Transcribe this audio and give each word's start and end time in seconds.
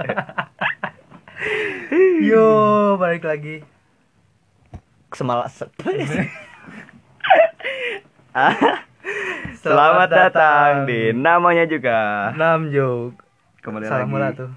Yo, 2.30 2.46
balik 2.96 3.24
lagi. 3.24 3.64
Semal 5.10 5.42
se- 5.50 5.66
Selamat 9.60 10.08
datang 10.08 10.86
di 10.86 11.10
namanya 11.12 11.66
juga. 11.66 12.30
Nam 12.32 12.70
Jok. 12.70 13.12
Kembali 13.60 13.84
Salam 13.84 14.08
lagi. 14.14 14.40
tuh. 14.40 14.50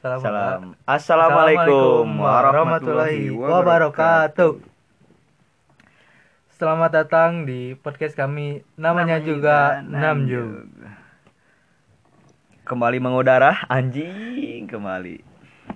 Salam. 0.00 0.18
Salam. 0.22 0.60
Assalamualaikum 0.86 2.06
warahmatullahi 2.16 3.28
wabarakatuh. 3.28 4.54
Selamat 6.56 6.90
datang 6.94 7.42
di 7.42 7.74
podcast 7.74 8.14
kami. 8.14 8.62
Namanya, 8.78 9.18
juga 9.18 9.82
Nam 9.82 10.30
Jok. 10.30 11.01
Kembali 12.62 12.98
mengudara 12.98 13.66
anjing 13.66 14.70
kembali. 14.70 15.18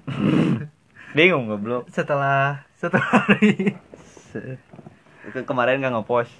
Bingung 1.17 1.51
goblok. 1.51 1.91
Setelah 1.91 2.63
setelah 2.73 3.03
hari 3.27 3.75
Se- 4.31 4.61
Itu 5.27 5.43
kemarin 5.43 5.83
gak 5.83 5.93
ngepost. 5.93 6.31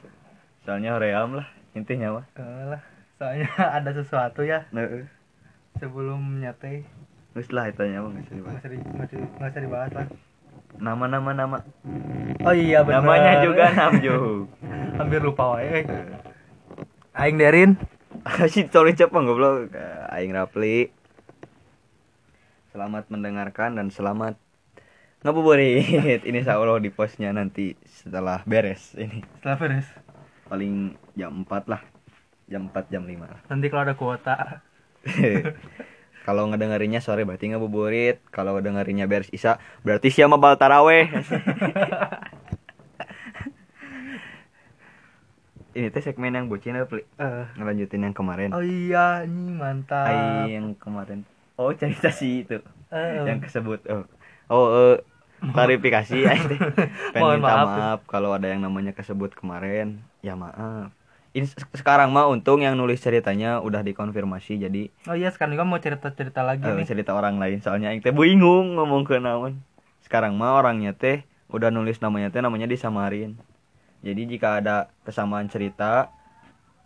Soalnya 0.63 0.99
ream 0.99 1.35
lah 1.35 1.47
intinya 1.73 2.21
mah. 2.21 2.25
Eh, 2.33 2.65
lah, 2.69 2.83
soalnya 3.17 3.51
ada 3.79 3.91
sesuatu 3.91 4.43
ya 4.43 4.65
sebelum 5.77 6.41
nyate 6.41 6.87
Terus 7.37 7.53
lah 7.53 7.69
itu 7.69 7.85
mah 8.01 8.09
nggak 8.09 8.25
usah 8.25 8.33
nggak 8.33 8.41
dibahas. 8.41 8.63
nggak 8.65 9.07
usah- 9.13 9.33
nggak 9.37 9.61
dibahas 9.61 9.91
lah. 9.93 10.07
Nama-nama 10.77 11.31
nama. 11.33 11.59
Oh 12.43 12.53
iya 12.53 12.81
benar. 12.81 13.03
Namanya 13.03 13.33
juga 13.43 13.65
Namjuk. 13.73 14.47
Hampir 14.99 15.21
lupa 15.21 15.45
wae. 15.53 15.85
Aing 17.13 17.37
Derin. 17.37 17.77
si 18.53 18.67
sorry 18.67 18.99
cepeng 18.99 19.23
goblok. 19.23 19.71
Aing 20.11 20.35
Rapli. 20.35 20.91
Selamat 22.75 23.07
mendengarkan 23.09 23.79
dan 23.79 23.89
selamat 23.95 24.35
ngabuburit. 25.23 26.27
Ini 26.27 26.43
insya 26.43 26.59
Allah 26.59 26.83
di 26.83 26.91
postnya 26.91 27.31
nanti 27.31 27.79
setelah 27.87 28.43
beres 28.43 28.99
ini. 28.99 29.23
Setelah 29.39 29.59
beres. 29.59 29.89
paling 30.47 30.95
jam 31.19 31.43
4 31.43 31.71
lah. 31.71 31.83
Jam 32.47 32.71
4 32.71 32.95
jam 32.95 33.03
5 33.03 33.19
lah 33.19 33.41
Nanti 33.51 33.67
kalau 33.67 33.83
ada 33.83 33.95
kuota. 33.99 34.63
kalau 36.27 36.51
ngedengerinnya 36.51 36.99
sore 36.99 37.23
berarti 37.23 37.55
ngabuburit. 37.55 38.27
Kalau 38.35 38.59
ngedengerinnya 38.59 39.07
beres 39.07 39.31
isa 39.31 39.63
berarti 39.87 40.11
siapa 40.11 40.35
bal 40.35 40.59
taraweh 40.59 41.11
ini 45.79 45.89
teh 45.95 46.03
segmen 46.07 46.33
yang 46.37 46.47
bucin 46.51 46.75
Rapli 46.81 47.03
Eh, 47.21 47.45
ngelanjutin 47.57 48.03
yang 48.07 48.15
kemarin. 48.17 48.51
Oh 48.57 48.65
iya, 48.65 49.25
ini 49.27 49.53
mantap. 49.63 50.09
Ai, 50.09 50.57
yang 50.57 50.77
kemarin. 50.77 51.19
Oh 51.61 51.71
cerita 51.73 52.09
sih 52.13 52.45
itu. 52.45 52.57
Eh, 52.93 53.25
yang 53.29 53.39
kesebut 53.45 53.81
oh. 53.93 54.05
Oh 54.53 54.65
eh, 54.77 54.95
klarifikasi 55.55 56.15
pengen 57.13 57.21
Mohon 57.21 57.37
minta 57.41 57.55
maaf. 57.57 57.67
maaf, 57.69 57.99
kalau 58.13 58.31
ada 58.37 58.47
yang 58.53 58.61
namanya 58.67 58.93
kesebut 58.99 59.31
kemarin. 59.37 59.87
Ya 60.25 60.35
maaf. 60.37 60.93
Ini 61.37 61.45
se- 61.45 61.61
sekarang 61.81 62.09
mah 62.17 62.27
untung 62.33 62.65
yang 62.65 62.75
nulis 62.81 63.01
ceritanya 63.05 63.61
udah 63.61 63.85
dikonfirmasi 63.85 64.57
jadi 64.65 64.89
Oh 65.07 65.15
iya, 65.15 65.29
sekarang 65.31 65.55
juga 65.55 65.67
mau 65.71 65.79
cerita-cerita 65.79 66.41
lagi 66.43 66.67
eh, 66.67 66.75
nih. 66.83 66.87
cerita 66.91 67.13
orang 67.15 67.37
lain. 67.43 67.59
Soalnya 67.65 67.93
aing 67.93 68.03
teh 68.05 68.15
bingung 68.15 68.75
ngomong 68.77 69.03
ke 69.09 69.17
naon. 69.23 69.53
Sekarang 70.05 70.33
mah 70.41 70.57
orangnya 70.59 70.93
teh 70.97 71.23
udah 71.53 71.69
nulis 71.71 71.99
namanya 72.05 72.29
teh 72.33 72.43
namanya 72.43 72.67
disamarin 72.67 73.39
jadi 74.07 74.23
jika 74.31 74.49
ada 74.63 74.77
kesamaan 75.03 75.51
cerita 75.51 76.15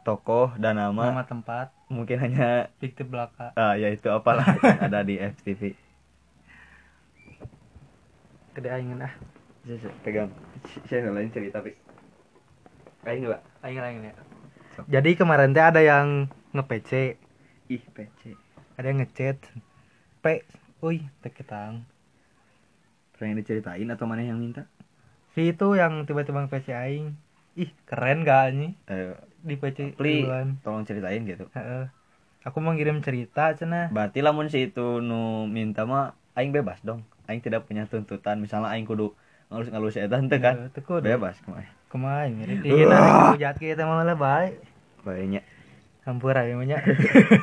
tokoh 0.03 0.57
dan 0.57 0.81
nama 0.81 1.13
Nama 1.13 1.25
tempat, 1.29 1.67
mungkin 1.93 2.17
hanya 2.17 2.73
fiktif 2.81 3.05
belaka. 3.07 3.53
ah 3.55 3.77
ya 3.77 3.93
itu 3.93 4.09
apalah 4.09 4.57
ada 4.87 5.05
di 5.05 5.21
FTV 5.21 5.77
Gede 8.57 8.69
aing 8.73 8.97
ah. 8.99 9.13
Saya- 9.63 9.79
saya 9.79 9.95
pegang 10.03 10.31
saya 10.89 11.13
lain 11.13 11.31
cerita 11.31 11.61
tapi 11.61 11.77
kayak 13.05 13.17
enggak 13.21 13.41
Aing 13.61 13.79
aing 13.79 14.03
ya. 14.09 14.15
Jadi 14.89 15.11
kemarin 15.21 15.53
teh 15.53 15.61
ada 15.61 15.85
yang 15.85 16.33
nge-PC, 16.57 16.93
ih 17.69 17.83
PC 17.93 18.33
ada 18.81 18.87
yang 18.89 19.05
ngechat. 19.05 19.37
P, 20.25 20.25
uy, 20.81 21.05
teh 21.21 21.33
ketang. 21.33 21.85
pengen 23.21 23.37
diceritain 23.37 23.85
atau 23.85 24.09
mana 24.09 24.25
yang 24.25 24.41
minta 24.41 24.65
Si 25.41 25.57
itu 25.57 25.73
yang 25.73 26.05
tiba-tiba 26.05 26.45
nge-PC 26.45 26.69
aing. 26.77 27.17
Ih, 27.57 27.73
keren 27.89 28.29
gak 28.29 28.53
nih 28.53 28.77
eh 28.93 29.17
di 29.41 29.57
PC 29.57 29.97
Pli 29.97 30.29
duluan. 30.29 30.61
tolong 30.61 30.85
ceritain 30.85 31.25
gitu 31.25 31.49
Heeh. 31.57 31.89
Aku 32.45 32.61
mau 32.61 32.77
ngirim 32.77 33.01
cerita 33.01 33.57
cenah. 33.57 33.89
berarti 33.89 34.21
lamun 34.21 34.53
si 34.53 34.69
itu 34.69 35.01
nu 35.01 35.49
minta 35.49 35.89
mah 35.89 36.13
aing 36.37 36.53
bebas 36.53 36.85
dong 36.85 37.09
aing 37.25 37.41
tidak 37.41 37.65
punya 37.65 37.89
tuntutan 37.89 38.37
misalnya 38.37 38.69
aing 38.77 38.85
kudu 38.85 39.17
ngalus 39.49 39.73
ngalus 39.73 39.97
eta 39.97 40.21
henteu 40.21 40.45
kan 40.45 40.69
kudu. 40.77 41.09
bebas 41.09 41.41
ke 41.41 41.49
mana 41.49 41.73
Kemain 41.89 42.29
mirip 42.29 42.61
hujat 43.33 43.57
kita 43.57 43.89
mah 43.89 44.05
lah 44.05 44.13
bae. 44.13 44.61
banyak 45.09 45.41
Hampura 46.05 46.45
ya 46.45 46.61
nya. 46.61 46.85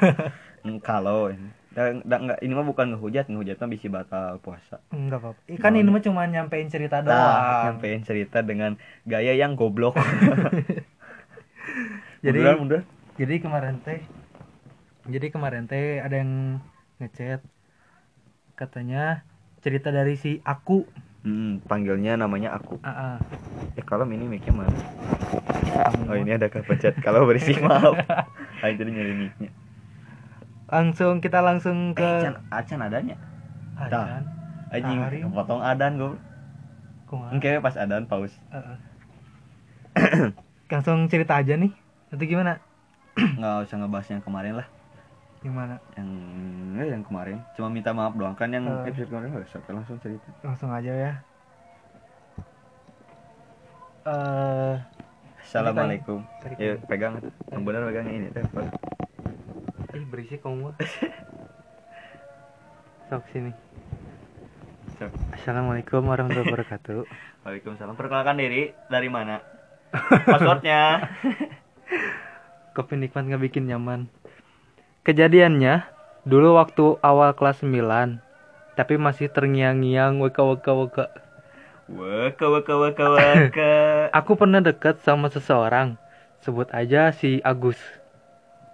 kalau 0.86 1.34
ini 1.34 1.50
dan, 1.78 2.02
enggak 2.02 2.42
ini 2.42 2.58
mah 2.58 2.66
bukan 2.66 2.98
ngehujat 2.98 3.30
ngehujat 3.30 3.62
mah 3.62 3.70
bisa 3.70 3.86
batal 3.88 4.42
puasa 4.42 4.82
Enggak 4.90 5.22
apa-apa. 5.22 5.62
Kan 5.62 5.78
ini 5.78 5.86
mah 5.86 6.02
cuma 6.02 6.26
nyampein 6.26 6.66
cerita 6.68 7.06
doang. 7.06 7.14
nah 7.14 7.70
nyampein 7.70 8.02
cerita 8.02 8.42
dengan 8.42 8.82
gaya 9.06 9.38
yang 9.38 9.54
goblok 9.54 9.94
Jadi- 12.26 12.42
Munduran, 12.42 12.58
munduran. 12.58 12.84
Jadi 13.18 13.36
kemarin 13.38 13.78
teh 13.80 14.02
Jadi 15.06 15.28
kemarin 15.30 15.64
teh 15.66 16.02
ada 16.02 16.18
yang 16.18 16.58
ngechat 16.98 17.46
katanya 18.54 19.22
cerita 19.62 19.94
dari 19.94 20.18
si 20.18 20.42
aku. 20.42 20.82
Hmm, 21.22 21.62
panggilnya 21.62 22.18
namanya 22.18 22.58
aku. 22.58 22.82
Ah, 22.82 22.90
ah. 23.14 23.18
Eh 23.78 23.86
kalau 23.86 24.08
ini 24.08 24.26
mic-nya 24.26 24.50
mana? 24.52 24.74
Oh 26.10 26.16
ini 26.16 26.34
ada 26.34 26.50
kepencet. 26.50 26.98
Kalau 27.00 27.24
berisik 27.24 27.62
maaf. 27.62 27.94
Ayo 28.66 28.74
jadi 28.76 28.90
nyari 28.90 29.14
mic-nya. 29.14 29.54
Langsung 30.68 31.24
kita 31.24 31.40
langsung 31.40 31.96
ke 31.96 32.04
Acan, 32.04 32.36
acan 32.52 32.80
adanya. 32.84 33.16
Adan. 33.78 34.24
Anjing, 34.68 35.00
potong 35.32 35.64
adan 35.64 35.92
gue. 35.96 36.12
Oke 37.08 37.52
pas 37.64 37.76
adan 37.80 38.04
pause. 38.04 38.36
Heeh. 38.52 38.78
langsung 40.68 41.08
cerita 41.08 41.40
aja 41.40 41.56
nih. 41.56 41.72
Itu 42.12 42.24
gimana? 42.28 42.60
Nggak 43.16 43.66
usah 43.66 43.76
ngebahas 43.80 44.08
yang 44.12 44.24
kemarin 44.24 44.54
lah. 44.60 44.68
Gimana? 45.40 45.80
Yang 45.96 46.10
eh, 46.78 46.88
yang 46.92 47.04
kemarin. 47.08 47.38
Cuma 47.56 47.72
minta 47.72 47.96
maaf 47.96 48.14
doang 48.14 48.36
kan 48.36 48.52
yang 48.52 48.68
Eh. 48.68 48.92
episode 48.92 49.08
kemarin 49.08 49.28
nggak 49.32 49.48
usah 49.48 49.62
langsung 49.72 49.98
cerita. 50.04 50.28
Langsung 50.44 50.70
aja 50.70 50.92
ya. 50.92 51.14
Eh, 54.08 54.76
Assalamualaikum. 55.48 56.20
Ya 56.60 56.76
pegang. 56.92 57.24
Yang 57.48 57.62
benar 57.64 57.82
pegangnya 57.88 58.14
ini 58.14 58.28
telepon. 58.36 58.68
Ih 59.98 60.06
berisik 60.06 60.46
kamu. 60.46 60.78
Sok 63.10 63.24
sini. 63.34 63.52
Sok. 65.02 65.10
Assalamualaikum 65.34 66.06
warahmatullahi 66.06 66.54
wabarakatuh. 66.54 67.02
Waalaikumsalam. 67.44 67.98
Perkenalkan 67.98 68.38
diri 68.38 68.78
dari 68.94 69.10
mana? 69.10 69.42
Passwordnya. 70.30 71.10
Kopi 72.78 72.94
nikmat 73.02 73.26
nggak 73.26 73.44
bikin 73.50 73.66
nyaman. 73.66 74.06
Kejadiannya 75.02 75.90
dulu 76.30 76.62
waktu 76.62 77.02
awal 77.02 77.34
kelas 77.34 77.66
9 77.66 78.22
tapi 78.78 78.94
masih 79.02 79.34
terngiang-ngiang 79.34 80.22
weka 80.22 80.46
weka 80.46 80.72
weka. 80.78 81.06
Waka 81.90 82.46
waka 82.46 82.74
waka 82.78 83.06
waka. 83.10 83.72
Aku 84.22 84.38
pernah 84.38 84.62
deket 84.62 85.02
sama 85.02 85.34
seseorang. 85.34 85.98
Sebut 86.46 86.70
aja 86.70 87.10
si 87.10 87.42
Agus. 87.42 87.82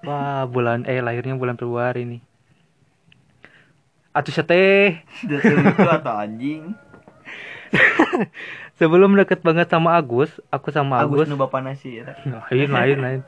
Wah, 0.03 0.43
bulan 0.45 0.83
eh 0.83 0.99
lahirnya 0.99 1.33
bulan 1.33 1.55
Februari 1.55 2.03
nih. 2.03 2.21
Atuh 4.13 4.45
teh 4.45 5.01
Dasar 5.25 5.57
itu 5.57 5.89
atau 5.89 6.13
anjing? 6.13 6.75
sebelum 8.77 9.17
deket 9.17 9.41
banget 9.41 9.65
sama 9.65 9.97
Agus, 9.97 10.38
aku 10.47 10.69
sama 10.69 11.01
Agus 11.01 11.25
Agus, 11.25 11.27
nu 11.27 11.39
bapak 11.39 11.65
nasi 11.65 11.97
ya. 11.97 12.13
lain 12.51 12.69
lain 12.69 12.97
lain. 13.01 13.21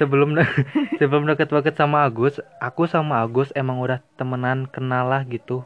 Sebelum 0.00 0.32
de- 0.32 0.48
sebelum 1.00 1.28
deket 1.28 1.52
banget 1.52 1.76
sama 1.76 2.08
Agus, 2.08 2.40
aku 2.56 2.88
sama 2.88 3.20
Agus 3.20 3.52
emang 3.52 3.76
udah 3.76 4.00
temenan 4.16 4.64
kenal 4.64 5.04
lah 5.04 5.20
gitu. 5.28 5.60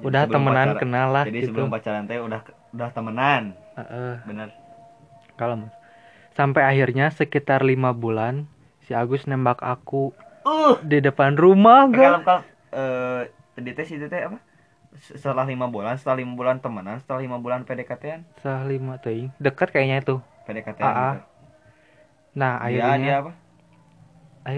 Udah 0.00 0.24
Sebelum 0.24 0.34
temenan 0.40 0.66
pacaran- 0.70 0.80
kenal 0.80 1.08
lah 1.12 1.24
Jadi 1.28 1.36
gitu. 1.36 1.48
sebelum 1.52 1.68
pacaran 1.68 2.02
teh 2.08 2.16
udah 2.16 2.40
udah 2.72 2.88
temenan. 2.90 3.42
Heeh. 3.76 4.14
Bener. 4.24 4.48
kalau. 5.34 5.68
Sampai 6.32 6.64
akhirnya 6.64 7.12
sekitar 7.12 7.60
lima 7.60 7.92
bulan 7.92 8.48
si 8.82 8.92
Agus 8.92 9.24
nembak 9.24 9.58
aku 9.58 10.12
Uh, 10.42 10.74
di 10.82 10.98
depan 10.98 11.38
rumah 11.38 11.86
kalau 11.86 12.18
gak? 12.18 12.42
kalau 12.74 13.22
eh 13.54 13.72
teh 13.72 13.86
situ 13.86 14.10
teh 14.10 14.26
apa? 14.26 14.42
Setelah 14.98 15.46
lima 15.46 15.70
bulan, 15.70 15.94
setelah 15.94 16.18
lima 16.18 16.34
bulan 16.34 16.58
temenan, 16.58 16.98
setelah 16.98 17.22
lima 17.22 17.38
bulan 17.38 17.62
PDKT-an, 17.62 18.26
Sah 18.42 18.66
lima 18.66 18.98
teuing. 18.98 19.30
Dekat 19.38 19.70
kayaknya 19.70 20.02
itu. 20.02 20.16
PDKT-an 20.44 20.82
Ah, 20.82 20.90
ah. 20.90 21.12
gitu. 21.14 21.22
Nah, 22.34 22.52
Dia, 22.58 22.68
dia 22.68 22.82
akhirnya 22.82 23.14
apa? 23.22 23.32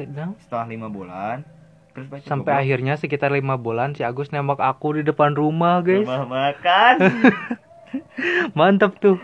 dong. 0.08 0.32
Setelah 0.40 0.66
lima 0.66 0.88
bulan 0.88 1.44
Terus 1.92 2.06
baca 2.08 2.24
Sampai 2.24 2.50
goblok. 2.50 2.62
akhirnya 2.64 2.94
sekitar 2.96 3.30
lima 3.30 3.54
bulan 3.54 3.92
si 3.92 4.02
Agus 4.02 4.32
nembak 4.32 4.58
aku 4.58 4.98
di 4.98 5.02
depan 5.04 5.36
rumah 5.36 5.78
guys. 5.78 6.02
Rumah 6.02 6.24
makan. 6.26 6.94
Mantep 8.58 8.98
tuh. 8.98 9.20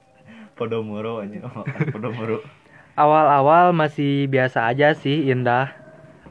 Podomoro 0.58 1.22
aja 1.22 1.38
makan 1.46 1.80
Podomoro. 1.92 2.42
Awal-awal 2.98 3.70
masih 3.70 4.26
biasa 4.26 4.66
aja 4.66 4.90
sih 4.90 5.30
Indah. 5.30 5.70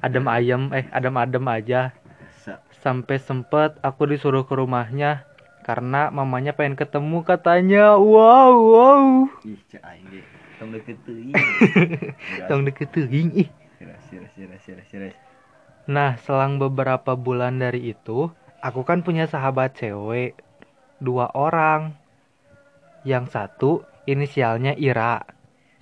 Adem 0.03 0.27
ayem 0.27 0.67
eh 0.75 0.83
adem-adem 0.91 1.45
aja. 1.47 1.95
Sa- 2.43 2.59
Sampai 2.83 3.23
sempet 3.23 3.79
aku 3.79 4.03
disuruh 4.03 4.43
ke 4.43 4.51
rumahnya 4.51 5.23
karena 5.63 6.11
mamanya 6.11 6.51
pengen 6.51 6.75
ketemu 6.75 7.23
katanya. 7.23 7.95
Wow 7.95 8.53
wow. 8.75 9.05
Ih, 9.47 9.59
cek 9.71 9.79
aing 9.79 10.07
ge. 10.11 10.21
Tong 10.59 10.73
deket 10.75 10.97
teuing. 11.07 11.33
Tong 12.49 12.61
deket 12.67 12.89
teuing, 12.91 13.29
ih. 13.45 13.49
Nah, 15.87 16.19
selang 16.19 16.59
beberapa 16.59 17.15
bulan 17.15 17.61
dari 17.63 17.93
itu, 17.95 18.27
aku 18.59 18.81
kan 18.83 19.05
punya 19.05 19.29
sahabat 19.29 19.77
cewek 19.79 20.35
dua 20.99 21.31
orang. 21.31 21.93
Yang 23.05 23.25
satu 23.31 23.71
inisialnya 24.03 24.73
Ira, 24.75 25.23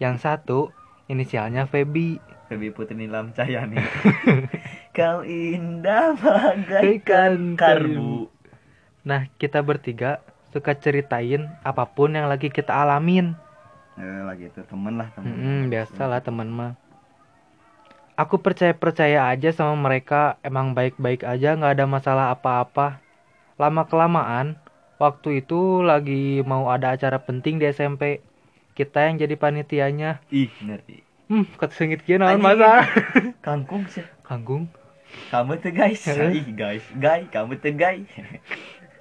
yang 0.01 0.19
satu 0.19 0.71
inisialnya 1.07 1.69
Feby. 1.69 2.19
Febi 2.45 2.69
Putri 2.69 2.93
Nilam 2.93 3.33
Cahyani. 3.33 3.81
Kau 4.97 5.25
indah 5.25 6.13
bagaikan 6.15 7.57
karbu. 7.57 8.29
Nah, 9.05 9.29
kita 9.41 9.61
bertiga 9.65 10.21
suka 10.53 10.77
ceritain 10.77 11.51
apa 11.65 11.83
pun 11.89 12.15
yang 12.15 12.31
lagi 12.31 12.47
kita 12.47 12.71
alamin. 12.71 13.35
Eh, 13.95 14.21
lagi 14.23 14.51
itu 14.51 14.61
temen 14.67 14.95
lah 14.99 15.11
temen. 15.15 15.31
Hmm, 15.31 15.61
biasalah 15.71 16.19
teman 16.23 16.47
mah. 16.51 16.73
Aku 18.15 18.39
percaya-percaya 18.39 19.27
aja 19.27 19.51
sama 19.51 19.75
mereka, 19.75 20.39
emang 20.39 20.71
baik-baik 20.71 21.27
aja, 21.27 21.51
nggak 21.59 21.75
ada 21.75 21.85
masalah 21.87 22.25
apa-apa. 22.31 23.03
Lama 23.59 23.83
kelamaan, 23.83 24.55
waktu 24.95 25.43
itu 25.43 25.83
lagi 25.83 26.39
mau 26.47 26.71
ada 26.71 26.95
acara 26.95 27.19
penting 27.19 27.59
di 27.59 27.67
SMP. 27.67 28.23
Kita 28.75 29.07
yang 29.07 29.15
jadi 29.15 29.35
panitianya. 29.39 30.19
Ih, 30.29 30.51
ngerti. 30.61 31.01
Hmm, 31.31 31.47
kata 31.57 31.73
sengit 31.73 32.05
kieu 32.05 32.21
naon 32.21 32.37
Anjing. 32.37 32.45
masa? 32.45 32.85
Kangkung 33.45 33.87
sih. 33.89 34.05
Kanggung. 34.21 34.69
Kamu 35.31 35.57
tuh 35.63 35.71
guys. 35.71 36.03
Heeh. 36.05 36.43
Ih, 36.43 36.47
guys, 36.53 36.85
guys, 36.99 37.25
kamu 37.31 37.57
tuh 37.57 37.73
guys. 37.73 38.05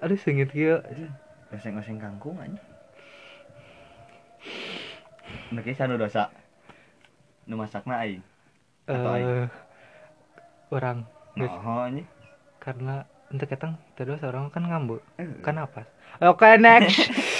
Aduh 0.00 0.16
sengit 0.16 0.54
kieu. 0.54 0.78
Oseng-oseng 1.52 1.98
kangkung 1.98 2.38
aja. 2.38 2.56
Nuki 5.50 5.74
sanu 5.74 5.98
dosa. 5.98 6.30
Nu 7.44 7.58
masakna 7.58 8.00
aing. 8.06 8.22
Atau 8.86 9.10
aing. 9.10 9.26
Eh 9.26 9.48
orang 10.74 11.06
Geus. 11.34 11.50
Nah, 11.50 11.90
nya. 11.90 12.04
karena 12.62 12.94
untuk 13.30 13.50
ketang 13.50 13.78
terus 13.98 14.22
orang 14.22 14.50
kan 14.54 14.66
ngambek. 14.66 15.02
Eh. 15.18 15.26
Kan 15.42 15.58
apa? 15.58 15.86
Oke, 16.22 16.46
next. 16.62 17.10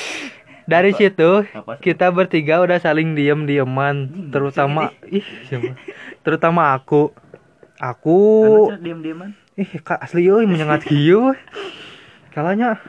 Dari 0.64 0.96
situ 0.96 1.44
Apa? 1.52 1.76
kita 1.76 2.08
bertiga 2.08 2.64
udah 2.64 2.81
saling 2.81 3.12
diem-dieman 3.12 4.08
Anjing, 4.08 4.32
terutama 4.32 4.96
ih 5.12 5.25
siapa? 5.44 5.76
Terutama 6.25 6.72
aku. 6.72 7.12
Aku 7.76 8.16
diam-diaman. 8.81 9.37
ih 9.55 9.70
kak 9.84 10.02
asli 10.02 10.26
euy 10.26 10.50
menyengat 10.50 10.82
kieu 10.82 11.31
kalanya 12.34 12.82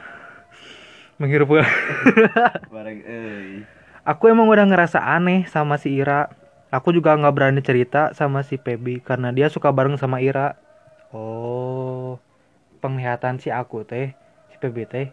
menghirup 1.20 1.46
euy. 1.54 1.62
aku 4.02 4.22
emang 4.26 4.50
udah 4.50 4.66
ngerasa 4.66 4.98
aneh 4.98 5.46
sama 5.46 5.78
si 5.78 5.94
Ira. 5.94 6.32
Aku 6.74 6.90
juga 6.90 7.14
nggak 7.14 7.34
berani 7.34 7.62
cerita 7.62 8.10
sama 8.18 8.42
si 8.42 8.58
Pebi 8.58 8.98
karena 8.98 9.30
dia 9.30 9.46
suka 9.46 9.70
bareng 9.70 9.94
sama 9.94 10.18
Ira. 10.18 10.58
Oh 11.14 12.18
penglihatan 12.80 13.38
si 13.38 13.48
aku 13.50 13.86
teh 13.86 14.14
si 14.50 14.56
Pebi 14.58 14.86
teh 14.86 15.08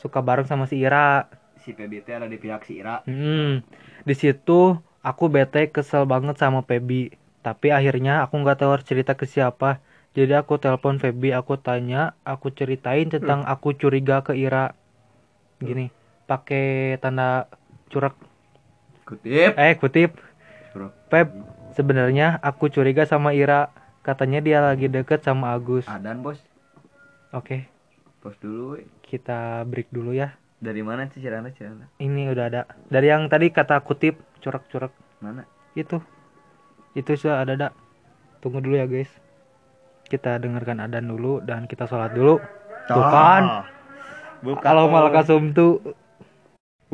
suka 0.00 0.20
bareng 0.20 0.48
sama 0.48 0.68
si 0.68 0.80
Ira 0.80 1.28
Si 1.64 1.72
PBT 1.72 2.20
ada 2.20 2.28
di 2.28 2.36
pihak 2.36 2.68
si 2.68 2.76
Ira. 2.76 3.00
Hmm, 3.08 3.64
di 4.04 4.14
situ 4.14 4.76
aku 5.00 5.32
bete 5.32 5.72
kesel 5.72 6.04
banget 6.04 6.36
sama 6.36 6.60
Feby. 6.60 7.16
Tapi 7.40 7.72
akhirnya 7.72 8.20
aku 8.20 8.36
nggak 8.44 8.60
tahu 8.60 8.70
harus 8.76 8.84
cerita 8.84 9.16
ke 9.16 9.24
siapa. 9.24 9.80
Jadi 10.12 10.36
aku 10.36 10.60
telepon 10.60 11.00
Feby, 11.00 11.32
aku 11.32 11.56
tanya, 11.56 12.14
aku 12.22 12.52
ceritain 12.52 13.08
tentang 13.08 13.42
aku 13.48 13.72
curiga 13.74 14.20
ke 14.20 14.36
Ira. 14.36 14.76
Gini, 15.58 15.88
pakai 16.28 17.00
tanda 17.00 17.48
curak. 17.88 18.14
Kutip. 19.08 19.56
Eh, 19.56 19.74
kutip. 19.80 20.20
Bro. 20.70 20.92
Feb, 21.08 21.32
sebenarnya 21.72 22.38
aku 22.44 22.68
curiga 22.68 23.08
sama 23.08 23.32
Ira. 23.32 23.72
Katanya 24.04 24.44
dia 24.44 24.60
lagi 24.60 24.86
deket 24.86 25.24
sama 25.24 25.56
Agus. 25.56 25.88
Adan 25.88 26.20
bos. 26.20 26.36
Oke, 27.34 27.66
Pos 28.22 28.38
dulu. 28.38 28.78
we. 28.78 28.86
kita 29.02 29.66
break 29.66 29.90
dulu 29.90 30.14
ya. 30.14 30.36
Dari 30.64 30.80
mana 30.80 31.04
sih 31.12 31.20
Cirana 31.20 31.52
Cirana? 31.52 31.92
Ini 32.00 32.32
udah 32.32 32.44
ada. 32.48 32.60
Dari 32.88 33.12
yang 33.12 33.28
tadi 33.28 33.52
kata 33.52 33.84
kutip, 33.84 34.16
curak-curak. 34.40 34.92
Mana? 35.20 35.44
itu 35.74 35.98
itu 36.94 37.10
sudah 37.18 37.42
ada 37.42 37.58
dak 37.58 37.72
tunggu 38.38 38.62
dulu 38.62 38.78
ya 38.78 38.86
guys 38.86 39.10
kita 40.06 40.38
dengarkan 40.38 40.78
adan 40.78 41.10
dulu 41.10 41.42
dan 41.42 41.66
kita 41.66 41.90
sholat 41.90 42.14
dulu 42.14 42.38
tuh 42.86 43.04
kan 43.10 43.66
Buka. 44.38 44.62
kalau 44.62 44.86
malah 44.86 45.10
kasum 45.10 45.50
tuh 45.50 45.82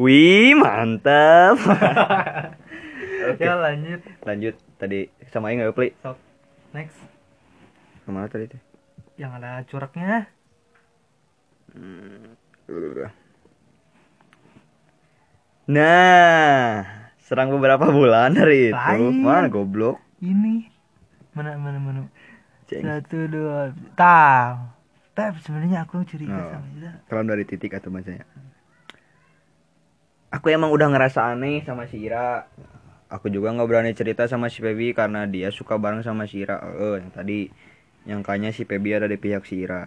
Wih, 0.00 0.56
mantap. 0.56 1.60
Oke. 3.28 3.44
ya 3.44 3.52
lanjut 3.60 4.00
Lanjut 4.24 4.56
tadi 4.80 5.12
sama 5.28 5.52
nggak 5.52 5.76
play. 5.76 5.92
next 6.72 6.96
Ke 8.00 8.08
mana 8.08 8.32
tadi 8.32 8.48
teh? 8.48 8.60
yang 9.20 9.36
ada 9.36 9.60
curaknya 9.68 10.24
Nah, 15.70 16.82
serang 17.20 17.46
beberapa 17.48 17.86
bulan 17.88 18.34
dari 18.34 18.68
itu. 18.68 18.74
Lain. 18.74 19.22
Mana 19.22 19.46
goblok? 19.46 20.02
ini 20.18 20.66
mana 21.30 21.54
mana 21.56 21.78
mana 21.78 22.00
Ceng. 22.66 22.82
satu 22.82 23.24
dua 23.24 23.70
tahu 23.94 24.68
tapi 25.12 25.38
sebenarnya 25.40 25.86
aku 25.86 26.02
curiga 26.04 26.34
Oh. 26.34 26.50
sama 26.52 26.66
Ira 26.74 26.92
Salam 27.06 27.24
dari 27.24 27.44
titik 27.44 27.72
atau 27.72 27.88
bacanya. 27.88 28.26
Aku 30.28 30.46
emang 30.48 30.68
udah 30.68 30.86
ngerasa 30.86 31.24
aneh 31.28 31.62
sama 31.62 31.86
si 31.86 31.98
Ira. 32.00 32.50
Aku 33.08 33.26
juga 33.26 33.50
nggak 33.50 33.64
berani 33.64 33.92
cerita 33.92 34.26
sama 34.26 34.46
si 34.46 34.58
Pebi 34.58 34.90
karena 34.90 35.24
dia 35.24 35.48
suka 35.48 35.74
bareng 35.74 36.02
sama 36.02 36.26
si 36.26 36.42
Ira. 36.42 36.60
Eh, 36.60 37.00
yang 37.00 37.10
tadi 37.10 37.38
nyangkanya 38.04 38.50
si 38.50 38.62
Pebi 38.62 38.92
ada 38.92 39.06
di 39.06 39.16
pihak 39.16 39.42
si 39.42 39.60
Ira. 39.60 39.86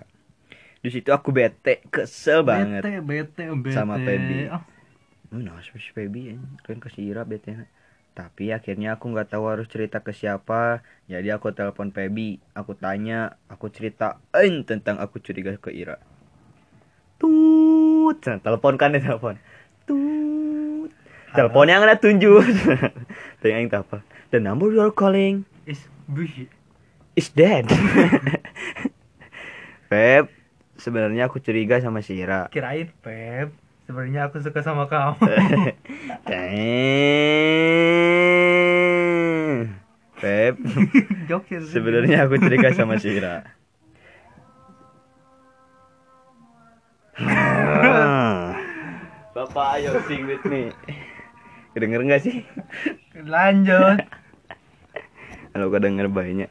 Di 0.80 0.90
situ 0.90 1.10
aku 1.10 1.30
bete, 1.30 1.86
kesel 1.88 2.42
banget. 2.42 2.82
bete 2.82 3.00
bete 3.00 3.44
bete 3.54 3.72
Sama 3.72 3.96
Feby. 3.98 4.50
Oh, 4.50 4.58
Oh, 4.58 4.62
nah, 5.42 5.58
si 5.64 5.90
Pebi 5.96 6.38
kan 6.62 6.78
ke 6.78 6.90
si 6.94 7.10
Ira 7.10 7.26
bete. 7.26 7.56
Tapi 8.14 8.54
akhirnya 8.54 9.02
aku 9.02 9.10
nggak 9.10 9.34
tahu 9.34 9.50
harus 9.50 9.66
cerita 9.66 10.06
ke 10.06 10.14
siapa. 10.14 10.86
Jadi 11.10 11.34
aku 11.34 11.50
telepon 11.50 11.90
Pebi. 11.90 12.38
Aku 12.54 12.78
tanya, 12.78 13.42
aku 13.50 13.74
ceritain 13.74 14.62
tentang 14.70 15.02
aku 15.02 15.18
curiga 15.18 15.58
ke 15.58 15.74
Ira. 15.74 15.98
Tut, 17.18 18.22
telepon 18.22 18.78
kan 18.78 18.94
ya 18.94 19.02
telepon. 19.02 19.42
Tut. 19.90 20.94
Telepon 21.34 21.66
yang 21.66 21.82
ada 21.82 21.98
tunjuk. 21.98 22.46
Tanya 23.42 23.58
yang 23.58 23.74
apa? 23.74 24.06
The 24.30 24.38
number 24.38 24.70
you 24.70 24.86
are 24.86 24.94
calling 24.94 25.50
is 25.66 25.82
bullshit 26.06 26.54
is 27.18 27.34
dead. 27.34 27.66
Feb, 29.90 30.30
sebenarnya 30.78 31.30
aku 31.30 31.42
curiga 31.42 31.82
sama 31.82 32.02
si 32.06 32.18
Ira. 32.18 32.50
kirain 32.54 32.90
Pep 33.02 33.63
sebenarnya 33.94 34.26
aku 34.26 34.42
suka 34.42 34.66
sama 34.66 34.90
kamu 34.90 35.22
ya, 41.54 41.62
sebenarnya 41.70 42.26
aku 42.26 42.42
curiga 42.42 42.74
sama 42.74 42.98
si 42.98 43.22
Ira. 43.22 43.46
Bapak 49.38 49.78
ayo 49.78 49.94
sing 50.10 50.26
with 50.26 50.42
me. 50.50 50.74
Kedenger 51.78 52.02
nggak 52.02 52.26
sih? 52.26 52.42
lanjut 53.30 54.02
Kalau 55.54 55.70
kedenger 55.70 56.10
banyak. 56.10 56.50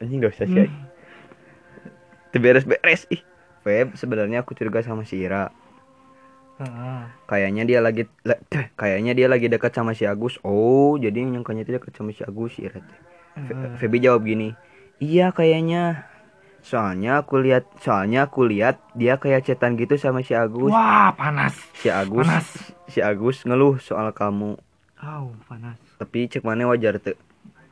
Anjing 0.00 0.24
gak 0.24 0.40
usah 0.40 0.48
sih. 0.48 0.72
Itu 2.32 2.40
beres-beres 2.40 3.04
ih. 3.12 3.20
Feb, 3.66 3.98
sebenarnya 3.98 4.46
aku 4.46 4.54
curiga 4.54 4.78
sama 4.86 5.02
si 5.02 5.18
Ira. 5.18 5.50
Heeh. 6.56 7.00
Kayaknya 7.26 7.62
dia 7.64 7.78
lagi 7.78 8.02
la- 8.22 8.40
kayaknya 8.74 9.12
dia 9.12 9.28
lagi 9.28 9.46
dekat 9.46 9.70
sama 9.70 9.92
si 9.92 10.04
Agus. 10.04 10.40
Oh, 10.40 10.96
jadi 10.96 11.20
nyangkanya 11.20 11.62
dia 11.62 11.76
dekat 11.76 11.92
sama 11.92 12.10
si 12.10 12.22
Agus 12.22 12.56
si 12.56 12.64
Ira. 12.64 12.80
teh. 12.80 13.00
Fe- 13.36 13.52
Heeh. 13.52 13.76
Feby 13.76 13.98
jawab 14.00 14.24
gini. 14.24 14.56
Iya 14.96 15.30
kayaknya. 15.30 16.08
Soalnya 16.60 17.20
aku 17.20 17.38
lihat 17.38 17.68
soalnya 17.78 18.26
aku 18.26 18.42
lihat 18.42 18.80
dia 18.92 19.14
kayak 19.16 19.44
cetan 19.44 19.76
gitu 19.76 19.94
sama 19.94 20.24
si 20.24 20.32
Agus. 20.32 20.72
wah 20.72 21.12
panas 21.12 21.54
Si 21.76 21.86
Agus 21.86 22.26
panas 22.26 22.46
si 22.88 22.98
Agus 22.98 23.44
ngeluh 23.44 23.76
soal 23.78 24.10
kamu. 24.10 24.56
Au, 24.96 25.30
panas 25.46 25.76
Tapi 25.94 26.26
cek 26.26 26.42
mana 26.42 26.66
wajar 26.66 26.96
tuh. 26.96 27.14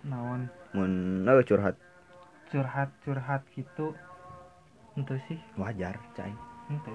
naon 0.05 0.53
mun 0.77 1.25
eh, 1.25 1.41
curhat 1.43 1.81
curhat 2.53 2.93
curhat 3.01 3.41
gitu 3.51 3.97
itu 4.95 5.15
sih 5.25 5.41
wajar 5.57 5.97
Cai. 6.13 6.29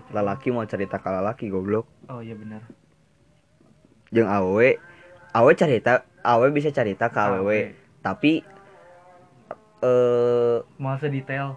Lalaki 0.09 0.49
mau 0.49 0.63
cerita 0.63 0.97
ke 0.97 1.07
lalaki 1.07 1.45
goblok. 1.47 1.85
Oh 2.07 2.19
iya 2.19 2.33
benar. 2.33 2.65
Jeung 4.09 4.25
awe 4.25 4.69
awe 5.31 5.51
cerita 5.53 6.03
awe 6.19 6.47
bisa 6.49 6.69
cerita 6.69 7.07
ke 7.07 7.19
Awe. 7.19 7.59
tapi 7.99 8.41
eh 9.79 10.57
mau 10.75 10.95
sedetail? 10.95 11.55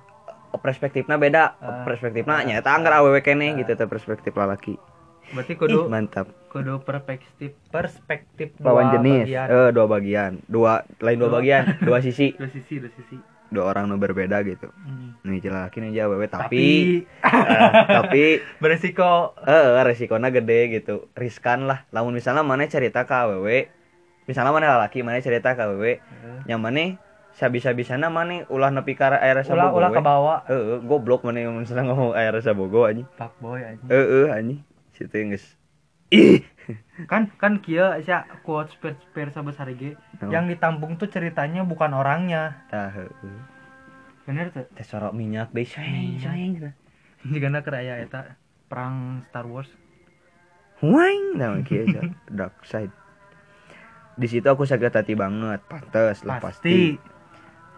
perspektifnya 0.54 1.16
beda. 1.16 1.56
Ah. 1.58 1.80
perspektifnya 1.82 2.34
Ah. 2.34 2.44
nyata 2.44 2.70
anggar 2.70 2.92
awewe 2.94 3.18
kene 3.20 3.50
Ah. 3.50 3.56
gitu 3.56 3.72
teh 3.72 3.88
perspektif 3.88 4.36
lalaki 4.36 4.76
berarti 5.32 5.54
Ih, 5.54 5.58
kudu 5.58 5.88
mantap. 5.88 6.28
kudu 6.52 6.84
perspektif 6.84 7.56
perspektif 7.66 8.52
lawan 8.60 8.84
dua 8.86 8.94
jenis. 8.94 9.24
bagian. 9.24 9.46
eh 9.48 9.68
dua 9.72 9.86
bagian. 9.88 10.32
Dua 10.44 10.72
lain 11.00 11.16
dua 11.16 11.28
Dua. 11.30 11.36
bagian. 11.40 11.62
Dua 11.80 11.98
sisi. 11.98 12.28
Dua 12.36 12.52
sisi 12.52 12.74
dua 12.76 12.92
sisi 12.92 13.16
dua 13.52 13.68
orang 13.68 13.86
nu 13.86 13.96
berbeda 13.96 14.40
gitu 14.42 14.72
Hmm. 14.82 15.14
nih 15.22 15.44
laki 15.44 15.78
nih 15.78 16.02
awewe 16.02 16.26
tapi 16.26 16.40
tapi 16.42 16.66
eh, 17.22 17.70
tapi 17.86 18.22
beresiko 18.62 19.36
eh 19.38 19.78
resikonya 19.80 20.32
gede 20.32 20.60
gitu 20.72 21.12
riskan 21.12 21.68
lah 21.68 21.84
lamun 21.88 22.16
misalnya 22.16 22.40
mana 22.40 22.64
cerita 22.64 23.04
ke 23.04 23.14
awewe 23.14 23.68
misalnya 24.24 24.50
mana 24.50 24.80
laki 24.80 25.04
mana 25.04 25.20
cerita 25.20 25.52
ke 25.52 25.60
awewe 25.60 26.00
yang 26.44 26.58
mana 26.58 26.98
sabisa 27.32 27.72
bisana 27.72 28.08
mana 28.08 28.44
ulah 28.48 28.68
nepi 28.68 28.92
ka 28.92 29.08
air 29.14 29.32
rasa 29.34 29.54
ulah 29.54 29.72
ulah 29.72 29.90
ke 29.90 30.00
bawah 30.00 30.38
Heeh, 30.44 30.82
goblok 30.82 31.22
mana 31.22 31.40
yang 31.40 31.54
misalnya 31.54 31.88
ngomong 31.88 32.12
air 32.12 32.28
rasa 32.28 32.52
bogo 32.52 32.84
anjing. 32.84 33.08
pak 33.16 33.32
boy 33.38 33.56
aja 33.56 33.80
Heeh, 33.88 34.28
anjing. 34.28 34.60
Situ 34.92 35.14
yang 35.16 35.32
geus. 35.32 35.56
Ih. 36.12 36.44
kan 37.04 37.26
kan 37.34 37.58
kia 37.58 37.98
sih 37.98 38.14
quotes 38.40 38.76
per 38.76 38.94
per 39.10 39.32
besar 39.34 39.66
ge 39.72 39.96
Oh. 40.20 40.30
yang 40.30 40.46
ditampung 40.46 40.94
tuh 40.94 41.08
ceritanya 41.08 41.64
bukan 41.64 41.90
orangnya 41.90 42.62
Tah 42.68 42.86
heeh. 42.88 43.38
bener 44.22 44.54
tuh 44.54 44.68
Teh 44.70 44.86
sorok 44.86 45.10
minyak 45.10 45.50
deh 45.50 45.66
sayang 45.66 46.20
sayang. 46.20 46.70
jika 47.24 47.46
nak 47.48 47.64
keraya 47.64 47.98
eta 47.98 48.38
perang 48.68 49.26
Star 49.26 49.42
Wars 49.44 49.66
Huang, 50.78 51.38
nah 51.38 51.54
kieu 51.62 51.86
aja. 51.86 52.02
dark 52.32 52.58
side. 52.62 52.90
Di 54.12 54.26
situ 54.26 54.42
aku 54.44 54.66
sakit 54.66 54.90
hati 54.92 55.14
banget, 55.14 55.62
pantes 55.64 56.26
lah 56.26 56.42
pasti. 56.42 56.98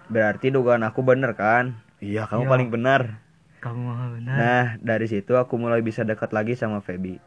Berarti 0.07 0.49
dugaan 0.49 0.81
aku 0.81 1.05
bener 1.05 1.37
kan? 1.37 1.76
Iya, 2.00 2.25
kamu 2.25 2.45
Iya. 2.45 2.50
paling 2.50 2.69
benar. 2.73 3.21
kamu 3.61 3.81
benar 4.14 4.37
Nah, 4.37 4.67
dari 4.79 5.05
situ 5.05 5.37
aku 5.37 5.57
mulai 5.57 5.81
bisa 5.81 6.00
dekat 6.00 6.33
lagi 6.33 6.53
sama 6.53 6.81
Feby. 6.81 7.21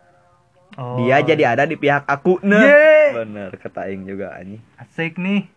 Oh, 0.77 0.97
Dia 0.99 1.19
jadi 1.19 1.43
ada 1.49 1.63
di 1.63 1.75
pihak 1.75 2.05
aku. 2.05 2.39
Nah, 2.41 2.61
Yeay. 2.61 3.09
bener 3.15 3.49
kata 3.53 3.85
Aing 3.85 4.03
juga 4.03 4.31
anjing. 4.31 4.61
asik 4.77 5.17
nih 5.17 5.49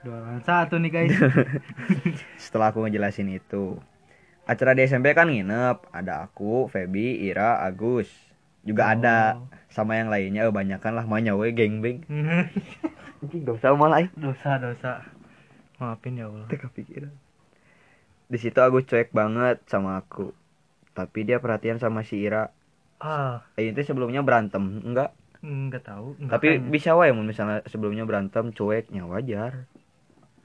dua 0.00 0.16
lawan 0.18 0.40
satu 0.40 0.76
nih 0.76 0.90
guys 0.90 1.12
Setelah 2.42 2.70
aku 2.70 2.80
ngejelasin 2.80 3.28
itu, 3.28 3.76
acara 4.44 4.72
di 4.72 4.82
SMP 4.82 5.12
kan 5.12 5.28
nginep. 5.28 5.88
Ada 5.90 6.24
aku, 6.24 6.66
Feby, 6.66 7.20
Ira, 7.22 7.60
Agus. 7.60 8.08
Juga 8.60 8.82
Oh. 8.82 8.92
ada 8.92 9.16
sama 9.68 9.96
yang 9.96 10.08
lainnya 10.08 10.44
kebanyakan 10.44 10.92
lah 10.92 11.04
maunya 11.04 11.32
we 11.32 11.48
gengbeng. 11.50 12.04
Anjing 13.20 13.44
dosa 13.44 13.72
malah 13.72 14.08
dosa 14.14 14.56
dosa 14.56 15.04
maafin 15.76 16.16
ya 16.16 16.28
Allah 16.28 16.44
Teh 16.46 16.56
kepikiran. 16.56 17.12
Di 18.26 18.36
situ 18.36 18.56
Agus 18.56 18.84
cuek 18.84 19.10
banget 19.10 19.60
sama 19.66 19.96
aku. 19.96 20.32
Tapi 20.92 21.24
dia 21.24 21.36
perhatian 21.36 21.76
sama 21.76 22.00
si 22.00 22.20
Ira. 22.20 22.52
Ah. 23.00 23.42
Aing 23.56 23.72
itu 23.74 23.80
sebelumnya 23.84 24.22
berantem, 24.22 24.80
enggak? 24.84 25.12
nggak 25.40 25.88
tahu 25.88 26.20
nggak 26.20 26.36
Tapi 26.36 26.46
kayaknya. 26.60 26.68
bisa 26.68 26.90
wae 26.92 27.16
mun 27.16 27.24
misalnya 27.24 27.64
sebelumnya 27.64 28.04
berantem 28.04 28.52
cueknya 28.52 29.08
wajar. 29.08 29.64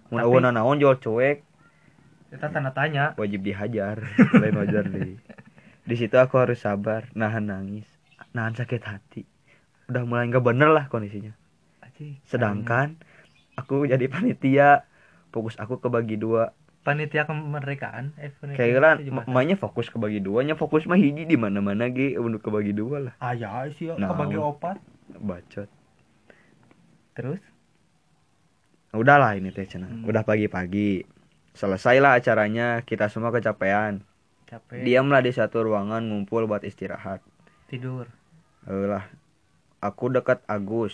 Mun 0.07 0.23
aweuna 0.23 0.55
naon 0.55 0.79
jual 0.79 0.95
cuek, 0.95 1.43
kita 2.31 2.47
tanda 2.47 2.71
tanya. 2.71 3.11
Wajib 3.19 3.43
dihajar 3.43 4.07
lain 4.41 4.55
wajar 4.55 4.87
deh 4.87 5.19
di 5.85 5.95
situ 5.95 6.17
aku 6.17 6.41
harus 6.41 6.65
sabar 6.65 7.05
nahan 7.13 7.45
nangis 7.45 7.85
nahan 8.33 8.57
sakit 8.57 8.81
hati. 8.81 9.21
Udah 9.85 10.01
mulai 10.01 10.25
nggak 10.33 10.41
bener 10.41 10.73
lah 10.73 10.89
kondisinya. 10.89 11.31
Sedangkan 12.25 12.97
aku 13.55 13.85
jadi 13.85 14.09
panitia 14.09 14.83
fokus 15.29 15.55
aku 15.61 15.77
kebagi 15.77 16.17
dua 16.17 16.51
panitia 16.85 17.25
kemerdekaan 17.25 18.13
eh 18.21 18.29
panitia 18.37 18.61
kayak 18.61 18.77
kan 18.77 18.97
mainnya 19.25 19.57
fokus 19.57 19.89
kebagi 19.89 20.21
dua 20.21 20.45
nya 20.45 20.53
fokus 20.53 20.85
mah 20.85 20.95
hiji 20.95 21.25
di 21.25 21.33
mana 21.33 21.57
mana 21.57 21.89
ge 21.89 22.13
untuk 22.21 22.45
kebagi 22.45 22.77
dua 22.77 23.09
lah. 23.09 23.13
Ah 23.17 23.33
ya 23.33 23.65
sih 23.73 23.89
Nah. 23.97 24.13
kebagi 24.13 24.37
opat. 24.37 24.77
Bacot. 25.17 25.65
Terus? 27.17 27.41
Udahlah 28.93 29.33
ini 29.33 29.49
teh 29.49 29.65
cenah. 29.65 29.89
Hmm. 29.89 30.05
udah 30.05 30.21
pagi-pagi. 30.23 31.03
Selesailah 31.57 32.21
acaranya 32.21 32.85
kita 32.85 33.09
semua 33.09 33.33
kecapean. 33.33 34.05
Capek. 34.45 34.85
Diamlah 34.85 35.25
di 35.25 35.33
satu 35.33 35.65
ruangan 35.65 36.05
ngumpul 36.05 36.45
buat 36.45 36.61
istirahat. 36.61 37.25
Tidur. 37.65 38.05
Lah 38.69 39.09
aku 39.81 40.13
dekat 40.13 40.45
Agus. 40.45 40.93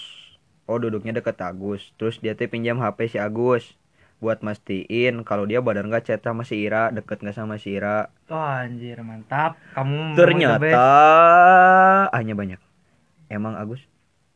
Oh 0.72 0.80
duduknya 0.80 1.20
dekat 1.20 1.36
Agus. 1.44 1.92
Terus 2.00 2.24
dia 2.24 2.32
teh 2.32 2.48
pinjam 2.48 2.80
HP 2.80 3.12
si 3.12 3.18
Agus 3.20 3.76
buat 4.22 4.40
mastiin 4.40 5.26
kalau 5.26 5.44
dia 5.44 5.60
badan 5.60 5.90
nggak 5.90 6.06
chat 6.06 6.22
sama 6.22 6.46
si 6.46 6.62
Ira 6.62 6.94
deket 6.94 7.20
nggak 7.20 7.34
sama 7.34 7.58
si 7.58 7.74
Ira. 7.74 8.14
Oh 8.30 8.38
anjir 8.38 9.02
mantap. 9.02 9.58
Kamu 9.74 10.14
ternyata 10.14 10.62
best. 10.62 10.78
hanya 12.14 12.34
banyak. 12.34 12.62
Emang 13.28 13.58
Agus? 13.58 13.82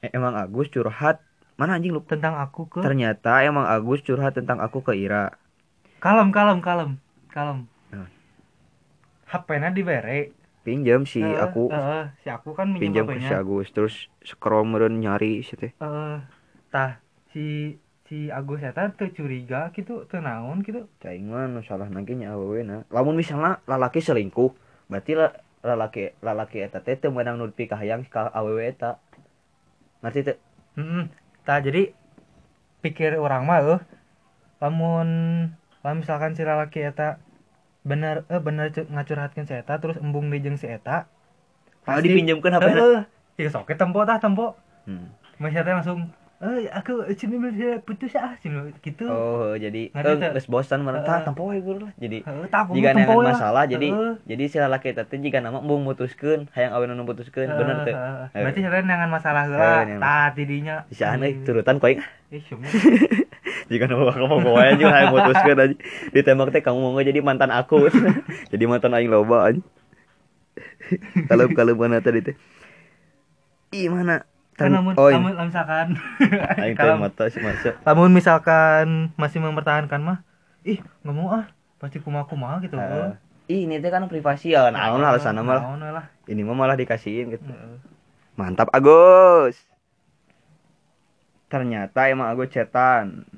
Eh, 0.02 0.10
emang 0.10 0.34
Agus 0.34 0.68
curhat? 0.68 1.22
Mana 1.56 1.78
anjing 1.78 1.94
lu? 1.94 2.02
Tentang 2.02 2.36
aku 2.36 2.66
ke? 2.68 2.82
Ternyata 2.82 3.46
emang 3.46 3.64
Agus 3.64 4.02
curhat 4.02 4.34
tentang 4.34 4.58
aku 4.58 4.82
ke 4.82 4.98
Ira. 4.98 5.38
Kalem 6.02 6.34
kalem 6.34 6.60
kalem 6.60 6.98
kalem. 7.30 7.70
Nah. 7.90 8.10
HP-nya 9.28 9.70
dibere 9.70 10.34
pinjam 10.62 11.06
si 11.06 11.22
Eh, 11.22 11.38
aku. 11.38 11.70
eh, 11.70 12.10
si 12.20 12.28
aku 12.28 12.58
kan 12.58 12.74
pinjam 12.74 13.06
ke 13.06 13.22
si 13.22 13.30
Agus 13.30 13.70
terus 13.70 14.10
scroll 14.20 14.66
meren 14.66 14.98
nyari 14.98 15.40
sih 15.40 15.54
teh 15.54 15.70
eh 15.72 16.18
tah 16.68 16.98
si 17.30 17.78
si 18.06 18.30
Agus 18.30 18.62
eta 18.62 18.94
tuh 18.94 19.10
curiga 19.10 19.74
gitu 19.74 20.06
tuh 20.06 20.22
naon 20.22 20.62
gitu 20.62 20.86
Cai 21.02 21.18
mah 21.26 21.50
nu 21.50 21.66
salah 21.66 21.90
nage 21.90 22.14
nya 22.14 22.38
awewe 22.38 22.62
na. 22.62 22.86
Lamun 22.94 23.18
misalnya 23.18 23.62
lalaki 23.66 23.98
selingkuh, 23.98 24.54
berarti 24.90 25.18
la, 25.18 25.34
lalaki 25.66 26.14
lalaki 26.22 26.62
eta 26.62 26.86
teh 26.86 26.98
teu 27.02 27.10
meunang 27.10 27.42
nudupi 27.42 27.66
ka 27.66 27.82
hayang 27.82 28.06
ka 28.06 28.30
awewe 28.30 28.70
eta. 28.70 29.02
Ngerti 30.06 30.22
teu? 30.22 30.38
tah 31.46 31.62
jadi 31.62 31.94
pikir 32.82 33.16
orang 33.22 33.46
mah 33.46 33.62
eh 33.64 33.82
lamun 34.60 35.08
lamun 35.86 36.02
misalkan 36.02 36.34
si 36.34 36.42
lalaki 36.42 36.84
eta 36.84 37.22
bener 37.86 38.26
eh 38.28 38.42
bener 38.42 38.74
cu- 38.74 38.90
ngacurhatkeun 38.90 39.46
si 39.46 39.54
eta 39.54 39.78
terus 39.78 40.02
embung 40.02 40.34
di 40.34 40.42
jeung 40.42 40.58
si 40.58 40.66
eta 40.66 41.06
Kalau 41.86 42.02
dipinjamkeun 42.02 42.58
HP 42.58 42.66
na. 42.66 42.82
Heeh. 42.82 43.02
Ya 43.46 43.50
sok 43.54 43.70
tempo 43.78 44.02
tah 44.10 44.18
tempo. 44.18 44.58
Hmm. 44.90 45.14
Masih 45.38 45.62
teh 45.62 45.70
langsung 45.70 46.10
eh 46.46 46.70
aku 46.70 47.10
bisa 47.10 47.82
putus 47.82 48.14
ah 48.14 48.38
sini 48.38 48.70
gitu. 48.86 49.10
Oh, 49.10 49.58
jadi 49.58 49.90
Ngerti 49.90 50.12
eh 50.14 50.18
teu? 50.22 50.32
geus 50.38 50.46
bosan 50.46 50.86
tah 50.86 50.94
Heeh. 51.02 51.26
tempo 51.26 51.50
guru 51.50 51.90
lah. 51.90 51.94
Jadi 51.98 52.22
tah 52.54 52.64
jika 52.70 52.94
lah. 52.94 53.18
masalah 53.34 53.64
jadi 53.66 53.88
Heeh. 53.90 54.14
jadi 54.30 54.44
si 54.46 54.58
lalaki 54.62 54.94
eta 54.94 55.10
teh 55.10 55.18
jika 55.18 55.42
nama 55.42 55.58
embung 55.60 55.82
mutuskeun, 55.82 56.48
hayang 56.54 56.78
awewe 56.78 56.94
nu 56.94 57.04
putuskeun, 57.04 57.50
bener 57.50 57.76
teu? 57.82 57.94
Heeh, 57.98 58.14
heeh. 58.30 58.44
Berarti 58.46 58.60
sebenarnya 58.62 58.86
dengan 58.86 59.10
masalah 59.10 59.42
heula 59.50 59.70
dengan 59.84 60.02
tah 60.06 60.28
tidinya. 60.38 60.76
Bisa 60.86 61.10
aneh 61.10 61.42
turutan 61.42 61.82
koing. 61.82 62.00
Eh, 62.30 62.42
Jika 63.72 63.90
nama 63.90 64.14
kamu 64.14 64.46
bawa 64.46 64.62
aja 64.70 64.86
hayang 64.94 65.14
mutuskeun 65.14 65.58
aja. 65.58 65.76
Ditembak 66.14 66.54
teh 66.54 66.62
kamu 66.62 66.78
mau 66.78 67.02
jadi 67.02 67.20
mantan 67.26 67.50
aku. 67.50 67.90
jadi 68.54 68.64
mantan 68.70 68.94
aing 68.94 69.10
loba 69.10 69.50
aja. 69.50 69.62
Kalau 71.30 71.50
kalau 71.52 71.74
mana 71.74 71.98
tadi 72.00 72.22
teh. 72.22 72.36
Ih 73.74 73.90
mana? 73.90 74.35
Kan 74.56 74.72
namun 74.72 74.96
oh, 74.96 75.12
ini. 75.12 75.20
namun 75.20 75.32
lamun 75.36 75.48
misalkan 75.52 75.88
teh 76.56 76.72
kalau 76.80 76.96
mata 76.96 77.28
si 77.28 77.44
masa. 77.44 77.76
lamun 77.84 78.12
misalkan 78.16 79.12
masih 79.20 79.44
mempertahankan 79.44 80.00
mah 80.00 80.18
ih 80.64 80.80
nggak 81.04 81.16
mau 81.16 81.28
ah 81.36 81.46
pasti 81.78 82.00
kumaha 82.00 82.24
kumaha 82.26 82.64
gitu 82.64 82.80
Heeh. 82.80 83.20
Ih, 83.46 83.70
ini 83.70 83.78
teh 83.78 83.94
kan 83.94 84.10
privasi 84.10 84.58
ya. 84.58 84.74
Naon 84.74 85.06
lah 85.06 85.14
alasan 85.14 85.38
mah. 85.46 85.62
Naon 85.62 85.78
we 85.78 85.92
lah 85.94 86.10
Ini 86.26 86.42
mah 86.42 86.58
malah 86.58 86.74
dikasihin 86.74 87.30
gitu. 87.30 87.46
Heeh. 87.46 87.78
Mantap 88.34 88.74
Agus. 88.74 89.54
Ternyata 91.46 92.10
emang 92.10 92.34
Agus 92.34 92.50
cetan. 92.50 93.30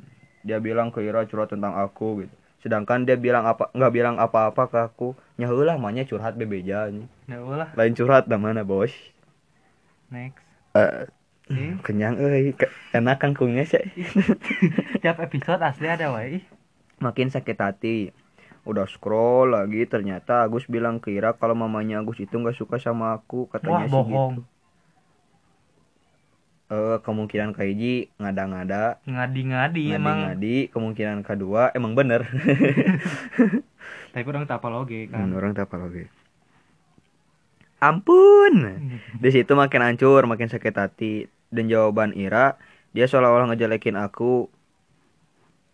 Dia 0.48 0.64
bilang 0.64 0.96
ke 0.96 1.04
Ira 1.04 1.28
curhat 1.28 1.52
tentang 1.52 1.76
aku 1.76 2.24
gitu. 2.24 2.36
Sedangkan 2.64 3.04
dia 3.04 3.20
bilang 3.20 3.44
apa 3.44 3.68
nggak 3.76 3.92
bilang 3.92 4.16
apa-apa 4.16 4.72
ke 4.72 4.80
aku. 4.80 5.12
Nya 5.36 5.52
heula 5.52 5.76
mahnya 5.76 6.08
curhat 6.08 6.40
bebeja 6.40 6.88
nih. 6.88 7.04
ya 7.28 7.44
ulah 7.44 7.76
Lain 7.76 7.92
curhat 7.92 8.32
da 8.32 8.40
mana, 8.40 8.64
Bos? 8.64 8.96
next 10.08 10.47
Eh, 10.78 11.10
Ih, 11.48 11.80
kenyang 11.80 12.16
euy, 12.18 12.52
Ke- 12.52 12.68
enak 12.92 13.18
kangkungnya 13.18 13.64
sih. 13.64 13.80
tiap 15.00 15.18
episode 15.18 15.58
asli 15.60 15.88
ada 15.88 16.12
wae 16.12 16.38
ih. 16.38 16.44
Makin 16.98 17.30
sakit 17.30 17.56
hati. 17.56 18.12
Udah 18.62 18.84
scroll 18.84 19.56
lagi 19.56 19.86
ternyata 19.86 20.44
Agus 20.44 20.68
bilang 20.68 21.00
ke 21.00 21.10
Ira 21.10 21.32
kalau 21.32 21.56
mamanya 21.56 21.98
Agus 21.98 22.20
itu 22.20 22.36
nggak 22.36 22.52
suka 22.54 22.78
sama 22.78 23.16
aku 23.16 23.48
wah 23.48 23.52
katanya 23.54 23.86
sih 23.86 23.96
bohong 23.96 24.34
gitu. 24.36 24.44
eh 26.68 27.00
kemungkinan 27.00 27.56
kaiji 27.56 28.12
ngada-ngada 28.18 29.00
ngadi-ngadi 29.08 29.96
emang 29.96 30.36
ngadi-ngadi 30.36 30.58
kemungkinan 30.68 31.24
kedua 31.24 31.72
emang 31.72 31.96
bener 31.96 32.28
tapi 34.12 34.26
orang 34.28 34.44
tak 34.44 34.60
apa 34.60 34.68
loge 34.68 35.08
kan 35.08 35.32
Hmm, 35.32 35.40
orang 35.40 35.56
tak 35.56 35.72
apa 35.72 35.80
lagi 35.80 36.12
ampun. 37.84 38.54
Di 39.24 39.30
situ 39.34 39.52
makin 39.58 39.82
hancur 39.86 40.24
makin 40.26 40.50
sakit 40.50 40.76
hati. 40.76 41.14
Dan 41.54 41.72
jawaban 41.72 42.12
Ira 42.18 42.60
dia 42.92 43.06
seolah-olah 43.08 43.54
ngejelekin 43.54 43.96
aku. 43.96 44.50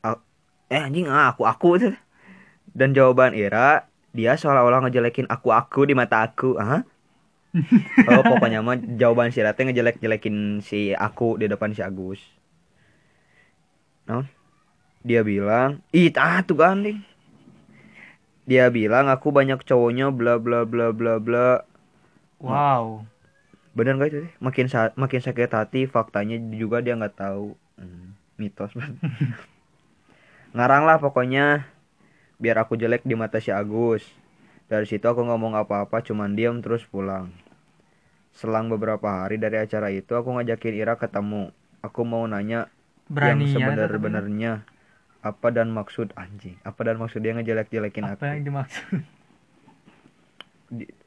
A- 0.03 0.23
eh 0.69 0.81
anjing 0.81 1.07
ah 1.09 1.31
aku 1.31 1.43
aku. 1.47 1.67
Dan 2.77 2.93
jawaban 2.97 3.33
Ira 3.37 3.87
dia 4.13 4.37
seolah-olah 4.37 4.85
ngejelekin 4.87 5.27
aku 5.29 5.49
aku 5.53 5.89
di 5.89 5.93
mata 5.97 6.21
aku. 6.25 6.55
Ah 6.61 6.83
oh 8.09 8.21
pokoknya 8.25 8.59
mah 8.65 8.77
jawaban 8.99 9.29
si 9.31 9.39
Ira 9.41 9.55
teh 9.55 9.63
ngejelek-jelekin 9.65 10.61
si 10.65 10.91
aku 10.97 11.37
di 11.41 11.45
depan 11.51 11.71
si 11.75 11.81
Agus. 11.85 12.21
Non 14.07 14.25
dia 15.03 15.21
bilang 15.29 15.83
ih 15.91 16.09
ah 16.15 16.39
tuh 16.47 16.57
gandeng 16.61 16.99
dia 18.43 18.67
bilang 18.67 19.07
aku 19.07 19.31
banyak 19.31 19.59
cowoknya 19.63 20.11
bla 20.11 20.35
bla 20.39 20.67
bla 20.67 20.91
bla 20.91 21.19
bla 21.19 21.47
wow. 22.43 23.05
Bener 23.73 23.97
gak 23.97 24.09
itu 24.13 24.19
makin 24.37 24.67
sa- 24.69 24.93
makin 24.93 25.21
sakit 25.23 25.49
hati 25.49 25.81
faktanya 25.89 26.37
juga 26.53 26.77
dia 26.85 26.93
nggak 26.93 27.15
tahu. 27.17 27.57
Hmm, 27.79 28.13
mitos. 28.37 28.71
Banget 28.77 28.99
ngarang 30.55 30.83
lah 30.85 30.97
pokoknya 31.01 31.65
biar 32.41 32.57
aku 32.63 32.77
jelek 32.77 33.01
di 33.09 33.15
mata 33.17 33.37
si 33.41 33.49
Agus. 33.49 34.03
Dari 34.69 34.85
situ 34.89 35.05
aku 35.05 35.21
ngomong 35.25 35.53
apa-apa 35.57 36.01
cuman 36.05 36.33
diam 36.37 36.61
terus 36.63 36.85
pulang. 36.85 37.33
Selang 38.33 38.67
beberapa 38.73 39.07
hari 39.23 39.37
dari 39.37 39.57
acara 39.61 39.87
itu 39.93 40.13
aku 40.17 40.29
ngajakin 40.37 40.73
Ira 40.75 40.95
ketemu. 40.97 41.53
Aku 41.85 42.01
mau 42.07 42.23
nanya 42.25 42.69
berani 43.09 43.45
yang 43.59 43.77
sebenar-benarnya 43.77 44.51
apa 45.23 45.47
dan 45.55 45.69
maksud 45.71 46.11
anjing. 46.17 46.57
Apa 46.65 46.81
dan 46.87 46.97
maksud 47.01 47.19
dia 47.23 47.33
ngejelek-jelekin 47.37 48.05
apa 48.05 48.13
aku? 48.17 48.23
yang 48.33 48.41
dimaksud? 48.47 49.01
Di- 50.73 51.02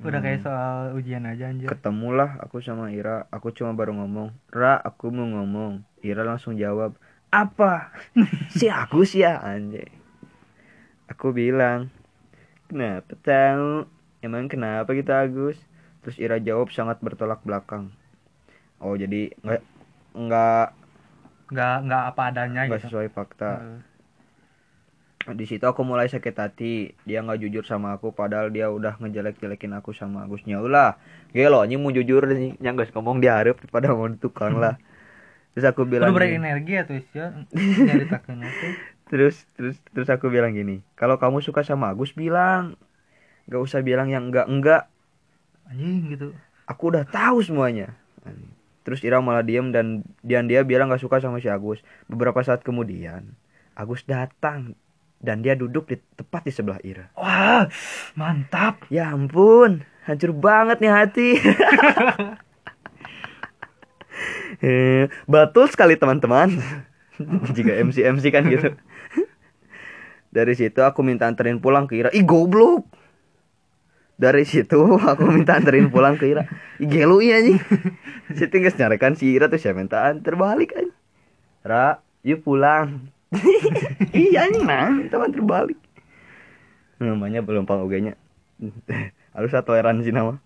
udah 0.00 0.18
Hmm. 0.18 0.26
kayak 0.26 0.40
soal 0.40 0.76
ujian 0.94 1.24
aja 1.24 1.48
anjir. 1.48 1.68
Ketemulah 1.68 2.40
aku 2.40 2.58
sama 2.58 2.88
Ira. 2.88 3.28
Aku 3.28 3.52
cuma 3.52 3.72
baru 3.72 3.92
ngomong 3.92 4.32
Ra 4.48 4.76
aku 4.76 5.08
mau 5.08 5.28
ngomong. 5.28 5.84
Ira 6.00 6.24
langsung 6.24 6.56
jawab 6.56 6.96
apa? 7.28 7.92
Si 8.56 8.66
Agus 8.66 9.12
ya 9.12 9.38
anjay 9.38 9.86
aku 11.10 11.34
bilang 11.34 11.90
kenapa 12.70 13.18
tahu 13.18 13.82
emang 14.22 14.46
kenapa 14.46 14.94
kita 14.94 15.26
Agus? 15.26 15.58
Terus 16.00 16.16
Ira 16.16 16.38
jawab 16.38 16.70
sangat 16.70 17.02
bertolak 17.02 17.42
belakang. 17.42 17.90
Oh 18.78 18.94
jadi 18.94 19.34
nggak 19.42 19.62
nggak 20.16 20.66
nggak 21.50 21.76
nggak 21.84 22.02
apa 22.14 22.22
adanya 22.30 22.60
nggak 22.70 22.80
gitu. 22.80 22.94
sesuai 22.94 23.10
fakta. 23.10 23.50
Heeh. 23.58 23.78
Di 25.34 25.44
situ 25.46 25.64
aku 25.66 25.86
mulai 25.86 26.10
sakit 26.10 26.34
hati. 26.36 26.94
Dia 27.06 27.22
nggak 27.22 27.40
jujur 27.46 27.64
sama 27.66 27.94
aku 27.96 28.10
padahal 28.14 28.50
dia 28.50 28.68
udah 28.70 28.98
ngejelek-jelekin 28.98 29.72
aku 29.78 29.94
sama 29.94 30.26
Agusnya 30.26 30.58
ulah 30.58 30.98
gelo 31.30 31.62
anjing 31.62 31.80
mau 31.82 31.94
jujur 31.94 32.26
nih. 32.26 32.58
Yang 32.58 32.74
guys 32.86 32.92
ngomong 32.94 33.22
dia 33.22 33.38
harap 33.38 33.58
pada 33.70 33.94
mau 33.94 34.08
tukang 34.16 34.58
lah. 34.58 34.76
Terus 35.54 35.66
aku 35.66 35.86
bilang 35.86 36.10
Udah 36.10 36.16
berenergi 36.16 36.72
ya 36.72 36.82
tuh 36.86 37.02
ya. 37.14 37.26
Terus 39.10 39.42
terus 39.58 39.74
terus 39.90 40.06
aku 40.06 40.30
bilang 40.30 40.54
gini. 40.54 40.86
Kalau 40.94 41.18
kamu 41.18 41.42
suka 41.42 41.66
sama 41.66 41.90
Agus 41.90 42.14
bilang. 42.14 42.78
Nggak 43.50 43.62
usah 43.66 43.82
bilang 43.82 44.06
yang 44.06 44.30
enggak 44.30 44.46
enggak 44.46 44.82
anjing 45.66 46.14
gitu. 46.14 46.28
Aku 46.70 46.94
udah 46.94 47.02
tahu 47.02 47.42
semuanya. 47.42 47.98
Terus 48.86 49.02
Ira 49.02 49.18
malah 49.18 49.42
diem 49.42 49.74
dan 49.74 50.06
dan 50.22 50.46
dia 50.46 50.62
bilang 50.62 50.86
nggak 50.86 51.02
suka 51.02 51.18
sama 51.18 51.42
si 51.42 51.50
Agus. 51.50 51.82
Beberapa 52.06 52.38
saat 52.46 52.62
kemudian 52.62 53.34
Agus 53.74 54.06
datang 54.06 54.78
dan 55.20 55.44
dia 55.44 55.52
duduk 55.52 55.86
di 55.92 56.00
tepat 56.16 56.48
di 56.48 56.52
sebelah 56.52 56.80
Ira 56.80 57.12
wah 57.14 57.68
mantap 58.16 58.88
Ya 58.90 59.14
ampun, 59.14 59.86
hancur 60.08 60.34
banget 60.34 60.82
nih 60.82 60.92
hati. 60.92 61.28
Eh, 64.60 65.08
Betul 65.24 65.72
sekali 65.72 65.96
teman-teman. 65.96 66.52
Jika 67.56 67.72
MC 67.80 68.04
MC 68.04 68.24
kan 68.28 68.44
gitu. 68.48 68.76
Dari 70.30 70.54
situ 70.54 70.80
aku 70.84 71.00
minta 71.00 71.26
anterin 71.26 71.58
pulang 71.58 71.88
ke 71.88 71.96
Ira. 71.96 72.10
Ih 72.12 72.24
goblok. 72.24 72.84
Dari 74.20 74.44
situ 74.44 75.00
aku 75.00 75.24
minta 75.32 75.56
anterin 75.56 75.88
pulang 75.88 76.20
ke 76.20 76.28
Ira. 76.28 76.44
Ih 76.76 76.88
gelu 76.88 77.24
iya 77.24 77.40
nih. 77.40 77.56
Situ 78.36 78.52
nyarekan 78.60 79.16
si 79.16 79.32
Ira 79.32 79.48
tuh 79.48 79.56
saya 79.56 79.72
minta 79.72 80.06
anter 80.06 80.36
balik 80.36 80.76
kan. 80.76 80.86
Ra, 81.64 82.00
yuk 82.20 82.44
pulang. 82.44 83.10
iya 84.26 84.50
nih 84.50 84.62
nah, 84.66 84.90
minta 84.90 85.16
anter 85.22 85.42
balik. 85.42 85.78
Namanya 86.98 87.40
belum 87.40 87.64
nya. 87.64 88.14
Harus 89.34 89.54
toleransi 89.54 90.10
nama. 90.10 90.42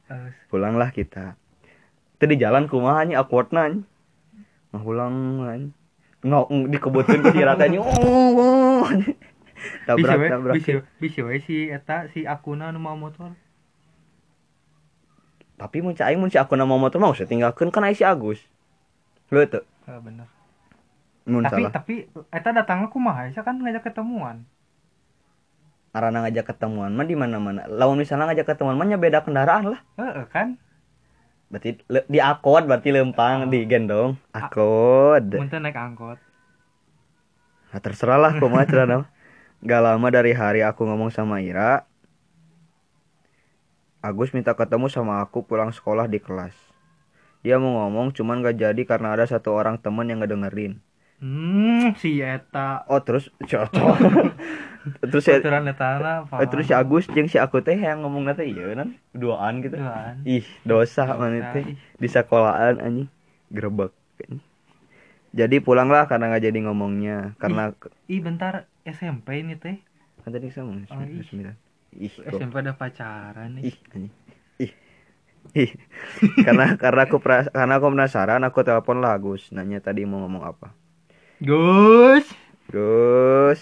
Pulanglah 0.53 0.93
kita. 0.93 1.41
Itu 2.21 2.25
di 2.29 2.37
jalan 2.37 2.69
kumaha 2.69 3.09
nya 3.09 3.25
awkward 3.25 3.51
nan 3.51 3.89
mau 4.75 4.83
pulang 4.83 5.15
nan 5.47 5.61
nggak 6.25 6.47
di 6.73 6.79
kebutuhan 6.83 7.23
ke 7.23 7.31
siratanya 7.31 7.79
oh 7.79 8.83
bisa 9.95 10.19
tabrak 10.19 10.19
we 10.19 10.27
tabrak. 10.27 10.55
bisa 10.59 10.73
bisa 10.99 11.21
si 11.47 11.71
eta 11.71 12.11
si 12.11 12.27
akuna 12.27 12.75
nu 12.75 12.83
mau 12.83 12.99
motor? 12.99 13.39
Tapi 15.55 15.79
mun 15.79 15.95
cai 15.95 16.19
mun 16.19 16.33
si 16.33 16.41
aku 16.41 16.59
nama 16.59 16.75
motor 16.75 16.99
mau 16.99 17.15
saya 17.15 17.31
tinggalkan 17.31 17.71
kan 17.71 17.87
si 17.95 18.03
Agus. 18.03 18.43
Lu 19.31 19.47
tuh 19.47 19.63
Ah, 19.85 20.01
bener 20.01 20.27
mun 21.25 21.41
tapi 21.41 21.65
salah. 21.65 21.73
tapi 21.73 21.95
eta 22.29 22.51
datang 22.53 22.85
aku 22.85 23.01
mah 23.01 23.33
ya 23.33 23.41
kan 23.41 23.57
ngajak 23.57 23.89
ketemuan. 23.89 24.45
Arana 25.95 26.27
ngajak 26.27 26.53
ketemuan 26.53 26.93
mah 26.93 27.07
di 27.07 27.17
mana 27.17 27.41
mana 27.41 27.65
lawan 27.71 27.97
misalnya 27.97 28.29
ngajak 28.29 28.55
ketemuan 28.55 28.77
mah 28.77 28.85
nya 28.85 29.01
beda 29.01 29.25
kendaraan 29.25 29.73
lah. 29.73 29.81
Heeh 29.97 30.27
kan? 30.29 30.49
Berarti 31.49 31.81
le- 31.89 32.09
di 32.11 32.19
akod 32.21 32.67
berarti 32.69 32.91
lempang 32.93 33.47
Oh. 33.47 33.51
di 33.51 33.65
gendong. 33.65 34.19
Akod 34.35 35.25
mun 35.33 35.49
teu 35.49 35.63
naik 35.63 35.79
angkot. 35.79 36.19
Nah, 37.73 37.81
terserah 37.83 38.21
lah 38.21 38.33
kumaha 38.39 38.69
cenah 38.69 39.09
Gak 39.65 39.81
lama 39.81 40.13
dari 40.13 40.37
hari 40.37 40.61
aku 40.61 40.85
ngomong 40.85 41.09
sama 41.09 41.41
Ira 41.41 41.89
Agus 44.05 44.37
minta 44.37 44.53
ketemu 44.53 44.93
sama 44.93 45.25
aku 45.25 45.41
pulang 45.49 45.73
sekolah 45.73 46.05
di 46.05 46.21
kelas. 46.21 46.53
Dia 47.41 47.57
mau 47.57 47.81
ngomong 47.81 48.13
cuman 48.13 48.45
gak 48.45 48.61
jadi 48.61 48.83
karena 48.85 49.17
ada 49.17 49.25
satu 49.25 49.57
orang 49.57 49.81
temen 49.81 50.05
yang 50.05 50.21
ngedengerin 50.21 50.84
hmm 51.23 51.95
si 51.99 52.19
eta. 52.19 52.83
Oh 52.91 53.01
terus 53.03 53.31
cocok 53.39 53.73
Terus 54.85 55.25
ya 55.25 55.41
eh, 55.41 56.49
terus 56.53 56.69
si 56.69 56.75
Agus 56.77 57.09
jeung 57.09 57.25
si 57.25 57.41
aku 57.41 57.65
teh 57.65 57.73
yang 57.73 58.05
ngomong 58.05 58.29
nanti 58.29 58.53
iya 58.53 58.69
kan? 58.77 58.93
Duaan 59.17 59.65
gitu. 59.65 59.81
Duaan. 59.81 60.21
Ih 60.29 60.45
dosa 60.61 61.09
mana 61.17 61.57
teh? 61.57 61.65
di 61.97 62.09
sekolahan 62.09 62.77
anjing. 62.85 63.09
Grebek 63.49 63.93
jadi 65.35 65.59
pulanglah 65.59 66.07
karena 66.07 66.31
nggak 66.31 66.45
jadi 66.47 66.59
ngomongnya. 66.71 67.35
Karena 67.43 67.75
ih 68.07 68.21
bentar. 68.23 68.71
SMP 68.85 69.41
ini 69.41 69.57
teh. 69.57 69.81
Kan 70.21 70.31
tadi 70.37 70.53
sama 70.53 70.77
Oh, 70.93 71.01
ih. 71.01 72.13
SMP 72.13 72.61
ada 72.61 72.77
pacaran 72.77 73.57
nih 73.57 73.73
ih 73.73 73.77
anjing. 73.91 74.13
ih. 74.61 74.73
Ih. 75.57 75.71
Karena 76.47 76.77
karena 76.77 77.03
aku 77.09 77.17
karena 77.25 77.73
aku 77.81 77.87
penasaran 77.89 78.43
aku 78.45 78.61
telepon 78.63 79.01
lah 79.01 79.17
Gus 79.17 79.49
nanya 79.51 79.81
tadi 79.81 80.05
mau 80.05 80.21
ngomong 80.23 80.45
apa 80.45 80.84
Gus. 81.43 82.31
Gus. 82.71 83.61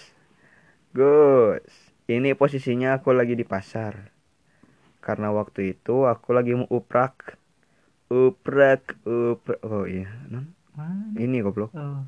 Gus. 0.93 1.73
Ini 2.05 2.37
posisinya 2.37 3.01
aku 3.01 3.17
lagi 3.17 3.33
di 3.33 3.41
pasar. 3.41 4.13
Karena 5.01 5.33
waktu 5.33 5.73
itu 5.73 6.05
aku 6.05 6.37
lagi 6.37 6.53
mau 6.53 6.69
uprak. 6.69 7.41
Uprak 8.13 9.01
uprak. 9.09 9.57
Oh 9.65 9.89
iya. 9.89 10.05
Non 10.29 10.53
mana? 10.77 11.17
Ini 11.17 11.41
goblok. 11.41 11.73
Oh. 11.73 12.05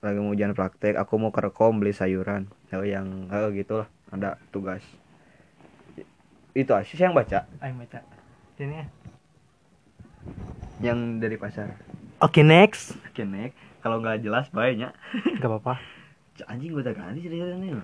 Lagi 0.00 0.16
mau 0.16 0.32
ujian 0.32 0.56
praktek 0.56 0.96
aku 0.96 1.20
mau 1.20 1.28
ke 1.28 1.44
rekom 1.44 1.76
beli 1.76 1.92
sayuran. 1.92 2.48
Oh 2.72 2.80
yang 2.80 3.28
oh 3.28 3.52
gitu 3.52 3.84
lah 3.84 3.88
ada 4.08 4.40
tugas. 4.48 4.80
Itu 6.56 6.72
Asis 6.72 6.96
yang 6.96 7.12
baca? 7.12 7.44
Ayo 7.60 7.76
baca. 7.76 8.00
Ini 8.56 8.80
ya. 8.80 8.86
Yang 10.80 10.98
dari 11.20 11.36
pasar. 11.36 11.76
Oke 12.24 12.40
next. 12.40 12.96
Oke 13.12 13.28
nek 13.28 13.65
kalau 13.86 14.02
nggak 14.02 14.18
jelas 14.26 14.50
baiknya. 14.50 14.90
Gak 15.38 15.46
apa-apa. 15.46 15.78
Anjing 16.50 16.74
gue 16.74 16.84
tak 16.84 16.98
ganti 17.00 17.24
ceritanya 17.24 17.80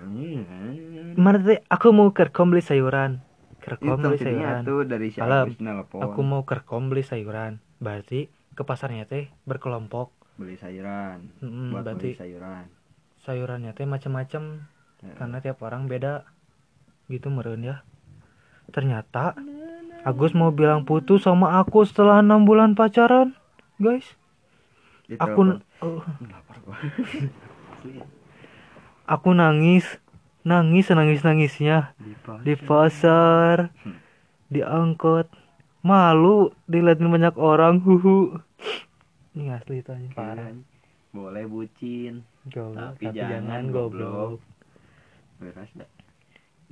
Mana 1.16 1.40
teh 1.40 1.62
aku 1.70 1.88
mau 1.94 2.10
ke 2.10 2.26
rekom 2.26 2.50
beli 2.50 2.60
sayuran. 2.60 3.22
Ke 3.62 3.78
itu 3.78 3.86
rekom 3.86 4.02
beli 4.02 4.18
sayuran. 4.18 4.60
tuh 4.66 4.82
dari 4.82 5.08
si 5.08 5.22
Alam, 5.22 5.46
aku 5.94 6.20
mau 6.26 6.42
ke 6.42 6.58
rekom 6.58 6.90
beli 6.90 7.06
sayuran. 7.06 7.62
Berarti 7.78 8.26
ke 8.52 8.62
pasarnya 8.66 9.06
teh 9.06 9.30
berkelompok. 9.46 10.10
Beli 10.36 10.58
sayuran. 10.58 11.30
Mm, 11.38 11.70
buat 11.70 11.86
berarti 11.86 12.12
beli 12.12 12.18
sayuran. 12.18 12.64
sayurannya 13.22 13.70
teh 13.72 13.86
macam-macam 13.86 14.42
Ya. 15.02 15.18
karena 15.18 15.38
tiap 15.38 15.58
orang 15.62 15.86
beda. 15.86 16.26
Gitu 17.06 17.30
meren 17.30 17.62
ya. 17.62 17.82
Ternyata 18.70 19.34
Agus 20.02 20.34
mau 20.34 20.50
bilang 20.50 20.82
putus 20.82 21.22
sama 21.22 21.58
aku 21.62 21.86
setelah 21.86 22.18
enam 22.18 22.42
bulan 22.42 22.74
pacaran 22.74 23.38
guys 23.78 24.18
aku 25.18 25.40
uh, 25.82 26.02
lapar 26.30 26.56
gua 26.64 26.76
aku 29.06 29.28
nangis 29.34 29.84
nangis 30.42 30.90
nangis 30.90 31.22
nangisnya. 31.22 31.94
Di 32.42 32.54
pasar. 32.58 33.70
Hmm. 33.82 33.98
diangkut 34.52 35.32
malu 35.80 36.52
dilihatin 36.68 37.08
banyak 37.08 37.34
orang 37.40 37.80
huhu. 37.80 38.36
Ini 39.32 39.56
asli 39.56 39.80
aja. 39.80 39.96
Parah. 40.12 40.52
Boleh 41.12 41.44
bucin 41.44 42.24
Goblok, 42.48 42.96
Tapi 42.96 43.04
jangan 43.16 43.68
goblok. 43.72 44.40
beres 45.40 45.72
dah. 45.76 45.88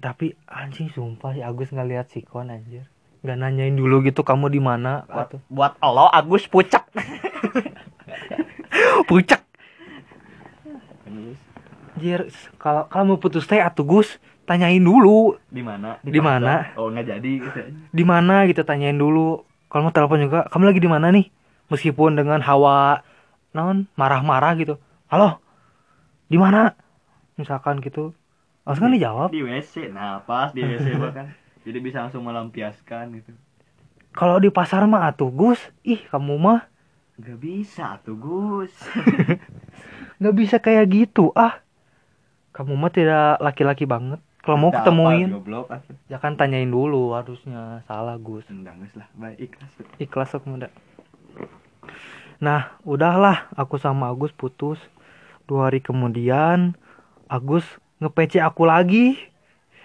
Tapi 0.00 0.32
anjing 0.48 0.88
sumpah 0.92 1.36
si 1.36 1.40
Agus 1.44 1.72
nggak 1.72 1.88
lihat 1.88 2.06
sikon 2.12 2.52
anjir. 2.52 2.84
Nggak 3.20 3.36
nanyain 3.36 3.76
dulu 3.76 4.00
gitu 4.04 4.24
kamu 4.24 4.48
di 4.48 4.60
mana? 4.60 5.04
Buat, 5.08 5.40
buat 5.48 5.72
lo 5.80 6.08
Agus 6.08 6.48
pucak 6.48 6.88
pucak 9.08 9.40
anjir 12.00 12.32
kalau 12.56 12.88
kamu 12.88 13.20
putus 13.20 13.44
teh 13.44 13.60
atuh 13.60 13.84
Gus 13.84 14.16
tanyain 14.48 14.80
dulu. 14.80 15.36
Di 15.52 15.60
mana? 15.60 16.00
Di 16.00 16.16
mana? 16.16 16.72
oh 16.80 16.88
nggak 16.88 17.06
jadi 17.12 17.30
gitu 17.44 17.60
di 17.92 18.04
mana 18.08 18.48
gitu 18.48 18.64
tanyain 18.64 18.96
dulu. 18.96 19.44
Kalau 19.68 19.86
mau 19.86 19.92
telepon 19.92 20.24
juga 20.24 20.48
kamu 20.48 20.64
lagi 20.72 20.80
di 20.80 20.88
mana 20.88 21.12
nih? 21.12 21.28
Meskipun 21.68 22.16
dengan 22.16 22.40
hawa 22.40 23.04
non 23.52 23.84
marah-marah 24.00 24.56
gitu. 24.56 24.80
Halo 25.12 25.44
di 26.32 26.40
mana? 26.40 26.72
Misalkan 27.36 27.84
gitu. 27.84 28.16
Langsung 28.64 28.88
kan 28.88 28.96
dijawab. 28.96 29.28
di 29.28 29.44
WC 29.44 29.92
nah 29.92 30.24
pas 30.24 30.56
di 30.56 30.64
WC 30.64 30.96
bahkan 30.96 31.36
jadi 31.68 31.78
bisa 31.84 32.08
langsung 32.08 32.24
melampiaskan 32.24 33.12
gitu. 33.20 33.36
Kalau 34.16 34.40
di 34.40 34.48
pasar 34.48 34.88
mah 34.88 35.04
atuh 35.04 35.28
Gus. 35.28 35.60
Ih 35.84 36.00
kamu 36.08 36.40
mah 36.40 36.64
nggak 37.20 37.38
bisa 37.38 38.00
tuh 38.00 38.16
Gus. 38.16 38.72
Nggak 40.20 40.36
bisa 40.36 40.56
kayak 40.60 40.84
gitu 40.92 41.32
ah. 41.32 41.64
Kamu 42.52 42.76
mah 42.76 42.92
tidak 42.92 43.40
laki-laki 43.40 43.88
banget. 43.88 44.20
Kalau 44.44 44.56
mau 44.56 44.72
ketemuin 44.72 45.32
goblok 45.32 45.68
atuh. 45.68 45.96
ya 46.08 46.16
kan 46.20 46.36
tanyain 46.36 46.68
dulu 46.68 47.16
harusnya. 47.16 47.80
Salah 47.88 48.20
Gus. 48.20 48.44
Lah. 48.52 49.08
Baik 49.16 49.48
ikhlas. 49.48 49.72
Ikhlas 49.96 50.28
sok 50.32 50.44
muda 50.44 50.68
nah 52.40 52.72
udahlah. 52.88 53.52
Aku 53.56 53.76
sama 53.76 54.08
Agus 54.08 54.32
putus. 54.32 54.80
Dua 55.44 55.68
hari 55.68 55.84
kemudian 55.84 56.76
Agus 57.28 57.64
nge-PC 58.00 58.40
aku 58.40 58.64
lagi. 58.64 59.16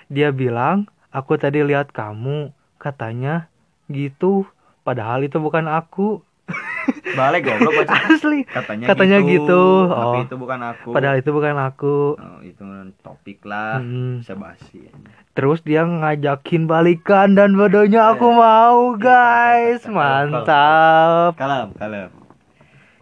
Dia 0.08 0.32
bilang 0.32 0.88
aku 1.12 1.36
tadi 1.36 1.64
lihat 1.64 1.92
kamu. 1.92 2.56
Katanya 2.80 3.52
gitu. 3.92 4.48
Padahal 4.88 5.28
itu 5.28 5.40
bukan 5.40 5.68
aku 5.68 6.24
balik 7.14 7.46
goblok 7.46 7.86
asli. 7.88 8.44
Katanya, 8.46 8.86
Katanya 8.88 9.18
gitu. 9.24 9.64
tapi 9.88 10.18
Oh. 10.18 10.26
itu 10.26 10.36
bukan 10.36 10.60
aku. 10.62 10.90
Padahal 10.92 11.16
itu 11.18 11.30
bukan 11.32 11.56
aku. 11.58 11.98
Oh, 12.16 12.40
itu 12.42 12.64
topik 13.02 13.46
lah. 13.46 13.80
Hmm. 13.80 14.20
bisa 14.20 14.34
basi 14.36 14.88
terus 15.36 15.60
dia 15.68 15.84
ngajakin 15.84 16.64
balikan 16.64 17.36
dan 17.36 17.60
bodohnya 17.60 18.16
aku 18.16 18.32
mau 18.32 18.96
guys. 18.96 19.84
mantap. 19.84 21.36
kalem 21.36 21.76
kalem. 21.76 22.10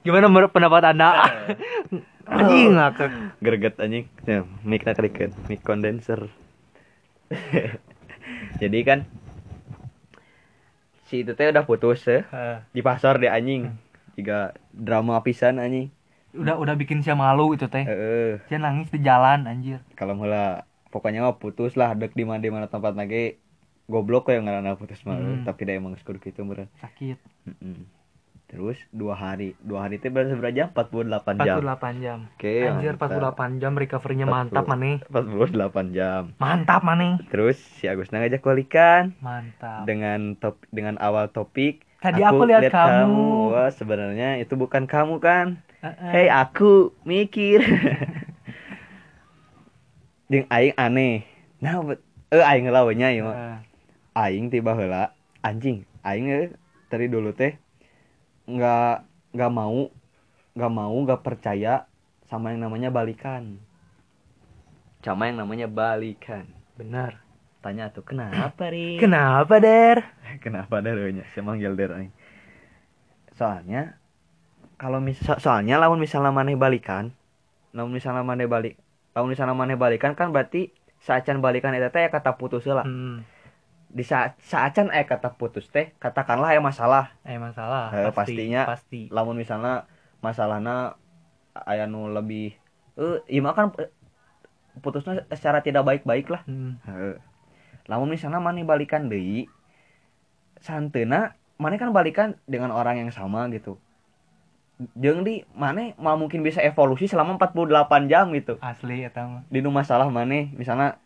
Gimana 0.01 0.25
menurut 0.27 0.49
pendapat 0.49 0.81
anda? 0.91 1.29
Anjing 2.27 2.73
ngakak. 2.73 3.11
Greget 3.37 3.77
anjing. 3.77 4.09
Ya 4.25 4.47
mic 4.65 4.81
na 4.81 4.97
kerikeun 4.97 5.31
mic 5.45 5.61
condenser. 5.61 6.27
Jadi 8.61 8.79
kan 8.81 9.05
si 11.13 11.21
itu 11.21 11.37
teh 11.37 11.53
udah 11.53 11.61
putus 11.69 12.01
ya 12.09 12.25
di 12.73 12.81
pasar 12.81 13.21
deh 13.21 13.29
anjing. 13.29 13.69
Jika 14.17 14.57
drama 14.73 15.21
pisan 15.21 15.61
anjing. 15.61 15.93
Udah 16.33 16.57
udah 16.57 16.73
bikin 16.73 17.05
saya 17.05 17.13
malu 17.13 17.53
itu 17.53 17.69
teh. 17.69 17.85
Saya 18.49 18.57
nangis 18.57 18.89
di 18.89 18.97
jalan 19.05 19.45
anjir. 19.45 19.85
Kalau 19.93 20.17
mula 20.17 20.65
pokoknya 20.89 21.21
mah 21.21 21.37
putus 21.37 21.77
lah 21.77 21.93
dek 21.93 22.17
di 22.17 22.25
mana 22.25 22.41
di 22.41 22.49
mana 22.49 22.65
tempat 22.65 22.97
lagi 22.97 23.37
goblok 23.85 24.33
yang 24.33 24.49
ngarana 24.49 24.73
putus 24.73 25.05
mah 25.05 25.21
Hmm. 25.21 25.45
tapi 25.45 25.69
dia 25.69 25.77
emang 25.77 25.93
sekudu 26.01 26.17
gitu 26.17 26.41
meureun. 26.41 26.65
Sakit. 26.81 27.21
Mm-mm. 27.45 27.85
Terus 28.53 28.77
dua 28.93 29.17
hari 29.17 29.57
dua 29.65 29.89
hari 29.89 29.97
itu 29.97 30.13
berapa 30.13 30.53
jam? 30.53 30.69
48 30.77 31.41
jam. 31.41 31.57
48 31.57 32.05
jam. 32.05 32.17
Oke 32.37 32.69
anjir 32.69 32.93
mantap. 32.93 33.33
48 33.33 33.57
jam 33.57 33.73
recovery-nya 33.73 34.29
40. 34.29 34.37
mantap 34.37 34.65
maneh 34.69 34.95
48 35.09 35.97
jam. 35.97 36.21
Mantap 36.37 36.81
maneh 36.85 37.17
terus 37.33 37.57
si 37.81 37.89
Agusna 37.89 38.21
ngajak 38.21 38.45
balikan 38.45 39.17
mantap. 39.25 39.89
Dengan 39.89 40.37
top 40.37 40.61
dengan 40.69 41.01
awal 41.01 41.33
topik 41.33 41.81
Tadi 41.97 42.21
aku 42.21 42.45
lihat 42.45 42.69
kamu. 42.69 43.57
wah 43.57 43.73
sebenarnya 43.73 44.37
itu 44.37 44.53
bukan 44.53 44.85
kamu 44.85 45.17
kan? 45.17 45.57
Heeh. 45.81 46.11
hei 46.13 46.27
aku 46.29 46.93
mikir. 47.09 47.57
Jeung 50.31 50.45
aing 50.53 50.77
aneh. 50.77 51.25
Nah 51.57 51.81
eh 52.33 52.41
aing 52.41 52.69
ngelawannya 52.69 53.07
ieu 53.17 53.25
mah 53.25 53.33
Heeh. 53.33 53.57
aing 54.13 54.49
tiba 54.49 54.77
heula 54.77 55.13
anjing 55.45 55.85
aing 56.01 56.29
eh, 56.29 56.49
dari 56.89 57.05
dulu 57.05 57.33
teh 57.33 57.57
nggak 58.49 58.95
nggak 59.33 59.51
mau 59.51 59.89
nggak 60.53 60.73
mau 60.73 60.95
nggak 61.03 61.21
percaya 61.23 61.87
sama 62.29 62.51
yang 62.55 62.67
namanya 62.69 62.89
balikan. 62.93 63.59
Sama 65.03 65.27
yang 65.27 65.43
namanya 65.43 65.67
balikan. 65.67 66.47
Benar. 66.79 67.19
Tanya 67.63 67.91
tuh 67.95 68.03
kenapa 68.03 68.67
ri? 68.71 68.95
Kenapa 69.03 69.59
der? 69.63 70.03
Kenapa 70.43 70.83
nya 70.83 71.23
saya 71.31 71.43
manggil 71.47 71.75
der 71.79 71.95
aing 71.95 72.13
soalnya 73.33 73.97
kalau 74.77 75.01
misal 75.01 75.41
soalnya 75.41 75.81
lawan 75.81 75.97
misalnya 75.97 76.29
maneh 76.29 76.53
balikan 76.53 77.09
lawan 77.73 77.89
misalnya 77.89 78.21
maneh 78.21 78.45
balik 78.45 78.77
lawan 79.17 79.33
misalnya 79.33 79.57
maneh 79.57 79.77
balikan 79.77 80.13
kan 80.13 80.29
berarti 80.29 80.69
saacan 81.01 81.41
balikan 81.41 81.75
teh 81.75 81.99
ya 81.99 82.07
kata 82.07 82.39
putus 82.39 82.63
lah. 82.63 82.87
Hmm. 82.87 83.27
Di 83.93 84.01
saat 84.01 84.41
saacan 84.41 84.89
aya 84.89 85.05
kata 85.05 85.37
putus 85.37 85.69
teh 85.69 85.93
katakanlah 86.01 86.49
ya 86.49 86.57
masalah 86.57 87.13
eh 87.21 87.37
masalah 87.37 87.93
Eh, 87.93 88.09
pasti 88.09 88.33
pastinya. 88.33 88.65
pasti 88.65 89.01
lamun 89.07 89.37
misalnya 89.37 89.85
masalahnya 90.19 90.97
aya 91.53 91.85
nu 91.85 92.09
lebih 92.09 92.57
eh 92.97 93.17
iya 93.29 93.39
mah 93.39 93.53
kan 93.53 93.69
eh, 93.77 93.93
putusnya 94.81 95.21
secara 95.29 95.61
tidak 95.61 95.85
baik-baik 95.85 96.25
lah 96.27 96.41
Hmm. 96.49 96.81
Heeh. 96.83 97.21
lamun 97.85 98.09
misalnya 98.09 98.41
maneh 98.41 98.65
balikan 98.65 99.05
deui 99.05 99.45
santena 100.57 101.37
maneh 101.59 101.77
kan 101.77 101.93
balikan 101.93 102.39
dengan 102.49 102.73
orang 102.73 102.97
yang 102.97 103.11
sama 103.13 103.45
gitu 103.53 103.77
jeung 104.97 105.21
di 105.21 105.45
maneh 105.53 105.93
mah 106.01 106.17
mungkin 106.17 106.41
bisa 106.41 106.59
evolusi 106.59 107.05
selama 107.05 107.37
48 107.37 108.09
jam 108.09 108.33
gitu 108.33 108.57
asli 108.57 109.05
mah 109.05 109.45
di 109.47 109.61
nu 109.61 109.69
masalah 109.69 110.09
maneh 110.09 110.49
misalnya 110.51 110.97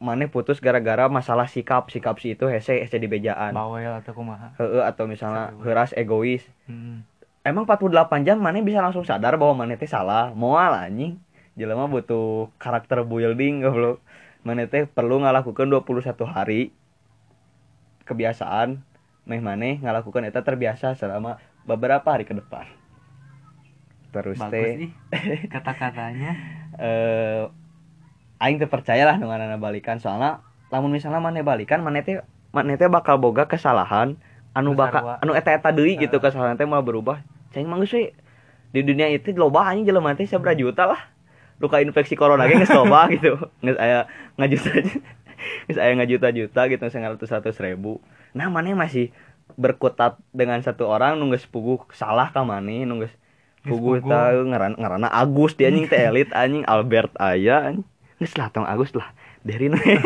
maneh 0.00 0.32
putus 0.32 0.64
gara-gara 0.64 1.12
masalah 1.12 1.44
sikap 1.44 1.92
sikap 1.92 2.16
si 2.24 2.32
itu 2.32 2.48
hese 2.48 2.80
hese 2.80 2.96
di 2.96 3.04
bejaan. 3.04 3.52
Bawel 3.52 4.00
atau 4.00 4.16
kumaha? 4.16 4.56
Heeh, 4.56 4.80
atau 4.80 5.04
misalnya 5.04 5.52
heras 5.62 5.92
egois. 5.92 6.42
Hmm. 6.64 7.04
emang 7.40 7.64
48 7.64 8.24
jam 8.24 8.36
maneh 8.36 8.60
bisa 8.60 8.84
langsung 8.84 9.04
sadar 9.04 9.36
bahwa 9.36 9.64
maneh 9.64 9.76
teh 9.76 9.88
salah. 9.88 10.32
Moal 10.32 10.72
anjing. 10.72 11.20
Jelema 11.52 11.84
butuh 11.84 12.48
karakter 12.56 13.04
building 13.04 13.60
goblok. 13.60 14.00
Maneh 14.40 14.64
teh 14.72 14.88
perlu 14.88 15.20
ngalakukan 15.20 15.68
21 15.68 16.16
hari. 16.24 16.72
Kebiasaan 18.08 18.80
meh 19.28 19.40
maneh 19.44 19.84
ngalakukan 19.84 20.24
eta 20.24 20.40
terbiasa 20.40 20.96
selama 20.96 21.36
beberapa 21.68 22.08
hari 22.08 22.24
ke 22.24 22.32
depan. 22.32 22.64
Terus 24.16 24.40
bagus 24.40 24.52
teh 24.52 24.88
kata-katanya. 25.52 26.32
Eh 26.80 27.59
aing 28.40 28.56
teh 28.56 28.66
percaya 28.66 29.04
lah 29.04 29.16
dengan 29.20 29.36
anak 29.36 29.60
balikan 29.60 30.00
soalnya 30.00 30.40
lamun 30.72 30.96
misalnya 30.96 31.20
maneh 31.20 31.44
balikan 31.44 31.84
maneh 31.84 32.00
teh 32.00 32.24
maneh 32.50 32.80
teh 32.80 32.88
bakal 32.88 33.20
boga 33.20 33.46
kesalahan 33.46 34.16
anu 34.56 34.74
Nu 34.74 34.78
bakal 34.78 35.20
anu 35.22 35.32
eta 35.36 35.54
eta 35.54 35.70
deui 35.70 35.94
gitu 36.00 36.18
kesalahan 36.18 36.58
teh 36.58 36.66
malah 36.66 36.82
berubah. 36.82 37.22
Cing 37.54 37.66
mah 37.66 37.78
geus 37.82 37.94
we 37.94 38.14
di 38.70 38.86
dunia 38.86 39.10
itu 39.10 39.34
loba 39.34 39.66
anjing 39.66 39.86
jelema 39.90 40.14
teh 40.14 40.26
sabaraha 40.26 40.58
juta 40.58 40.84
lah. 40.86 41.00
Luka 41.60 41.78
infeksi 41.84 42.16
corona 42.16 42.48
ge 42.48 42.58
geus 42.58 42.72
loba 42.72 43.06
gitu. 43.14 43.38
Geus 43.62 43.78
aya 43.78 44.10
ngajuta 44.40 44.70
geus 45.68 45.78
aya 45.78 45.92
ngajuta-juta 45.98 46.60
gitu 46.70 46.84
ratus 46.86 47.30
ratus 47.30 47.56
ribu. 47.62 48.02
Nah 48.34 48.50
maneh 48.50 48.74
masih 48.74 49.14
berkutat 49.58 50.18
dengan 50.30 50.58
satu 50.62 50.86
orang 50.86 51.18
nu 51.18 51.30
geus 51.30 51.46
puguh 51.46 51.86
salah 51.94 52.30
ka 52.34 52.42
maneh 52.42 52.86
nu 52.88 53.04
geus 53.04 53.14
Geus 53.60 53.76
puguh 53.76 54.00
puguh. 54.00 54.08
tah 54.08 54.32
ngaran 54.32 54.72
ngaranna 54.80 55.12
Agus 55.12 55.52
dia 55.52 55.68
anjing 55.68 55.84
teh 55.84 56.00
elit 56.00 56.32
anjing 56.32 56.64
Albert 56.64 57.12
aya 57.20 57.68
anjing 57.68 57.84
geus 58.20 58.36
lah 58.36 58.52
tong 58.52 58.68
Agus 58.68 58.92
lah. 58.92 59.08
Derin 59.40 59.72
we. 59.72 59.96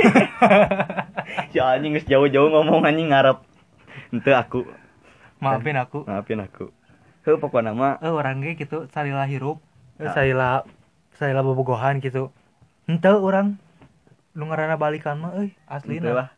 si 1.50 1.58
anjing 1.58 1.98
geus 1.98 2.06
jauh-jauh 2.06 2.48
ngomong 2.48 2.86
anjing 2.86 3.10
ngarep. 3.10 3.42
Henteu 4.08 4.32
aku. 4.32 4.62
Maafin 5.42 5.74
aku. 5.74 6.06
Maafin 6.06 6.38
aku. 6.38 6.70
Heuh 7.26 7.36
pokokna 7.36 7.74
mah. 7.74 7.98
Eh 7.98 8.08
orang 8.08 8.38
ge 8.38 8.54
gitu 8.54 8.86
salila 8.88 9.26
hirup. 9.26 9.58
Eh, 9.98 10.06
Ah. 10.06 10.14
salila 10.14 10.48
salila 11.14 11.42
bobogohan 11.42 11.98
gitu 11.98 12.34
ente 12.84 13.06
orang 13.06 13.56
lu 14.34 14.50
ngarana 14.50 14.74
balikan 14.74 15.16
mah 15.18 15.30
euy 15.34 15.54
asli 15.66 15.98
henteu 15.98 16.14
lah. 16.14 16.30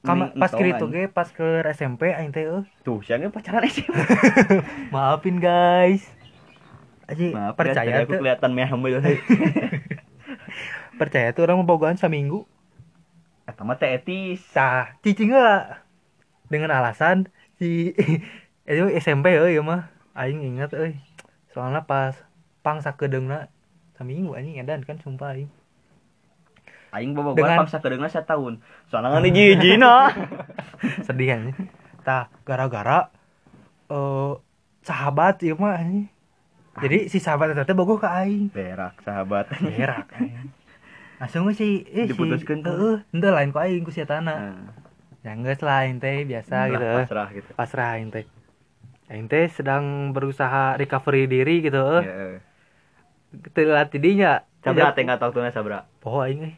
Kama, 0.00 0.32
pas 0.32 0.48
ke 0.48 0.64
itu 0.64 0.86
anjing. 0.86 0.92
ge 0.92 1.02
pas 1.08 1.28
ke 1.28 1.46
SMP 1.72 2.12
aing 2.12 2.32
teh 2.32 2.44
euy. 2.44 2.64
Tuh 2.82 3.00
siang 3.00 3.20
ge 3.20 3.28
pacaran 3.28 3.64
SMP 3.64 3.92
maafin 4.94 5.36
guys. 5.40 6.04
Aji, 7.06 7.30
Maaf 7.30 7.54
percaya 7.54 7.86
ya, 7.86 8.02
aku 8.02 8.18
tuh 8.18 8.18
kelihatan 8.18 8.50
mehmel 8.50 8.98
percaya 10.96 11.30
tuh 11.36 11.44
orang 11.44 11.62
bogaan 11.68 12.00
seminggu. 12.00 12.48
Eta 13.46 13.62
mah 13.62 13.78
teh 13.78 13.94
etis. 13.94 14.42
Tah, 14.50 14.96
cicing 15.04 15.30
lah 15.30 15.84
dengan 16.50 16.74
alasan 16.74 17.30
si 17.60 17.94
itu 18.68 18.84
SMP 18.98 19.36
euy 19.38 19.54
ya 19.54 19.62
mah. 19.62 19.92
Aing 20.16 20.42
ingat 20.42 20.74
euy. 20.74 20.98
Soalnya 21.52 21.84
pas 21.86 22.16
pang 22.64 22.82
sakedeungna 22.82 23.52
seminggu 23.94 24.34
anjing 24.34 24.58
edan 24.58 24.82
kan 24.82 24.98
sumpah 24.98 25.36
aing. 25.36 25.52
Aing 26.90 27.12
bobogohan 27.12 27.36
Dengan- 27.44 27.60
pangsa 27.66 27.78
kedengar 27.84 28.08
setahun 28.08 28.58
Soalnya 28.88 29.20
kan 29.20 29.22
dijijina 29.28 29.94
sedih 31.04 31.28
anjing. 31.36 31.56
Tah 32.02 32.32
gara-gara 32.42 33.12
eh 33.92 34.32
sahabat 34.82 35.44
ieu 35.44 35.54
mah 35.54 35.78
anjing. 35.78 36.08
Jadi 36.76 37.08
si 37.08 37.22
sahabat 37.22 37.54
teh 37.54 37.76
bogoh 37.76 38.00
ka 38.00 38.24
aing. 38.24 38.50
Berak 38.50 38.98
sahabat. 39.04 39.52
Berak 39.60 40.10
anjing 40.16 40.55
langsung 41.16 41.48
we 41.48 41.56
si 41.56 41.82
eh 41.88 42.04
si 42.04 42.12
Diputuskeun 42.12 42.60
tuh. 42.60 42.72
heeh 42.76 42.96
henteu 43.12 43.32
lain 43.32 43.48
ku 43.48 43.58
aing 43.60 43.84
ku 43.84 43.92
si 43.92 44.04
etana 44.04 44.36
Nah, 45.26 45.34
ya 45.34 45.42
geus 45.42 45.58
lah 45.58 45.82
teh 45.98 46.22
biasa 46.22 46.70
gitu. 46.70 46.86
pasrah 47.02 47.28
gitu. 47.34 47.50
Pasrah 47.58 47.88
aing 47.98 48.14
teh. 48.14 49.46
Sedang 49.50 50.14
berusaha 50.14 50.78
recovery 50.78 51.26
diri 51.26 51.66
gitu 51.66 51.82
eh 51.98 52.04
Ya, 52.06 53.42
teu 53.50 53.66
latih 53.74 53.98
dinya 53.98 54.46
Sabra 54.62 54.94
teh 54.94 55.02
nggak 55.02 55.18
tahu 55.18 55.30
tuh 55.34 55.42
sabra. 55.50 55.88
Poho 55.98 56.22
aing 56.22 56.54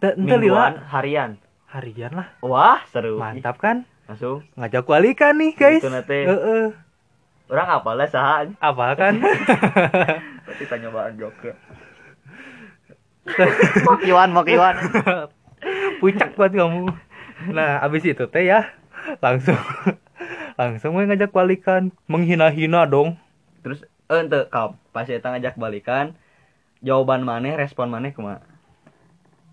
teu 0.00 0.16
teu 0.16 0.38
lila. 0.40 0.72
harian. 0.88 1.36
Harian 1.68 2.12
lah. 2.16 2.28
Wah 2.40 2.80
seru. 2.88 3.20
Mantap 3.20 3.60
kan? 3.60 3.84
Langsung. 4.08 4.40
Ngajak 4.56 4.84
kualikan 4.88 5.36
nih 5.36 5.52
guys. 5.52 5.80
Gitu 5.80 5.92
na 5.92 6.00
teh. 6.00 6.24
heeh. 6.28 6.64
Orang 7.52 7.68
apa 7.68 7.90
lah 7.92 8.08
saha? 8.08 8.48
Apa 8.56 8.96
kan? 8.96 9.20
Berarti 10.48 10.64
tanya 10.64 10.88
bahan 10.88 11.20
joker 11.20 11.52
Mokiwan 13.86 14.34
mokiwan 14.34 14.74
puncak 16.02 16.34
buat 16.34 16.50
kamu. 16.50 16.90
Nah 17.54 17.78
abis 17.78 18.02
itu 18.10 18.26
teh 18.26 18.50
ya 18.50 18.66
langsung 19.22 19.58
langsung 20.60 20.98
ngajak 20.98 21.30
balikan. 21.30 21.94
Menghina-hina 22.10 22.86
dong. 22.90 23.18
Terus 23.62 23.86
eh 24.10 24.18
ente 24.18 24.50
kau 24.50 24.74
pas 24.90 25.06
eta 25.06 25.30
ngajak 25.30 25.54
balikan 25.54 26.18
jawaban 26.82 27.22
maneh 27.22 27.54
respon 27.54 27.88
maneh 27.88 28.10
kumaha? 28.10 28.42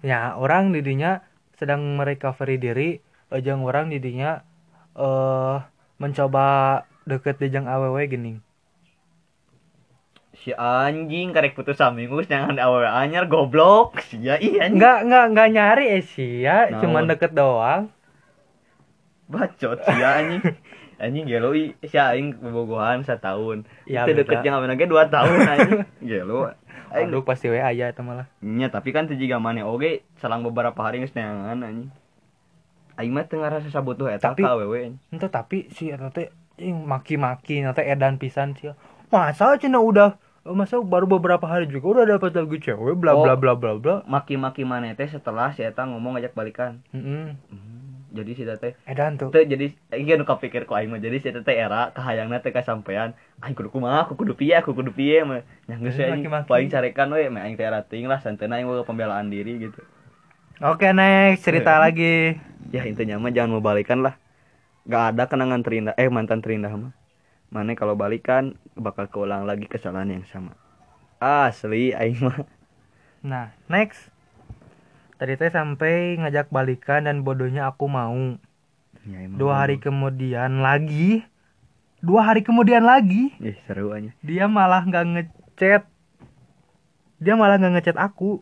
Ya 0.02 0.34
orang 0.34 0.74
didinya 0.74 1.22
sedang 1.62 1.98
merecovery 2.00 2.58
diri. 2.58 2.90
Ejang 3.30 3.62
orang 3.62 3.94
didinya 3.94 4.42
eh 4.98 5.58
mencoba 6.02 6.82
deket 7.06 7.38
dijang 7.38 7.70
awewe 7.70 8.06
gini 8.10 8.42
si 10.50 10.58
anjing 10.58 11.30
karek 11.30 11.54
putus 11.54 11.78
saminggu 11.78 12.26
jangan 12.26 12.58
awewe 12.58 12.90
anyar 12.90 13.30
goblok. 13.30 14.02
Sia 14.02 14.42
ih 14.42 14.58
anjing. 14.58 14.82
Nggak 14.82 15.00
nggak 15.06 15.26
nggak 15.38 15.50
nyari 15.54 15.86
eh 16.02 16.06
ya 16.42 16.74
Naon? 16.74 16.82
cuman 16.82 17.04
deket 17.06 17.38
doang. 17.38 17.94
Bacot 19.30 19.78
sia 19.86 20.10
anjing. 20.18 20.42
Anjing 21.00 21.32
gelo 21.32 21.56
i 21.56 21.72
si 21.86 21.96
aing 21.96 22.42
bobogohan 22.42 23.06
setahun. 23.08 23.64
Ya, 23.88 24.04
itu 24.04 24.20
deket 24.20 24.44
aweuna 24.44 24.76
ge 24.76 24.84
2 24.84 25.08
tahun 25.08 25.38
anjing. 25.48 25.80
Gelo. 26.12 26.52
Aing 26.92 27.14
aduh 27.14 27.24
pasti 27.24 27.48
we 27.48 27.62
aya 27.62 27.94
eta 27.94 28.02
malah 28.02 28.28
nya 28.42 28.68
tapi 28.74 28.90
kan 28.92 29.06
teu 29.06 29.16
jiga 29.16 29.38
maneh 29.38 29.62
oge 29.64 30.04
selang 30.18 30.42
beberapa 30.44 30.76
hari 30.82 31.00
geus 31.00 31.14
neangan 31.16 31.62
anjing. 31.62 31.94
Aing 33.00 33.14
mah 33.16 33.30
teu 33.30 33.40
ngarasa 33.40 33.70
sabutuh 33.72 34.12
eta 34.12 34.34
Tapi- 34.34 34.44
ka 34.44 34.58
awewe 34.58 34.98
ente 34.98 35.28
tapi 35.32 35.70
si 35.72 35.88
eta 35.94 36.10
teh 36.12 36.34
maki-maki 36.60 37.64
nanti 37.64 37.88
edan 37.88 38.20
pisan 38.20 38.52
sih 38.60 38.76
masa 39.08 39.56
cina 39.56 39.80
udah 39.80 40.20
masa 40.46 40.80
baru 40.80 41.06
beberapa 41.06 41.44
hari 41.44 41.68
juga 41.68 42.02
udah 42.02 42.18
dapat 42.18 42.32
lagu 42.34 42.56
cewek 42.56 42.96
bla 42.96 43.12
Oh. 43.14 43.24
bla 43.24 43.36
bla 43.36 43.54
bla. 43.54 43.76
Bla 43.76 43.96
maki-maki 44.06 44.64
maneh 44.64 44.96
teh 44.96 45.06
setelah 45.06 45.52
si 45.52 45.62
eta 45.62 45.84
ngomong 45.84 46.16
ngajak 46.16 46.34
balikan. 46.34 46.80
Mm-mm. 46.90 47.36
Hmm, 47.52 48.08
jadi 48.10 48.32
si 48.34 48.44
teh 48.44 48.74
edan 48.88 49.20
tuh. 49.20 49.30
Teu 49.30 49.44
jadi 49.44 49.76
ieu 49.94 50.16
nu 50.16 50.24
kapikir 50.24 50.64
ku 50.64 50.74
aing 50.74 50.90
mah 50.90 50.98
jadi 50.98 51.20
si 51.20 51.30
teh 51.30 51.56
era 51.56 51.92
kahayangna 51.92 52.40
teh 52.40 52.50
kasampean 52.50 53.14
aing 53.40 53.54
kudu 53.54 53.70
kumaha 53.70 54.08
aku 54.08 54.16
kudu 54.16 54.34
piye 54.34 54.56
aku 54.56 54.72
kudu 54.72 54.90
piye 54.90 55.22
mah. 55.22 55.44
Nya 55.68 55.76
geus 55.78 55.96
we 55.96 56.08
anjing 56.08 56.32
Maki-maki. 56.32 56.48
paling 56.48 56.70
carekan 56.72 57.08
we 57.12 57.28
mah 57.28 57.42
aing 57.44 57.60
teh 57.60 57.68
era 57.68 57.84
ting 57.84 58.08
lah 58.08 58.18
santeuna 58.24 58.58
aing 58.58 58.68
pembelaan 58.88 59.28
diri 59.30 59.60
gitu. 59.60 59.84
Oke 60.60 60.92
next 60.92 61.44
cerita 61.44 61.78
lagi. 61.78 62.40
Ya 62.72 62.84
intinya 62.84 63.20
mah 63.20 63.32
jangan 63.32 63.60
mau 63.60 63.64
balikan 63.64 64.02
lah. 64.02 64.16
Gak 64.90 65.14
ada 65.14 65.30
kenangan 65.30 65.62
terindah 65.62 65.94
eh 65.94 66.10
mantan 66.10 66.42
terindah 66.42 66.74
mah 66.74 66.92
mana 67.50 67.74
kalau 67.74 67.98
balikan 67.98 68.54
bakal 68.78 69.10
keulang 69.10 69.50
lagi 69.50 69.66
kesalahan 69.66 70.22
yang 70.22 70.26
sama. 70.30 70.54
Asli 71.18 71.92
aing 71.92 72.22
mah. 72.22 72.46
Nah 73.26 73.46
next. 73.68 74.14
Tadi 75.20 75.36
teh 75.36 75.52
sampai 75.52 76.16
ngajak 76.16 76.48
balikan 76.48 77.04
dan 77.10 77.28
bodohnya 77.28 77.68
aku 77.68 77.92
mau. 77.92 78.40
Ya, 79.04 79.20
emang 79.26 79.36
dua 79.36 79.66
hari 79.66 79.82
kemudian 79.82 80.64
lagi. 80.64 81.28
Dua 82.00 82.24
hari 82.24 82.46
kemudian 82.46 82.88
lagi. 82.88 83.36
Ih 83.44 83.58
seru 83.68 83.92
aja. 83.92 84.16
Dia 84.24 84.48
malah 84.48 84.88
nggak 84.88 85.06
ngechat. 85.12 85.84
Dia 87.20 87.34
malah 87.36 87.60
nggak 87.60 87.74
ngechat 87.84 87.98
aku. 88.00 88.40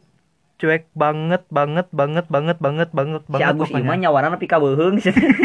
Cuek 0.57 0.89
banget 0.93 1.45
banget 1.49 1.89
banget 1.89 2.25
banget 2.29 2.57
banget 2.57 2.89
banget 2.89 3.21
si 3.25 3.29
banget 3.29 3.53
Agus 3.53 3.69
pokoknya. 3.69 3.85
Iman 3.85 3.97
nyawaran 4.01 4.33
tapi 4.33 4.45
kabeheung 4.49 4.97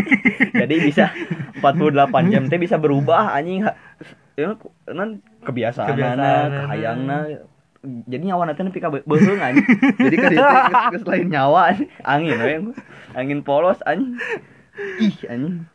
jadi 0.60 0.74
bisa 0.80 1.12
48 1.62 2.32
jam 2.32 2.42
teh 2.50 2.58
bisa 2.58 2.76
berubah 2.76 3.30
anjing. 3.30 3.62
Ya, 4.32 4.56
kan 4.88 5.22
kebiasaan 5.44 5.88
Kebiasaan, 5.92 6.48
kahayangna 6.66 7.16
jadi 7.82 8.22
nyawa 8.22 8.46
nanti 8.46 8.62
nepi 8.62 8.78
ka 8.78 8.88
be- 8.88 9.02
beheung 9.02 9.42
anjing. 9.42 9.66
Jadi 9.98 10.16
kan 10.16 10.30
itu 10.30 10.42
geus- 10.42 10.86
geus 10.94 11.04
lain 11.06 11.26
nyawa 11.28 11.60
anjing. 11.74 11.88
angin 12.02 12.38
we 12.38 12.54
angin 13.12 13.40
polos 13.42 13.82
anjing. 13.82 14.14
Ih 14.98 15.16
anjing. 15.26 15.66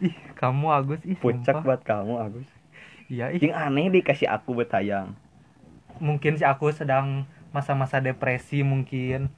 Ih 0.00 0.14
kamu 0.38 0.66
Agus 0.70 1.02
ih 1.02 1.18
puncak 1.18 1.60
buat 1.60 1.82
kamu 1.82 2.14
Agus. 2.16 2.48
Iya 3.06 3.34
ih. 3.34 3.38
Jeung 3.38 3.54
aneh 3.54 3.90
dikasih 3.90 4.26
aku 4.26 4.54
betayang. 4.54 5.14
mungkin 5.96 6.36
si 6.36 6.44
aku 6.44 6.68
sedang 6.70 7.24
masa-masa 7.50 7.98
depresi 7.98 8.60
mungkin. 8.60 9.32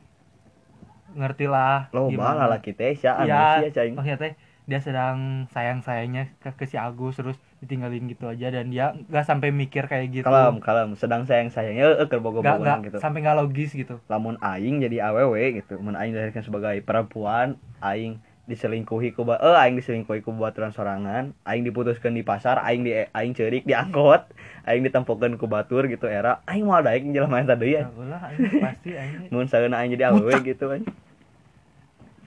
Ngerti 1.15 1.47
lah 1.47 1.89
Lo 1.97 2.11
teh 2.11 2.93
sia 2.93 3.17
aneh 3.17 3.31
Iya, 3.31 3.47
sih 3.49 3.65
ya 3.65 3.71
cing. 3.73 3.93
maksudnya 3.97 4.19
teh 4.19 4.33
dia 4.69 4.85
sedang 4.85 5.49
sayang-sayangnya 5.49 6.37
ke, 6.45 6.53
ke 6.53 6.69
si 6.69 6.77
Agus 6.77 7.17
terus 7.17 7.41
ditinggalin 7.65 8.05
gitu 8.05 8.29
aja. 8.29 8.53
Dan 8.53 8.69
dia 8.69 8.93
nggak 8.93 9.25
sampai 9.25 9.49
mikir 9.49 9.89
kayak 9.89 10.13
gitu. 10.13 10.29
Kalem 10.29 10.61
kalem. 10.61 10.93
Sedang 10.93 11.25
sayang 11.25 11.49
sayangnya 11.49 11.97
eh 11.97 12.21
bogo-bogoan 12.21 12.85
nggak 12.85 12.93
gitu. 12.93 12.99
sampai 13.01 13.25
nggak 13.25 13.39
logis 13.41 13.73
gitu. 13.73 13.97
Lamun 14.13 14.37
aing 14.45 14.85
jadi 14.85 15.09
awewe 15.09 15.65
gitu, 15.65 15.81
mun 15.81 15.97
aing 15.97 16.13
dilahirkan 16.13 16.45
sebagai 16.45 16.85
perempuan, 16.85 17.57
aing 17.81 18.21
diselingkuhi 18.45 19.13
ku 19.17 19.25
eh 19.29 19.57
aing 19.57 19.77
diselingkuhi 19.77 20.21
ku 20.21 20.37
baturan 20.37 20.73
sorangan, 20.73 21.33
aing 21.49 21.65
diputuskan 21.65 22.13
di 22.13 22.21
pasar, 22.21 22.61
aing 22.61 22.85
di 22.85 22.93
aing 22.93 23.33
ceurik 23.33 23.65
diangkot, 23.65 24.29
aing 24.69 24.85
ditempokeun 24.85 25.41
ku 25.41 25.49
batur 25.49 25.89
gitu 25.89 26.09
era, 26.09 26.45
aing 26.45 26.69
mau 26.69 26.81
daek 26.85 27.09
jelema 27.09 27.41
eta 27.41 27.57
deui 27.57 27.77
ya. 27.77 27.89
Anjing, 27.89 28.61
pasti 28.61 28.91
anjing. 28.97 29.33
Mun 29.33 29.49
saeuna 29.49 29.81
aing 29.81 29.97
jadi 29.97 30.13
awewe 30.13 30.33
gitu 30.45 30.65
kan. 30.69 30.85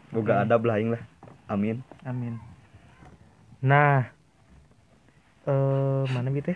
Boga 0.09 0.41
adab 0.41 0.65
lah 0.65 0.81
aing 0.81 0.97
lah. 0.97 1.10
Amin. 1.51 1.83
amin. 2.07 2.39
Nah 3.59 4.07
eh 5.41 6.03
mana 6.13 6.29
gitu 6.31 6.55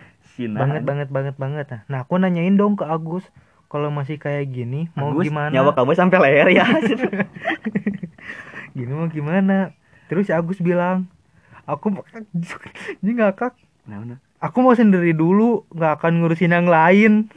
banget 0.56 0.84
banget 0.88 1.10
banget 1.12 1.36
banget. 1.36 1.66
Nah. 1.68 1.82
nah 1.92 2.00
aku 2.08 2.16
nanyain 2.16 2.56
dong 2.56 2.80
ke 2.80 2.88
Agus 2.88 3.28
kalau 3.68 3.92
masih 3.92 4.16
kayak 4.16 4.48
gini 4.56 4.88
mau 4.96 5.12
Agus, 5.12 5.28
gimana? 5.28 5.52
Nyawa 5.52 5.76
kamu 5.76 5.92
sampai 6.00 6.20
leher 6.24 6.48
ya. 6.56 6.66
gini 8.78 8.92
mau 8.96 9.12
gimana? 9.12 9.76
Terus 10.08 10.32
Agus 10.32 10.64
bilang 10.64 11.12
aku 11.68 11.92
ini 13.04 13.12
ngakak 13.20 13.58
Nah, 13.86 14.02
nah. 14.02 14.18
aku 14.42 14.66
mau 14.66 14.74
sendiri 14.74 15.14
dulu 15.14 15.62
nggak 15.70 16.02
akan 16.02 16.14
ngurusin 16.22 16.58
yang 16.58 16.66
lain. 16.66 17.30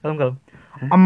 Kalem 0.00 0.16
kalem. 0.16 0.36
Em 0.88 1.04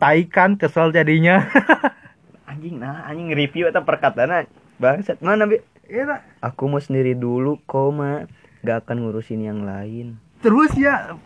taikan 0.00 0.56
kesel 0.56 0.96
jadinya. 0.96 1.44
Anjing 2.48 2.80
nah 2.80 3.04
anjing 3.04 3.36
review 3.36 3.68
atau 3.68 3.84
perkataan 3.84 4.48
bangsat. 4.78 5.18
Mana 5.20 5.44
bi? 5.44 5.60
Iya, 5.88 6.22
aku 6.42 6.70
mau 6.70 6.80
sendiri 6.80 7.18
dulu 7.18 7.58
koma. 7.66 8.30
Gak 8.62 8.86
akan 8.86 9.06
ngurusin 9.06 9.42
yang 9.46 9.62
lain. 9.62 10.18
Terus 10.42 10.74
ya 10.74 11.18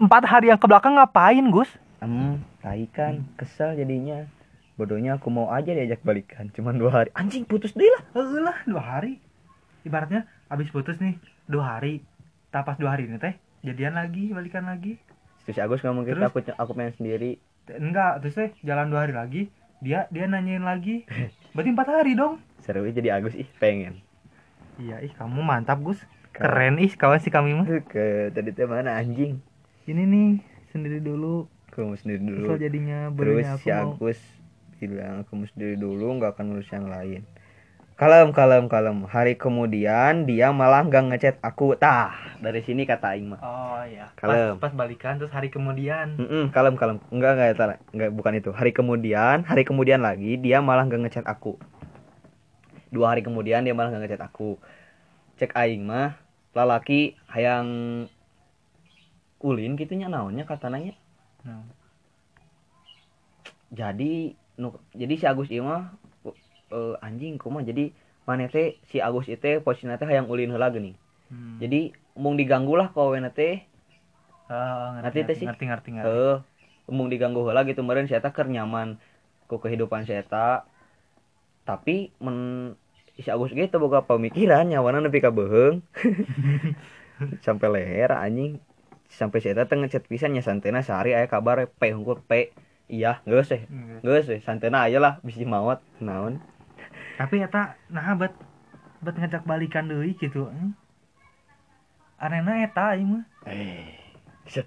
empat 0.00 0.24
hari 0.28 0.52
yang 0.52 0.60
ke 0.60 0.68
belakang 0.68 0.96
ngapain 0.96 1.44
Gus? 1.52 1.68
Em 2.00 2.40
tai 2.60 2.88
kan. 2.88 3.24
Kesel 3.36 3.76
jadinya. 3.76 4.28
Bodohnya 4.78 5.18
aku 5.18 5.28
mau 5.28 5.50
aja 5.50 5.74
diajak 5.74 6.04
balikan. 6.06 6.48
Cuman 6.54 6.78
dua 6.78 7.02
hari. 7.02 7.10
Anjing 7.18 7.44
putus 7.44 7.74
deh 7.74 7.88
lah. 7.88 8.02
Lah 8.16 8.58
dua 8.64 8.82
hari. 8.82 9.18
Ibaratnya 9.82 10.28
abis 10.48 10.70
putus 10.70 11.00
nih 11.02 11.18
dua 11.50 11.76
hari. 11.76 12.04
Tapas 12.48 12.80
dua 12.80 12.96
hari 12.96 13.10
ini 13.10 13.20
teh 13.20 13.36
jadian 13.60 13.98
lagi 13.98 14.32
balikan 14.32 14.64
lagi. 14.64 14.96
Terus 15.44 15.60
Agus 15.60 15.84
ngomong 15.84 16.08
gitu 16.08 16.20
aku 16.24 16.40
aku 16.56 16.72
pengen 16.72 16.94
sendiri. 16.96 17.36
Enggak 17.68 18.24
terus 18.24 18.34
teh 18.36 18.50
jalan 18.64 18.88
dua 18.88 19.04
hari 19.04 19.12
lagi 19.12 19.42
dia 19.82 20.10
dia 20.10 20.24
nanyain 20.26 20.62
lagi. 20.62 21.06
Berarti 21.54 21.70
empat 21.72 21.88
hari 21.88 22.12
dong. 22.14 22.42
Seru 22.62 22.86
jadi 22.88 23.18
Agus 23.18 23.34
ih 23.38 23.48
pengen. 23.58 24.02
Iya 24.78 25.02
ih 25.02 25.12
kamu 25.14 25.42
mantap 25.42 25.82
Gus. 25.82 25.98
Keren 26.34 26.78
ih 26.78 26.92
kawan 26.94 27.18
si 27.18 27.30
kami 27.30 27.54
mah. 27.54 27.66
Ke 27.86 28.30
tadi 28.30 28.54
teh 28.54 28.66
mana 28.66 28.98
anjing? 28.98 29.42
Ini 29.88 30.02
nih 30.04 30.28
sendiri 30.70 31.02
dulu. 31.02 31.50
Kamu 31.74 31.94
sendiri 31.94 32.20
dulu. 32.22 32.46
kesel 32.54 32.58
jadinya 32.58 33.10
terus 33.14 33.46
aku 33.46 33.58
si 33.62 33.68
mau. 33.70 33.94
Agus 33.94 34.20
bilang 34.78 35.26
kamu 35.26 35.44
sendiri 35.50 35.74
dulu 35.74 36.06
nggak 36.22 36.38
akan 36.38 36.54
ngurus 36.54 36.70
yang 36.70 36.86
lain 36.86 37.26
kalem 37.98 38.30
kalem 38.30 38.70
kalem. 38.70 39.02
Hari 39.10 39.34
kemudian 39.34 40.22
dia 40.22 40.54
malah 40.54 40.86
nggak 40.86 41.04
ngechat 41.10 41.36
aku. 41.42 41.74
Tah 41.74 42.14
dari 42.38 42.62
sini 42.62 42.86
kata 42.86 43.18
Aing 43.18 43.34
mah. 43.34 43.42
Oh 43.42 43.82
ya 43.82 44.14
Kalem. 44.14 44.54
pas, 44.62 44.70
pas 44.70 44.86
balikan 44.86 45.18
terus 45.18 45.34
hari 45.34 45.50
kemudian. 45.50 46.14
Mm-mm, 46.14 46.54
kalem 46.54 46.78
kalem. 46.78 47.02
Enggak 47.10 47.34
enggak 47.34 47.48
enggak, 47.58 47.78
enggak 47.90 48.10
bukan 48.14 48.32
itu. 48.38 48.50
Hari 48.54 48.70
kemudian 48.70 49.42
hari 49.42 49.66
kemudian 49.66 49.98
lagi 49.98 50.38
dia 50.38 50.62
malah 50.62 50.86
nggak 50.86 51.10
ngechat 51.10 51.26
aku. 51.26 51.58
Dua 52.94 53.10
hari 53.10 53.26
kemudian 53.26 53.66
dia 53.66 53.74
malah 53.74 53.90
nggak 53.90 54.06
ngechat 54.06 54.22
aku. 54.22 54.62
Cek 55.42 55.58
aing 55.58 55.82
mah 55.82 56.14
lalaki 56.54 57.18
hayang 57.26 57.66
ulin 59.42 59.74
gitunya 59.74 60.06
naonnya 60.10 60.46
kata 60.46 60.66
nanya 60.66 60.94
Nah, 61.46 61.62
jadi 63.70 64.34
nu, 64.58 64.74
jadi 64.90 65.14
si 65.14 65.24
Agus 65.24 65.46
ieu 65.54 65.62
eh, 66.72 66.94
anjing 67.04 67.40
kumaha 67.40 67.66
jadi 67.66 67.90
mana 68.28 68.44
teh 68.48 68.76
si 68.92 69.00
Agus 69.00 69.28
itu 69.28 69.64
posisinya 69.64 69.96
teh 69.96 70.04
hayang 70.04 70.28
ulin 70.28 70.52
heula 70.52 70.68
geuning 70.68 70.96
hmm. 71.32 71.58
jadi 71.62 71.92
mung 72.18 72.36
diganggu 72.36 72.76
lah 72.76 72.92
kawena 72.92 73.32
teh 73.32 73.64
Oh, 74.48 74.96
Ngerti 75.04 75.28
teh 75.28 75.36
sih? 75.36 75.44
ngerti 75.44 75.64
ngerti 75.68 75.88
ngerti 76.00 76.08
Heeh. 76.08 76.36
Mung 76.88 77.12
diganggu 77.12 77.44
heula 77.44 77.68
gitu 77.68 77.84
si 78.08 78.16
eta 78.16 78.32
keur 78.32 78.48
nyaman 78.48 78.96
ku 79.44 79.60
kehidupan 79.60 80.08
si 80.08 80.16
eta. 80.16 80.64
Tapi 81.68 82.16
men 82.16 82.72
si 83.20 83.28
Agus 83.28 83.52
gitu 83.52 83.76
boga 83.76 84.08
pemikiran 84.08 84.64
nyawana 84.64 85.04
nepi 85.04 85.20
ka 85.20 85.28
beheung. 85.28 85.84
Sampai 87.44 87.68
leher 87.68 88.16
anjing. 88.16 88.56
Sampai 89.12 89.44
eta 89.44 89.68
teh 89.68 89.76
ngechat 89.76 90.08
pisan 90.08 90.32
nya 90.32 90.40
santena 90.40 90.80
sehari 90.80 91.12
aya 91.12 91.28
kabar 91.28 91.68
pe 91.68 91.92
hungkur 91.92 92.24
pe. 92.24 92.56
Iya, 92.88 93.20
geus. 93.28 93.52
Nggak. 93.52 94.00
Geus 94.00 94.26
teh 94.32 94.40
santena 94.40 94.88
aya 94.88 94.96
lah 94.96 95.20
bisi 95.20 95.44
maot 95.44 95.84
naon. 96.00 96.40
Tapi 97.18 97.42
eta 97.42 97.74
nah 97.90 98.14
bet 98.14 98.30
bet 99.02 99.18
ngajak 99.18 99.42
balikan 99.42 99.90
deui 99.90 100.14
gitu 100.14 100.46
hmm. 100.46 100.70
Arena 102.22 102.62
eta 102.62 102.94
ieu 102.94 103.18
mah 103.18 103.26
Eh. 103.42 103.98
Gus 104.46 104.62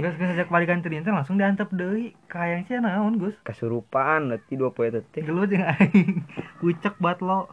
gus 0.00 0.14
ngajak 0.16 0.48
balikan 0.48 0.86
teh 0.86 1.02
langsung 1.02 1.34
diantep 1.34 1.66
deui 1.74 2.14
ka 2.30 2.46
hayang 2.46 2.62
sia 2.70 2.78
naon 2.78 3.18
Gus 3.18 3.34
Kasurupan 3.42 4.30
berarti 4.30 4.54
dua 4.54 4.70
poe 4.70 4.86
teh. 4.86 5.02
teh. 5.10 5.26
gelut 5.26 5.50
jeung 5.50 5.66
aing 5.66 6.22
ucek 6.66 6.94
bat 7.02 7.18
lo 7.18 7.50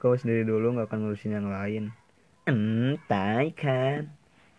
Aku 0.00 0.16
sendiri 0.16 0.48
dulu 0.48 0.80
nggak 0.80 0.88
akan 0.88 0.98
ngurusin 1.04 1.36
yang 1.36 1.52
lain. 1.52 1.92
Entai 2.48 3.52
kan. 3.52 4.08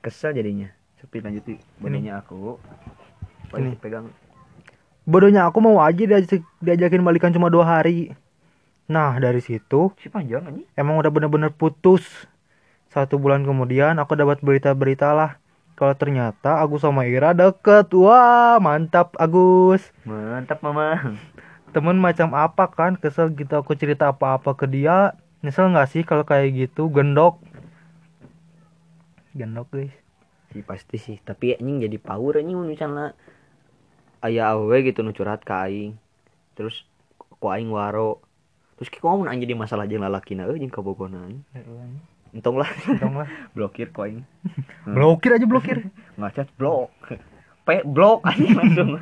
Kesel 0.05 0.37
jadinya. 0.37 0.69
Sepi 1.01 1.17
lanjut 1.17 1.41
di 1.41 1.57
badannya 1.81 2.13
aku. 2.13 2.61
Ini. 3.57 3.73
Ini 3.73 3.81
pegang. 3.81 4.05
bodohnya 5.01 5.49
aku 5.49 5.57
mau 5.65 5.81
aja 5.81 5.97
diajak, 5.97 6.45
diajakin 6.61 7.01
balikan 7.01 7.33
cuma 7.33 7.49
dua 7.49 7.65
hari 7.65 8.13
nah 8.91 9.15
dari 9.15 9.39
situ 9.39 9.95
Si 9.95 10.11
panjang 10.11 10.43
anjing. 10.43 10.67
emang 10.75 10.99
udah 10.99 11.07
bener-bener 11.07 11.47
putus 11.49 12.03
satu 12.91 13.15
bulan 13.15 13.47
kemudian 13.47 13.95
aku 13.95 14.19
dapat 14.19 14.43
berita-berita 14.43 15.15
lah 15.15 15.39
kalau 15.79 15.95
ternyata 15.95 16.59
Agus 16.59 16.83
sama 16.83 17.07
Ira 17.07 17.31
deket 17.31 17.87
wah 17.95 18.59
mantap 18.59 19.15
Agus 19.15 19.87
Mantap 20.03 20.59
mama. 20.59 21.15
temen 21.71 21.95
macam 21.95 22.35
apa 22.35 22.67
kan 22.67 22.99
kesel 22.99 23.31
gitu 23.31 23.55
aku 23.55 23.79
cerita 23.79 24.11
apa-apa 24.11 24.51
ke 24.53 24.67
dia 24.67 25.15
nyesel 25.39 25.71
nggak 25.71 25.87
sih 25.87 26.03
kalau 26.03 26.27
kayak 26.27 26.51
gitu 26.67 26.91
gendok 26.91 27.39
gendok 29.31 29.71
guys 29.71 29.95
Si 30.51 30.59
pasti 30.59 30.99
sih. 30.99 31.15
Tapi 31.15 31.55
anjing 31.55 31.87
jadi 31.87 31.95
power 31.95 32.43
anjing 32.43 32.59
mun 32.59 32.67
misalnya 32.67 33.15
aya 34.19 34.51
awewe 34.51 34.83
gitu 34.83 34.99
nu 34.99 35.15
curhat 35.15 35.47
ka 35.47 35.63
aing. 35.63 35.95
Terus 36.59 36.83
ku 37.39 37.47
aing 37.47 37.71
waro. 37.71 38.19
Terus 38.81 38.97
kieu 38.97 39.05
mun 39.13 39.29
anjing 39.29 39.45
jadi 39.45 39.53
masalah 39.53 39.85
jeung 39.85 40.01
lalakina 40.01 40.49
euy 40.49 40.57
jeung 40.57 40.73
kabogona. 40.73 41.29
Entong 42.33 42.57
lah 42.57 42.65
Dong 42.97 43.13
lah 43.13 43.29
blokir 43.53 43.93
ku 43.93 44.01
aing. 44.09 44.25
blokir 44.89 45.37
aja 45.37 45.45
blokir 45.45 45.85
Ngachat 46.17 46.49
blok. 46.57 46.89
Pe 47.61 47.85
blok 47.85 48.25
anjing 48.33 48.57
langsung. 48.57 48.97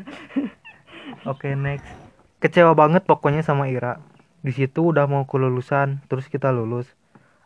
Oke 1.24 1.56
next. 1.56 1.88
Kecewa 2.44 2.76
banget 2.76 3.08
pokoknya 3.08 3.39
sama 3.39 3.72
Ira. 3.72 4.04
Di 4.44 4.52
situ 4.52 4.92
udah 4.92 5.08
mau 5.08 5.24
kelulusan, 5.24 6.04
terus 6.12 6.28
kita 6.28 6.52
lulus. 6.52 6.92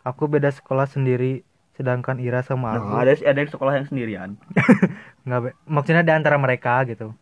Aku 0.02 0.26
beda 0.26 0.50
sekolah 0.50 0.90
sendiri, 0.90 1.46
sedangkan 1.78 2.18
Ira 2.18 2.42
sama 2.42 2.74
aku 2.74 2.98
Nah, 2.98 3.06
ada 3.06 3.14
ada 3.14 3.38
yang 3.38 3.52
sekolah 3.54 3.74
yang 3.78 3.86
sendirian. 3.86 4.30
nggak 5.30 5.54
maksudnya 5.70 6.02
di 6.02 6.10
antara 6.18 6.42
mereka 6.42 6.82
gitu. 6.90 7.14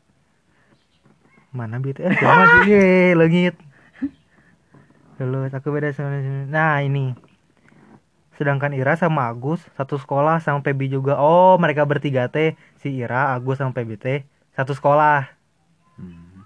Mana 1.52 1.84
BTS 1.84 2.16
sama 2.16 2.64
sih 2.64 2.72
Ye, 2.72 3.12
legit. 3.12 3.60
Lulus, 5.22 5.54
aku 5.54 5.70
beda 5.70 5.94
sama 5.94 6.18
Nah 6.50 6.82
ini. 6.82 7.14
Sedangkan 8.42 8.74
Ira 8.74 8.98
sama 8.98 9.30
Agus 9.30 9.62
satu 9.78 10.02
sekolah 10.02 10.42
sama 10.42 10.66
Pebi 10.66 10.90
juga. 10.90 11.22
Oh 11.22 11.62
mereka 11.62 11.86
bertiga 11.86 12.26
teh 12.26 12.58
si 12.82 12.90
Ira, 12.90 13.38
Agus 13.38 13.62
sama 13.62 13.70
Pebi 13.70 14.02
teh 14.02 14.26
satu 14.58 14.74
sekolah. 14.74 15.30
Hmm. 16.02 16.42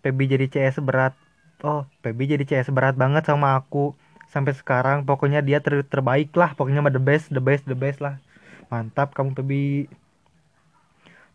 Pebi 0.00 0.24
jadi 0.24 0.48
CS 0.48 0.80
berat. 0.80 1.12
Oh, 1.60 1.84
Pebi 2.00 2.24
jadi 2.24 2.44
CS 2.48 2.72
berat 2.72 2.96
banget 2.96 3.28
sama 3.28 3.60
aku. 3.60 3.92
Sampai 4.32 4.56
sekarang 4.56 5.04
pokoknya 5.04 5.44
dia 5.44 5.60
ter 5.60 5.84
terbaik 5.84 6.32
lah. 6.40 6.56
Pokoknya 6.56 6.80
mah 6.80 6.88
the 6.88 7.00
best, 7.00 7.28
the 7.28 7.40
best, 7.44 7.68
the 7.68 7.76
best 7.76 8.00
lah. 8.00 8.16
Mantap 8.72 9.12
kamu 9.12 9.36
Pebi. 9.36 9.92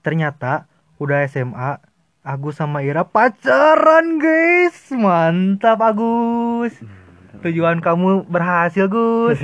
Ternyata 0.01 0.65
udah 0.97 1.25
SMA 1.29 1.88
Agus 2.29 2.61
sama 2.61 2.85
Ira 2.85 3.09
pacaran 3.09 4.21
guys. 4.21 4.93
Mantap 4.93 5.81
Agus. 5.81 6.77
Tujuan 7.41 7.81
kamu 7.81 8.29
berhasil 8.29 8.85
Gus. 8.85 9.41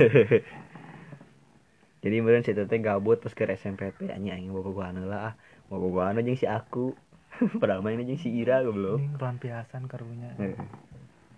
Jadi 2.06 2.16
meureun 2.22 2.46
si 2.46 2.54
teteh 2.54 2.78
gabut 2.78 3.18
pas 3.18 3.34
ke 3.34 3.42
SMP 3.58 3.90
teh 3.90 4.06
anjing 4.14 4.30
aing 4.30 4.54
bogogohan 4.54 5.02
heula 5.02 5.18
ah. 5.18 5.34
Bogogohan 5.66 6.14
jeung 6.22 6.38
si 6.38 6.46
aku. 6.46 6.94
Padahal 7.58 7.82
main 7.82 7.98
jeung 8.06 8.22
si 8.22 8.30
Ira. 8.30 8.62
Ini 8.62 9.18
pelampiasan 9.18 9.90
karunya. 9.90 10.30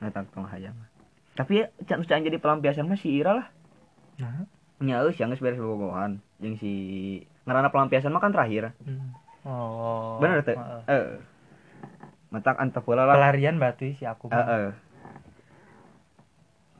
Nah 0.04 0.08
tak 0.12 0.28
tong 0.36 0.44
hayang. 0.52 0.76
Tapi 1.32 1.64
ya 1.64 1.72
can 1.88 2.04
can 2.04 2.28
jadi 2.28 2.36
pelampiasan 2.36 2.84
mah 2.84 3.00
si 3.00 3.08
Ira 3.08 3.32
lah. 3.32 3.48
Nah, 4.20 4.44
Nya 4.84 5.00
eus 5.00 5.16
yang 5.16 5.32
geus 5.32 5.40
beres 5.40 5.56
bogogohan 5.56 6.20
jeung 6.44 6.60
si 6.60 6.72
ngaranna 7.48 7.72
pelampiasan 7.72 8.12
mah 8.12 8.20
kan 8.20 8.36
terakhir. 8.36 8.76
hmm. 8.84 9.16
Oh. 9.48 10.20
Bener 10.20 10.44
teh? 10.44 10.52
Heeh. 10.52 11.37
Heeh. 12.28 12.34
Matak 12.34 12.60
antep 12.60 12.84
heula 12.84 13.08
lah. 13.08 13.16
Pelarian 13.16 13.56
berarti 13.56 13.96
si 13.96 14.04
aku. 14.04 14.28
mah. 14.28 14.44
Heeh. 14.44 14.68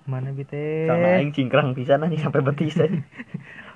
Mana 0.05 0.33
bi 0.33 0.45
teh? 0.45 0.89
Sama 0.89 1.21
aing 1.21 1.33
cingkrang 1.33 1.77
pisan 1.77 2.01
anjing 2.01 2.21
sampai 2.21 2.41
betis 2.41 2.77
anjing. 2.85 3.05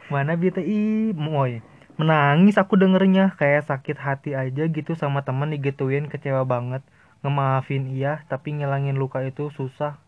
Mana 0.09 0.37
BTI 0.37 1.13
moy 1.13 1.61
menangis 2.01 2.57
aku 2.57 2.81
dengernya 2.81 3.37
kayak 3.37 3.69
sakit 3.69 4.01
hati 4.01 4.31
aja 4.33 4.65
gitu 4.65 4.97
sama 4.97 5.23
temen 5.23 5.53
digituin 5.53 6.09
kecewa 6.09 6.41
banget 6.43 6.81
ngemaafin 7.21 7.85
iya 7.85 8.25
tapi 8.27 8.57
ngilangin 8.57 8.97
luka 8.97 9.21
itu 9.21 9.53
susah 9.53 10.01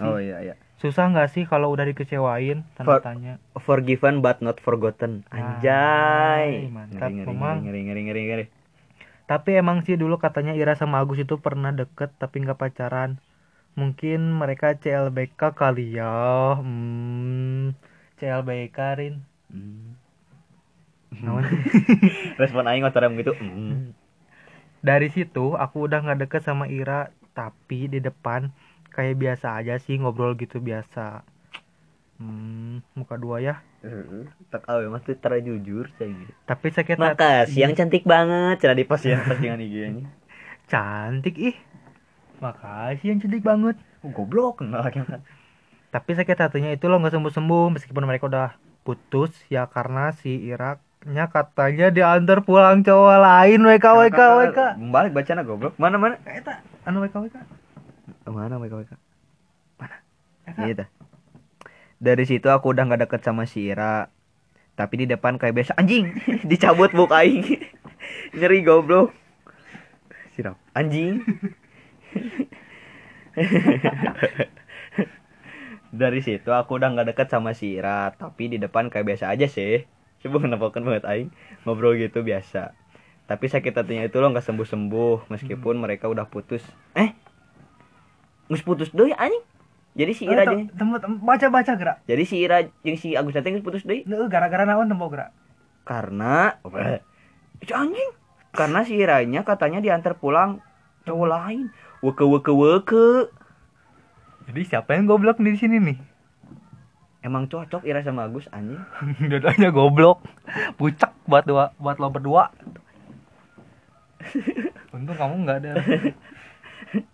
sih. 0.00 0.04
Oh 0.04 0.16
iya 0.16 0.40
iya. 0.42 0.54
susah 0.76 1.08
nggak 1.08 1.32
sih 1.32 1.44
kalau 1.44 1.72
udah 1.72 1.88
dikecewain 1.88 2.64
tanda 2.76 3.00
For- 3.00 3.04
tanya 3.04 3.36
Forgiven 3.56 4.20
but 4.20 4.40
not 4.40 4.60
forgotten. 4.60 5.24
Ay, 5.28 5.40
Anjay. 5.40 6.48
mantap, 6.68 7.08
ngeri, 7.12 7.20
ngeri, 7.20 7.28
Mamang. 7.32 7.58
ngeri, 7.64 7.80
ngeri, 7.84 8.00
ngeri, 8.04 8.22
ngeri. 8.28 8.44
Tapi 9.30 9.50
emang 9.60 9.78
sih 9.86 9.96
dulu 10.02 10.14
katanya 10.24 10.52
Ira 10.60 10.74
sama 10.80 10.96
Agus 11.02 11.18
itu 11.24 11.34
pernah 11.46 11.70
deket 11.80 12.10
tapi 12.20 12.36
nggak 12.44 12.58
pacaran 12.62 13.10
mungkin 13.80 14.18
mereka 14.40 14.66
CLBK 14.82 15.40
kali 15.60 15.82
ya 15.98 16.14
hmm, 16.60 17.74
CLBK 18.18 18.78
Rin 19.00 19.14
Hmm. 19.46 19.96
Respon 22.40 22.66
aing 22.68 22.84
otorem 22.84 23.14
gitu. 23.20 23.32
Mm. 23.38 23.94
dari 24.84 25.08
situ 25.16 25.56
aku 25.64 25.76
udah 25.86 25.98
nggak 26.04 26.20
deket 26.26 26.42
sama 26.48 26.64
Ira 26.70 27.10
tapi 27.36 27.90
di 27.92 27.98
depan 28.00 28.48
kayak 28.94 29.16
biasa 29.22 29.46
aja 29.60 29.74
sih 29.84 29.96
ngobrol 30.00 30.32
gitu 30.42 30.56
biasa 30.68 31.24
hmm, 32.16 32.82
muka 32.92 33.14
dua 33.16 33.38
ya 33.38 33.54
Heeh. 33.80 34.26
Tak 34.48 34.66
awe 34.66 34.82
mah 34.86 34.98
tara 35.16 35.38
jujur 35.38 35.86
cai 35.94 36.10
gitu. 36.10 36.32
tapi 36.44 36.66
sakit 36.68 36.96
Makasih 36.96 37.60
yang 37.62 37.72
cantik 37.72 38.02
banget 38.02 38.58
cenah 38.58 38.74
di 38.74 38.84
postingan 38.84 39.22
postingan 39.24 39.60
IG-nya. 39.60 40.06
cantik 40.72 41.36
ih 41.36 41.56
makasih 42.36 43.06
yang 43.10 43.18
cantik 43.18 43.40
banget 43.40 43.76
Oh, 44.00 44.12
goblok 44.12 44.60
kenal 44.60 44.86
kan. 44.86 45.24
tapi 45.88 46.10
sakit 46.12 46.36
hatinya 46.36 46.70
itu 46.70 46.86
lo 46.86 46.98
nggak 46.98 47.14
sembuh 47.14 47.32
sembuh 47.32 47.66
meskipun 47.74 48.04
mereka 48.04 48.28
udah 48.28 48.48
putus 48.82 49.34
ya 49.48 49.66
karena 49.66 50.14
si 50.14 50.30
Iraknya 50.46 51.26
katanya 51.26 51.90
diantar 51.90 52.42
pulang 52.42 52.86
cowok 52.86 53.18
lain 53.18 53.60
WK 53.64 53.82
WK 53.82 54.20
WK 54.20 54.58
Balik 54.92 55.10
bacana 55.10 55.42
goblok. 55.42 55.74
Mana 55.74 55.98
mana? 55.98 56.14
Eta 56.22 56.62
anu 56.84 57.02
WK 57.02 57.18
WK 57.18 57.36
Mana 58.26 58.58
WK 58.58 58.74
WK? 58.84 58.92
Eta. 59.82 59.96
Iya 60.62 60.74
tah. 60.84 60.88
Dari 61.96 62.28
situ 62.28 62.52
aku 62.52 62.76
udah 62.76 62.84
nggak 62.84 63.08
deket 63.08 63.24
sama 63.24 63.48
si 63.48 63.72
Ira. 63.72 64.12
Tapi 64.76 65.04
di 65.04 65.06
depan 65.08 65.40
kayak 65.40 65.56
biasa 65.56 65.72
anjing 65.80 66.12
dicabut 66.50 66.92
buk 66.92 67.08
aing. 67.08 67.44
nyeri 68.36 68.60
goblok. 68.60 69.16
Sirap. 70.36 70.60
Anjing. 70.76 71.24
Dari 75.96 76.20
situ 76.20 76.52
aku 76.52 76.76
udah 76.76 76.92
nggak 76.92 77.16
deket 77.16 77.32
sama 77.32 77.56
si 77.56 77.80
Ira. 77.80 78.12
Tapi 78.12 78.52
di 78.52 78.60
depan 78.60 78.92
kayak 78.92 79.08
biasa 79.08 79.32
aja 79.32 79.48
sih. 79.48 79.88
Coba 80.20 80.44
menampakkan 80.44 80.84
banget 80.84 81.08
aing. 81.08 81.32
Ngobrol 81.64 81.96
gitu 81.96 82.20
biasa. 82.20 82.76
Tapi 83.24 83.48
sakit 83.48 83.72
hatinya 83.72 84.04
itu 84.04 84.20
lo 84.20 84.28
nggak 84.28 84.44
sembuh 84.44 84.68
sembuh 84.68 85.32
meskipun 85.32 85.80
mereka 85.80 86.12
udah 86.12 86.28
putus. 86.28 86.60
Eh 86.92 87.16
ngus 88.46 88.62
putus 88.62 88.94
doi 88.94 89.10
anjing 89.10 89.42
jadi 89.96 90.12
si 90.12 90.28
Ira 90.28 90.44
jeung 90.44 90.68
baca 91.24 91.46
baca 91.48 91.72
gerak 91.74 92.04
jadi 92.04 92.22
si 92.28 92.36
Ira 92.44 92.68
jeung 92.84 93.00
si 93.00 93.16
Agus 93.16 93.32
nanti 93.32 93.64
putus 93.64 93.82
doi? 93.82 94.04
Neu 94.04 94.28
gara-gara 94.28 94.68
naon 94.68 94.92
tempo 94.92 95.08
gerak 95.08 95.32
karena 95.86 96.58
itu 97.62 97.72
anjing. 97.72 98.10
Karena 98.56 98.80
si 98.88 98.96
Iranya 98.96 99.44
katanya 99.44 99.84
diantar 99.84 100.16
pulang 100.16 100.64
cowok 101.04 101.28
lain. 101.28 101.68
Weke 102.00 102.24
weke 102.24 102.52
weke 102.52 103.06
jadi 104.46 104.62
siapa 104.62 104.94
yang 104.94 105.10
goblok 105.10 105.42
di 105.42 105.58
sini 105.58 105.82
nih? 105.82 105.98
Emang 107.26 107.50
cocok 107.50 107.82
Ira 107.84 108.00
sama 108.06 108.26
Agus 108.26 108.48
anjing. 108.54 108.80
Dua-duanya 109.30 109.70
goblok. 109.74 110.24
Pucak 110.78 111.12
buat 111.26 111.44
dua 111.44 111.74
buat 111.76 111.98
lo 111.98 112.08
berdua. 112.08 112.50
Untung 114.96 115.18
kamu 115.18 115.44
nggak 115.44 115.58
ada 115.60 115.72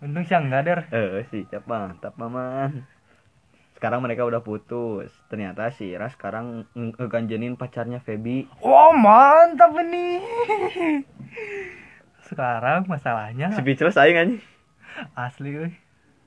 untung 0.03 0.23
sih 0.23 0.35
nggak 0.35 0.61
ada 0.63 0.73
eh 0.93 1.25
sih 1.31 1.43
mantap 1.67 2.13
maman 2.15 2.85
sekarang 3.83 3.99
mereka 3.99 4.23
udah 4.23 4.39
putus. 4.39 5.11
Ternyata 5.27 5.67
si 5.75 5.91
Ira 5.91 6.07
sekarang 6.07 6.63
nge- 6.71 6.95
ngeganjenin 7.03 7.59
pacarnya 7.59 7.99
Feby. 7.99 8.47
Wah 8.63 8.95
mantap 8.95 9.75
ini. 9.75 10.23
Sekarang 12.31 12.87
masalahnya 12.87 13.51
speechless 13.51 13.99
aing 13.99 14.15
anjing. 14.15 14.41
Asli 15.19 15.51
euy. 15.51 15.75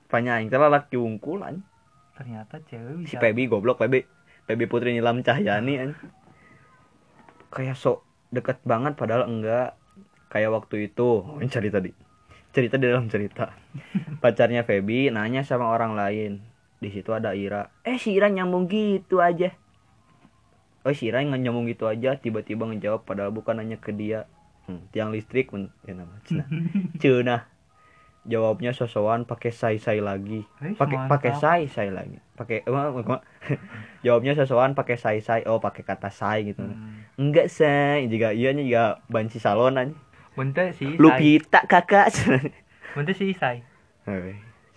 panyaing 0.05 0.53
teh 0.53 0.61
laki 0.61 1.01
anjing. 1.01 1.65
Ternyata 2.13 2.61
cewek 2.61 3.09
si 3.09 3.17
Feby 3.17 3.49
goblok 3.49 3.81
Feby. 3.81 4.05
Feby 4.45 4.69
Putri 4.69 4.93
Nilam 4.93 5.25
Cahyani 5.25 5.81
anjing. 5.81 5.97
Kayak 7.49 7.73
sok 7.73 8.05
deket 8.29 8.61
banget 8.69 8.93
padahal 8.93 9.25
enggak. 9.25 9.73
Kayak 10.29 10.53
waktu 10.53 10.93
itu 10.93 11.25
oh, 11.25 11.41
ini 11.41 11.49
cerita 11.49 11.81
tadi 11.81 12.06
cerita 12.51 12.75
di 12.79 12.85
dalam 12.89 13.07
cerita. 13.11 13.53
Pacarnya 14.23 14.63
Feby 14.63 15.11
nanya 15.13 15.43
sama 15.45 15.69
orang 15.69 15.93
lain. 15.93 16.41
Di 16.77 16.93
situ 16.93 17.09
ada 17.13 17.33
Ira. 17.33 17.73
Eh 17.81 17.97
si 17.97 18.13
Ira 18.13 18.29
nyambung 18.29 18.69
gitu 18.69 19.17
aja. 19.21 19.53
Oh 20.85 20.93
si 20.93 21.09
Ira 21.09 21.25
nggak 21.25 21.41
nyambung 21.41 21.65
gitu 21.67 21.89
aja. 21.89 22.15
Tiba-tiba 22.17 22.69
ngejawab 22.69 23.03
padahal 23.03 23.33
bukan 23.33 23.57
nanya 23.59 23.81
ke 23.81 23.91
dia. 23.91 24.29
Hmm, 24.67 24.83
tiang 24.91 25.15
listrik 25.15 25.49
men 25.55 25.71
ya 25.87 25.95
nama 25.95 26.19
cina. 26.27 26.43
Cina. 27.01 27.47
Jawabnya 28.27 28.75
sosokan 28.75 29.23
pakai 29.23 29.55
say 29.55 29.79
say 29.79 30.03
lagi. 30.03 30.43
Eh, 30.59 30.75
pakai 30.75 30.99
mantap. 30.99 31.11
pakai 31.15 31.31
say 31.39 31.61
say 31.71 31.87
lagi. 31.87 32.19
Pakai 32.35 32.67
eh, 32.67 32.71
ma- 32.75 32.91
ma- 33.15 33.25
jawabnya 34.03 34.35
sosokan 34.35 34.75
pakai 34.75 34.99
say 34.99 35.17
say 35.23 35.47
oh 35.47 35.63
pakai 35.63 35.87
kata 35.87 36.11
say 36.11 36.51
gitu. 36.51 36.67
Hmm. 36.67 37.07
enggak 37.15 37.47
say 37.47 38.03
jika 38.11 38.35
iya 38.35 38.51
nya 38.51 38.61
juga 38.67 38.85
banci 39.07 39.39
salon 39.39 39.79
aja 39.79 39.95
Bente 40.37 40.69
si 40.71 40.85
Isai. 40.87 41.01
Lupita 41.01 41.65
kakak 41.65 42.13
Bente 42.95 43.11
si 43.11 43.33
Isai. 43.33 43.65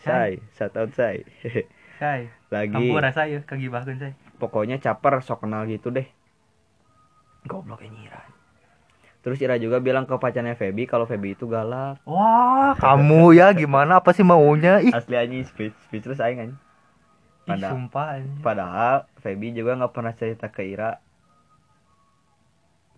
Say 0.01 0.41
satu 0.51 0.73
tahun 0.73 0.91
say 0.91 1.17
Isai. 1.45 2.33
lagi 2.51 2.73
Kamu 2.73 2.97
rasa 2.97 3.29
kagibahkeun 3.45 4.01
saya. 4.01 4.15
pokoknya 4.41 4.81
caper 4.81 5.21
sok 5.21 5.45
kenal 5.45 5.69
gitu 5.69 5.93
deh 5.93 6.09
goblok 7.43 7.81
ini 7.81 8.09
Ira 8.09 8.25
terus 9.21 9.37
Ira 9.39 9.55
juga 9.55 9.79
bilang 9.79 10.03
ke 10.03 10.17
pacarnya 10.17 10.57
Feby 10.57 10.85
kalau 10.85 11.05
Feby 11.05 11.37
itu 11.37 11.45
galak 11.45 12.01
Wah, 12.03 12.73
kamu 12.75 13.33
ya 13.39 13.53
gimana 13.53 14.01
apa 14.01 14.11
sih 14.11 14.25
maunya? 14.25 14.81
Ih, 14.81 14.91
asli 14.91 15.13
anjing 15.15 15.45
speech 15.45 15.77
speechless 15.85 16.19
aing 16.19 16.41
anjing 16.41 16.57
ih 16.57 16.69
Padahal- 17.47 17.73
sumpah 17.77 18.07
anjing. 18.17 18.41
Padahal 18.41 18.97
Feby 19.17 19.47
juga 19.53 19.77
nggak 19.77 19.93
pernah 19.93 20.13
cerita 20.13 20.49
ke 20.49 20.65
Ira. 20.65 20.97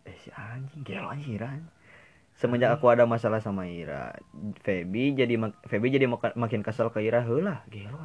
Eh 0.02 0.16
si 0.18 0.30
anjing 0.30 0.82
gelo 0.82 1.08
anjing 1.08 1.34
Ira. 1.34 1.50
Semenjak 2.42 2.74
aku 2.74 2.90
ada 2.90 3.06
masalah 3.06 3.38
sama 3.38 3.64
Ira, 3.64 4.18
Feby 4.60 5.14
jadi 5.14 5.38
Feby 5.62 5.88
jadi 5.88 6.04
maka- 6.04 6.34
makin 6.34 6.60
kesel 6.60 6.90
ke 6.90 6.98
Ira 6.98 7.22
heula 7.22 7.62
gelo. 7.68 8.02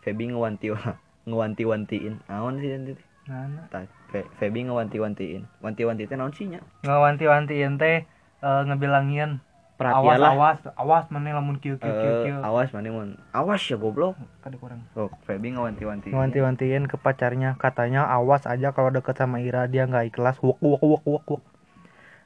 Feby 0.00 0.32
ngewanti 0.32 0.72
ngewanti-wantiin. 1.28 2.24
Naon 2.24 2.56
sih 2.56 2.70
nanti? 2.70 2.92
teh? 2.94 3.04
Nah, 3.28 3.84
Fe- 4.08 4.24
Feby 4.34 4.64
ngewanti-wantiin. 4.64 5.44
Wanti-wanti 5.60 6.08
teh 6.08 6.16
naon 6.16 6.32
sih 6.32 6.48
nya? 6.48 6.64
ngawanti-wantiin 6.80 7.76
teh 7.76 8.08
eh, 8.38 8.62
ngebilangin 8.64 9.44
awas 9.76 9.78
Perhatianlah. 9.78 10.30
awas 10.34 10.58
awas 10.74 11.04
mana 11.06 11.30
lamun 11.30 11.60
kieu 11.60 11.76
kieu 11.76 11.86
kieu 11.86 12.10
Eh, 12.10 12.22
kieu. 12.26 12.38
awas 12.40 12.72
mana 12.72 12.88
mun. 12.88 13.14
Awas 13.30 13.62
ya 13.62 13.76
goblok. 13.76 14.16
Kada 14.40 14.56
kurang. 14.56 14.80
Oh, 14.94 15.12
Feby 15.22 15.52
ngewanti-wantiin. 15.52 16.10
Ngawanti-wantiin 16.10 16.88
ke 16.88 16.96
pacarnya 16.96 17.54
katanya 17.54 18.08
awas 18.08 18.42
aja 18.44 18.72
kalau 18.72 18.88
deket 18.88 19.14
sama 19.14 19.38
Ira 19.38 19.68
dia 19.68 19.84
nggak 19.84 20.08
ikhlas. 20.08 20.40
Wok 20.40 20.56
wok 20.58 20.80
wok 20.80 21.04
wok 21.04 21.24
wok. 21.28 21.42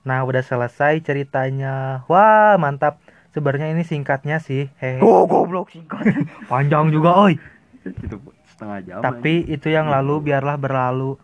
Nah, 0.03 0.27
udah 0.27 0.43
selesai 0.43 0.99
ceritanya. 1.07 2.03
Wah, 2.11 2.59
mantap. 2.59 2.99
Sebenarnya 3.33 3.73
ini 3.73 3.87
singkatnya 3.87 4.43
sih. 4.43 4.69
Hehe. 4.83 5.01
Oh, 5.01 5.25
goblok 5.25 5.73
singkat. 5.73 6.05
Panjang 6.53 6.93
juga, 6.93 7.17
oi. 7.17 7.39
Itu 7.87 8.19
setengah 8.51 8.79
jam. 8.85 9.01
Tapi 9.01 9.47
itu 9.49 9.73
yang 9.73 9.89
lalu 9.89 10.21
biarlah 10.21 10.59
berlalu. 10.61 11.17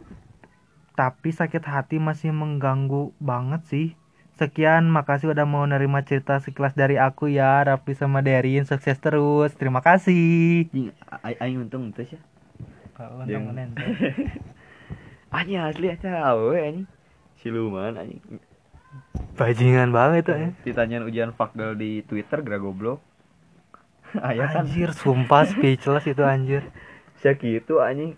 Tapi 0.97 1.31
sakit 1.31 1.63
hati 1.63 2.03
masih 2.03 2.35
mengganggu 2.35 3.15
banget 3.23 3.63
sih. 3.69 3.87
Sekian, 4.39 4.87
makasih 4.87 5.35
udah 5.35 5.47
mau 5.47 5.67
nerima 5.67 6.03
cerita 6.07 6.39
sekilas 6.39 6.75
dari 6.75 6.95
aku 6.95 7.27
ya, 7.27 7.59
Raffi 7.67 7.93
sama 7.99 8.23
Derin. 8.23 8.63
Sukses 8.63 8.99
terus. 9.03 9.53
Terima 9.59 9.83
kasih. 9.83 10.71
Anjing, 10.71 10.95
a- 11.11 11.39
aing 11.43 11.59
untung 11.67 11.91
teh 11.91 12.07
ya. 12.07 12.21
Jeung- 13.27 13.55
Anjing 15.35 15.61
asli 15.61 15.87
aja 15.93 16.35
awe 16.35 16.57
anjing. 16.57 16.87
Siluman 17.39 17.95
anjing. 17.95 18.23
Bajingan 19.39 19.95
banget 19.95 20.27
itu 20.27 20.33
ya. 20.35 20.49
Ditanyain 20.67 21.05
ujian 21.07 21.31
fakdal 21.31 21.79
di 21.79 22.03
Twitter 22.03 22.43
gara 22.43 22.59
goblok. 22.59 22.99
Aya 24.25 24.49
kan 24.49 24.65
Anjir, 24.65 24.91
sumpah 24.97 25.45
speechless 25.47 26.09
itu 26.09 26.25
anjir. 26.25 26.65
sakitu 27.19 27.83
anjing. 27.83 28.15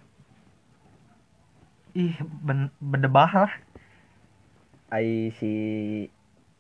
Ih, 1.97 2.15
ben 2.45 2.71
berdebah 2.79 3.31
lah. 3.33 3.53
Ai 4.93 5.35
si 5.37 5.51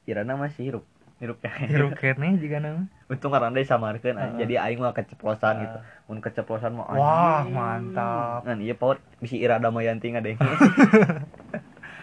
Irana 0.09 0.35
mah 0.35 0.51
si 0.51 0.66
hirup. 0.66 0.83
Hirup 1.21 1.39
ya. 1.45 1.53
Hirup 1.68 1.95
kene 2.01 2.41
juga 2.41 2.59
nama. 2.59 2.89
Untung 3.07 3.31
karena 3.31 3.53
dia 3.53 3.68
samarkeun 3.68 4.16
anjing. 4.16 4.35
Heeh. 4.35 4.41
Jadi 4.45 4.55
aing 4.57 4.81
mah 4.81 4.97
keceplosan 4.97 5.55
gitu. 5.62 5.79
Mun 6.11 6.18
keceplosan 6.18 6.73
mah 6.75 6.91
Wah, 6.97 7.43
mantap. 7.47 8.43
Kan 8.43 8.59
iya 8.64 8.75
paut 8.75 8.99
bisi 9.23 9.39
Irada 9.39 9.71
Mayanti 9.71 10.11
ngadeng. 10.11 10.41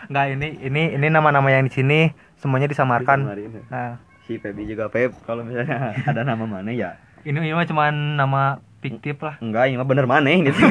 Enggak 0.07 0.25
ini 0.33 0.47
ini 0.61 0.83
ini 0.95 1.07
nama-nama 1.07 1.47
yang 1.47 1.67
di 1.67 1.73
sini 1.73 1.99
semuanya 2.35 2.67
disamarkan. 2.67 3.27
Nah, 3.67 3.99
Si 4.23 4.35
Feby 4.35 4.67
juga 4.67 4.87
Feb 4.87 5.15
kalau 5.23 5.43
misalnya 5.43 5.91
ada 6.09 6.23
nama 6.23 6.43
mana 6.43 6.71
ya 6.71 6.99
ini 7.23 7.39
ini 7.39 7.51
mah 7.51 7.67
cuman 7.67 8.15
nama 8.15 8.41
fiktif 8.79 9.19
lah. 9.19 9.35
Enggak, 9.39 9.67
ini 9.67 9.75
mah 9.75 9.87
bener 9.87 10.07
maneh 10.07 10.41
gitu. 10.47 10.63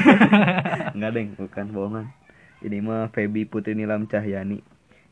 Enggak, 0.94 1.10
Deng, 1.12 1.28
bukan 1.36 1.66
bohongan. 1.68 2.06
Ini 2.64 2.80
mah 2.80 3.12
Feby 3.12 3.44
Putri 3.44 3.76
Nilam 3.76 4.08
Cahyani 4.08 4.64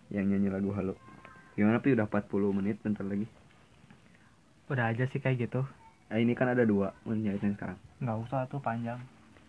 yang 0.09 0.25
nyanyi 0.25 0.49
lagu 0.49 0.73
Halo. 0.73 0.97
Gimana 1.53 1.85
Pi 1.85 1.93
udah 1.93 2.09
40 2.09 2.57
menit 2.57 2.81
bentar 2.81 3.05
lagi. 3.05 3.29
Udah 4.73 4.89
aja 4.89 5.05
sih 5.05 5.21
kayak 5.21 5.45
gitu. 5.45 5.69
Ah, 6.09 6.17
ini 6.17 6.33
kan 6.33 6.49
ada 6.49 6.65
dua 6.65 6.97
nyaritin 7.05 7.57
sekarang. 7.57 7.77
nggak 7.99 8.19
usah 8.25 8.45
tuh 8.47 8.61
panjang 8.61 9.01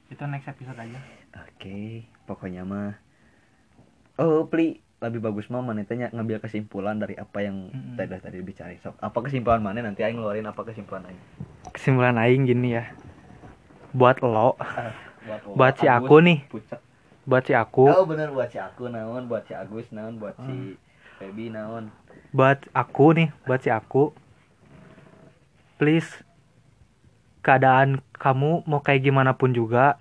itu 0.08 0.24
next 0.24 0.48
episode 0.48 0.80
aja 0.80 1.00
Oke, 1.36 2.08
pokoknya 2.24 2.64
mah 2.64 2.96
Oh, 4.16 4.48
Pli, 4.48 4.80
lebih 5.04 5.20
bagus 5.20 5.52
mah 5.52 5.60
mana 5.60 5.84
tanya 5.84 6.08
ngambil 6.10 6.40
kesimpulan 6.40 6.96
dari 6.96 7.14
apa 7.16 7.44
yang 7.44 7.68
Mm-mm. 7.68 8.00
tadi 8.00 8.16
tadi 8.16 8.40
dibicarain. 8.40 8.80
Sok, 8.80 8.96
apa 8.98 9.18
kesimpulan 9.22 9.60
mana 9.60 9.84
nanti 9.84 10.02
aing 10.02 10.18
ngeluarin 10.18 10.48
apa 10.48 10.62
kesimpulan 10.64 11.04
aing. 11.06 11.20
kesimpulan 11.74 12.16
aing 12.16 12.46
gini 12.46 12.74
ya 12.74 12.86
buat 13.92 14.22
lo 14.22 14.56
Buat, 15.26 15.42
Buat 15.58 15.74
si 15.82 15.88
aku 15.90 16.16
nih. 16.22 16.40
Pucak. 16.48 16.80
buat 17.26 17.44
si 17.44 17.58
aku 17.58 17.90
Oh, 17.90 18.06
bener 18.06 18.30
buat 18.30 18.48
si 18.48 18.62
aku 18.62 18.86
naon, 18.88 19.26
buat 19.26 19.44
si 19.44 19.58
Agus 19.58 19.90
naon, 19.90 20.22
buat 20.22 20.38
si 20.40 20.78
Feby 21.18 21.50
naon. 21.50 21.90
buat 22.30 22.62
aku 22.72 23.18
nih 23.18 23.30
buat 23.44 23.60
si 23.60 23.70
aku 23.70 24.14
please 25.76 26.22
keadaan 27.42 28.00
kamu 28.14 28.64
mau 28.64 28.80
kayak 28.80 29.02
gimana 29.02 29.34
pun 29.34 29.52
juga 29.52 29.98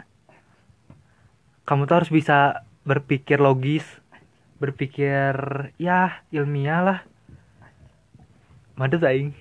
kamu 1.64 1.88
tuh 1.88 1.96
harus 1.98 2.12
bisa 2.12 2.60
berpikir 2.84 3.40
logis 3.40 3.84
berpikir 4.58 5.34
ya 5.76 6.22
ilmiah 6.30 6.80
lah. 6.82 6.98
Mantep 8.74 9.02
aing. 9.06 9.34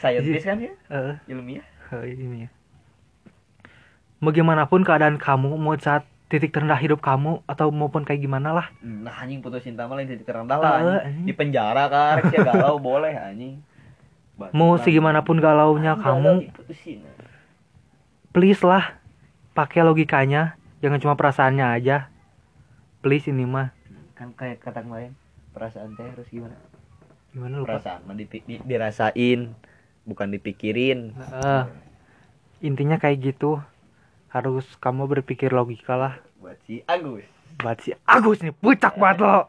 Saintis 0.00 0.44
kan 0.44 0.56
ya? 0.60 0.72
Eh, 0.88 1.14
Ilmiah. 1.28 1.64
eh, 1.92 2.04
ini 2.16 2.48
ya 2.48 2.50
mau 4.20 4.30
gimana 4.30 4.68
pun 4.68 4.84
keadaan 4.84 5.16
kamu 5.16 5.56
mau 5.56 5.72
saat 5.80 6.04
titik 6.28 6.52
terendah 6.52 6.76
hidup 6.76 7.00
kamu 7.00 7.40
atau 7.48 7.72
maupun 7.72 8.04
kayak 8.04 8.22
gimana 8.22 8.52
lah. 8.54 8.66
Nah 8.84 9.16
anjing 9.16 9.40
putus 9.42 9.64
cinta 9.64 9.88
mah 9.88 9.98
lain 9.98 10.06
titik 10.06 10.28
terendah 10.28 10.60
lah 10.60 11.02
anjing. 11.02 11.26
di 11.26 11.32
penjara 11.34 11.88
kan 11.90 12.22
sih 12.28 12.38
galau 12.38 12.76
boleh 12.92 13.16
anjing. 13.16 13.64
Batu 14.36 14.52
mau 14.54 14.76
segimanapun 14.78 15.40
galaunya 15.40 15.96
Anjing, 15.96 16.04
kamu 16.04 16.32
galau 16.52 16.70
please 18.30 18.62
lah 18.62 19.00
pakai 19.56 19.82
logikanya. 19.82 20.54
Jangan 20.80 21.00
cuma 21.00 21.14
perasaannya 21.16 21.66
aja. 21.66 22.08
Please 23.00 23.26
ini 23.32 23.48
mah 23.48 23.72
kan 24.20 24.36
kayak 24.36 24.60
kata 24.60 24.84
kemarin 24.84 25.16
perasaan 25.50 25.96
teh 25.96 26.04
harus 26.04 26.28
gimana? 26.28 26.52
Gimana 27.32 27.56
lupa? 27.56 27.74
Perasaan 27.74 28.04
mah 28.04 28.12
dipi- 28.12 28.44
di- 28.44 28.60
dirasain 28.60 29.56
bukan 30.02 30.28
dipikirin. 30.28 31.16
Eh, 31.16 31.64
intinya 32.60 32.94
kayak 32.94 33.24
gitu. 33.24 33.56
Harus 34.28 34.68
kamu 34.76 35.08
berpikir 35.08 35.48
logika 35.48 35.96
lah. 35.96 36.14
Buat 36.36 36.60
si 36.62 36.84
Agus. 36.84 37.24
Buat 37.56 37.80
si 37.80 37.96
Agus 38.04 38.38
nih 38.38 38.52
pucak 38.52 38.94
banget 38.94 39.24
lo. 39.24 39.48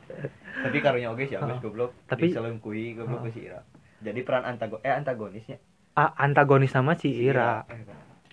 Tapi 0.66 0.76
karunya 0.80 1.08
oke 1.08 1.22
si 1.22 1.32
Agus 1.32 1.54
Oh. 1.54 1.62
goblok. 1.62 1.94
Tapi- 2.04 2.28
diselengkuhi 2.28 2.98
goblok 2.98 3.22
Oh. 3.22 3.24
ke 3.24 3.30
si 3.30 3.46
Ira. 3.46 3.62
Jadi 3.98 4.20
peran 4.20 4.42
antago 4.44 4.82
eh 4.82 4.90
antagonisnya. 4.90 5.62
A- 5.94 6.14
antagonis 6.18 6.70
sama 6.70 6.92
si 6.92 7.14
si 7.14 7.22
Ira 7.24 7.62
Eh, 7.64 7.86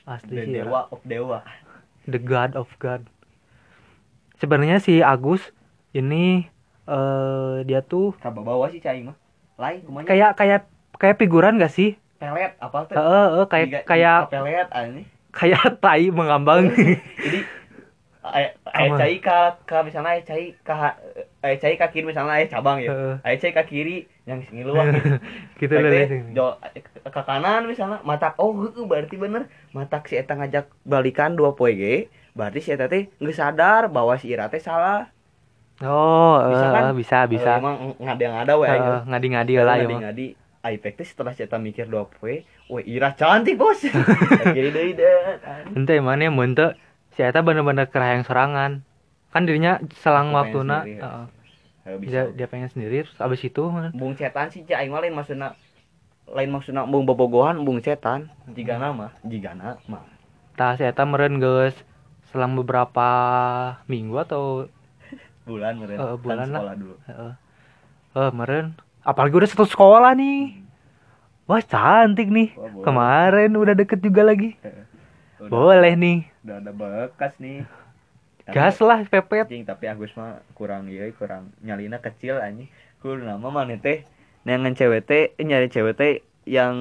asli 0.03 0.33
the 0.33 0.43
si 0.43 0.51
Ira. 0.51 0.65
Dewa 0.65 0.81
of 0.89 1.01
dewa. 1.03 1.39
The 2.03 2.17
god 2.19 2.53
of 2.53 2.73
god. 2.75 3.05
Sebenarnya 4.35 4.77
si 4.77 4.99
Agus 4.99 5.53
ini 5.95 6.45
eh 6.85 7.55
dia 7.63 7.79
tuh 7.81 8.13
kaba 8.19 8.43
bawa 8.43 8.67
si 8.69 8.77
Cai 8.77 9.01
mah. 9.01 9.15
Lain 9.55 9.79
kayak 10.03 10.35
kayak 10.35 10.67
kayak 10.95 11.15
figuran 11.15 11.55
gak 11.55 11.71
sih? 11.71 11.95
Pelet 12.19 12.53
apa 12.59 12.85
tuh. 12.85 12.95
Heeh, 12.95 13.25
heeh, 13.31 13.45
kayak 13.47 13.67
Diga- 13.67 13.85
kayak 13.87 14.19
pelet 14.29 14.69
aneh 14.71 15.05
kayak 15.31 15.63
tai 15.83 16.11
mengambang. 16.11 16.67
Jadi 17.25 17.39
ay 18.25 18.45
ay 18.65 18.89
Apa? 18.89 18.97
cai 18.97 19.15
ka 19.21 19.37
ka 19.63 19.77
misalnya 19.85 20.17
ay 20.17 20.25
cai 20.25 20.45
ka 20.59 20.97
ay 21.39 21.61
cai 21.61 21.77
ka 21.77 21.93
kiri 21.93 22.09
misalnya 22.09 22.41
ay 22.41 22.49
cabang 22.49 22.81
ya. 22.81 22.89
Heeh. 22.89 23.15
ay 23.21 23.35
cai 23.37 23.53
ka 23.53 23.63
kiri 23.63 24.09
yang 24.25 24.41
ngiluang 24.41 24.97
gitu. 24.97 25.09
gitu 25.61 25.73
Baik 25.77 25.83
lah 25.85 25.91
teh, 25.93 26.03
lihat. 26.09 26.33
jo- 26.33 26.57
ke 27.05 27.21
kanan 27.21 27.69
misalnya 27.69 28.01
matak 28.01 28.33
oh 28.41 28.49
berarti 28.83 29.15
bener. 29.15 29.45
Matak 29.71 30.09
si 30.09 30.17
eta 30.17 30.33
ngajak 30.33 30.67
balikan 30.81 31.37
dua 31.37 31.53
poe 31.53 31.69
ge 31.71 31.95
berarti 32.33 32.59
si 32.59 32.69
eta 32.73 32.89
teh 32.89 33.07
geus 33.21 33.37
sadar 33.37 33.87
bahwa 33.87 34.17
si 34.17 34.27
Ira 34.27 34.49
teh 34.49 34.59
salah 34.59 35.05
oh 35.81 36.35
Bisa 36.45 36.65
eh, 36.65 36.71
kan? 36.71 36.83
bisa 36.95 37.17
bisa. 37.27 37.51
Eh, 37.51 37.59
emang 37.59 37.75
ngada-ngada 37.99 38.53
we 38.55 38.65
Heeh, 38.65 38.75
aing. 38.75 39.11
ngadi-ngadi 39.11 39.53
lah 39.59 39.75
ya 39.75 39.87
mah. 39.87 39.99
ngadi-ngadi 39.99 40.27
Aipek 40.65 40.97
teh 40.97 41.05
setelah 41.05 41.29
eta 41.29 41.61
mikir 41.61 41.85
dua 41.85 42.09
poe 42.09 42.41
weh 42.41 42.83
Ira 42.85 43.13
cantik 43.13 43.53
bos. 43.53 43.85
Akhirnya 44.41 44.71
deui 44.73 44.97
deh 44.97 45.13
ente 45.77 45.93
mana 46.01 46.25
mun 46.27 46.57
teu 46.57 46.73
si 47.13 47.21
eta 47.21 47.45
bener-bener 47.45 47.85
kerah 47.85 48.17
yang 48.17 48.25
serangan 48.25 48.81
kan 49.29 49.43
dirinya 49.43 49.77
selang 49.93 50.31
waktuna 50.31 50.81
sendiri, 50.81 51.03
ya. 51.03 51.09
Heuh, 51.85 51.97
dia 52.01 52.01
bisa 52.01 52.19
dia 52.33 52.47
pengen 52.47 52.65
sendiri 52.65 53.05
terus 53.05 53.19
abis 53.19 53.45
itu 53.45 53.61
bung 53.93 54.17
setan 54.17 54.49
sih 54.49 54.65
cai 54.65 54.89
lain 54.89 55.13
maksudna 55.13 55.53
lain 56.25 56.49
maksudna 56.49 56.87
bung 56.89 57.05
bobogohan 57.05 57.61
bung 57.61 57.77
setan 57.77 58.33
jika 58.49 58.81
nama 58.81 59.13
jika 59.21 59.53
nama 59.53 60.01
tah 60.55 60.73
si 60.73 60.81
eta 60.81 61.05
meureun 61.05 61.37
geus 61.37 61.75
selang 62.25 62.57
beberapa 62.57 63.05
minggu 63.85 64.17
atau 64.17 64.65
bulan 65.45 65.73
meren 65.77 65.97
Eh, 65.97 66.15
bulan 66.17 66.37
lah. 66.43 66.59
sekolah 66.59 66.75
dulu. 66.75 66.95
Heeh. 67.05 67.31
Eh 68.15 68.29
meureun 68.33 68.67
apalagi 69.01 69.35
udah 69.37 69.49
satu 69.49 69.65
sekolah 69.65 70.11
nih. 70.13 70.65
Wah 71.45 71.61
cantik 71.61 72.27
nih. 72.27 72.57
Wah, 72.57 72.67
boleh. 72.67 72.83
kemarin 72.83 73.51
udah 73.53 73.73
deket 73.77 74.01
juga 74.01 74.25
lagi. 74.25 74.57
Udah- 75.37 75.49
boleh 75.51 75.93
nih. 75.93 76.19
Udah 76.41 76.55
ada 76.57 76.71
bekas 76.73 77.33
nih. 77.37 77.61
Gas 78.45 78.77
lah 78.77 79.01
pepet. 79.03 79.49
tapi 79.65 79.85
Agus 79.85 80.13
mah 80.13 80.41
kurang 80.53 80.85
iya 80.85 81.09
kurang. 81.11 81.53
Nyalina 81.61 81.97
kecil 81.97 82.37
anjing. 82.37 82.69
Kudu 83.01 83.21
nama 83.21 83.49
mana 83.49 83.77
teh? 83.77 84.05
Nengen 84.45 84.73
cewek 84.73 85.05
teh 85.05 85.33
eh, 85.33 85.45
nyari 85.45 85.69
cewek 85.69 85.97
teh 85.97 86.13
yang 86.45 86.73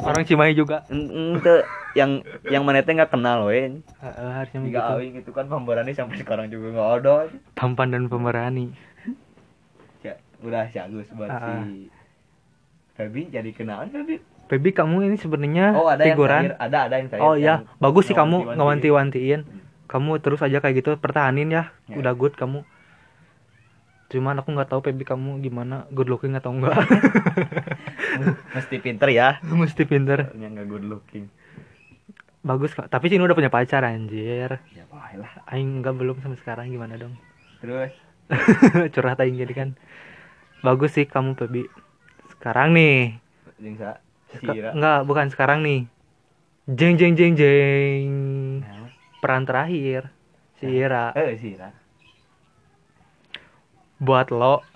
orang 0.00 0.22
Cimahi 0.24 0.56
juga. 0.56 0.86
Ente 0.88 1.66
yang 1.92 2.24
yang 2.48 2.64
mana 2.64 2.80
teh 2.80 2.96
nggak 2.96 3.12
kenal 3.12 3.44
we. 3.44 3.84
Heeh, 4.00 4.30
harusnya 4.32 4.60
begitu. 4.64 4.80
awing 4.80 5.14
itu 5.20 5.30
kan 5.30 5.44
pemberani 5.44 5.92
sampai 5.92 6.16
sekarang 6.16 6.48
juga 6.48 6.72
nggak 6.72 6.90
ada 7.02 7.14
tampan 7.52 7.92
dan 7.92 8.08
pemberani. 8.08 8.72
Ya 10.00 10.16
udah 10.40 10.68
si 10.72 10.80
Agus 10.80 11.08
buat 11.12 11.28
Ah. 11.28 11.62
si 11.68 11.92
Febi 12.92 13.28
jadi 13.28 13.48
kenalan 13.52 13.88
Febi 13.88 14.20
Baby 14.50 14.76
kamu 14.76 15.08
ini 15.08 15.16
sebenarnya 15.16 15.72
oh 15.72 15.88
ada 15.88 16.04
yang 16.04 16.12
figuran? 16.12 16.42
terakhir 16.44 16.54
ada 16.60 16.78
ada 16.84 16.94
yang 17.00 17.08
terakhir. 17.08 17.24
Oh 17.24 17.34
iya. 17.36 17.64
Yang 17.64 17.80
bagus 17.80 18.04
sih 18.04 18.12
kamu 18.12 18.36
ngawanti-wanti. 18.52 18.58
ngawanti-wantiin 18.58 19.40
kamu 19.88 20.10
terus 20.20 20.40
aja 20.40 20.58
kayak 20.60 20.76
gitu 20.84 20.90
pertahanin 21.00 21.48
ya. 21.48 21.72
Ya. 21.88 21.96
udah 21.96 22.12
good 22.12 22.36
kamu 22.36 22.60
cuman 24.12 24.38
aku 24.44 24.52
nggak 24.52 24.68
tahu 24.68 24.80
Baby 24.84 25.08
kamu 25.08 25.40
gimana? 25.40 25.88
Good 25.88 26.12
looking 26.12 26.36
atau 26.36 26.52
enggak? 26.52 26.76
Mesti 28.56 28.76
pinter 28.78 29.08
ya. 29.08 29.40
Mesti 29.60 29.82
pinter. 29.88 30.28
Soalnya 30.28 30.48
nggak 30.60 30.68
good 30.68 30.84
looking. 30.84 31.32
Bagus 32.44 32.76
kok. 32.76 32.92
Tapi 32.92 33.08
sini 33.08 33.24
udah 33.24 33.38
punya 33.38 33.48
pacar 33.48 33.82
anjir. 33.88 34.60
Ya 34.76 34.84
lah. 34.92 35.32
Aing 35.48 35.80
enggak 35.80 35.96
belum 35.96 36.20
sampai 36.20 36.38
sekarang. 36.38 36.68
Gimana 36.68 37.00
dong? 37.00 37.16
Terus? 37.64 37.90
Curhat 38.94 39.18
aing 39.24 39.40
jadi 39.40 39.54
kan. 39.56 39.68
Bagus 40.60 40.94
sih 40.94 41.08
kamu 41.08 41.34
Baby 41.34 41.66
sekarang 42.36 42.76
nih. 42.76 43.16
Yang 43.58 43.74
sa 43.80 43.90
si 44.28 44.46
Seka- 44.46 44.74
enggak 44.76 44.98
bukan 45.08 45.26
sekarang 45.32 45.64
nih. 45.64 45.88
Jeng 46.68 46.94
jeng 46.94 47.18
jeng 47.18 47.34
jeng. 47.34 48.10
Nah, 48.62 48.86
peran 49.18 49.42
terakhir. 49.48 50.12
Si 50.62 50.66
Ira. 50.70 51.10
Eh 51.18 51.34
si 51.40 51.58
Ira 51.58 51.81
buat 54.02 54.34
lo. 54.34 54.66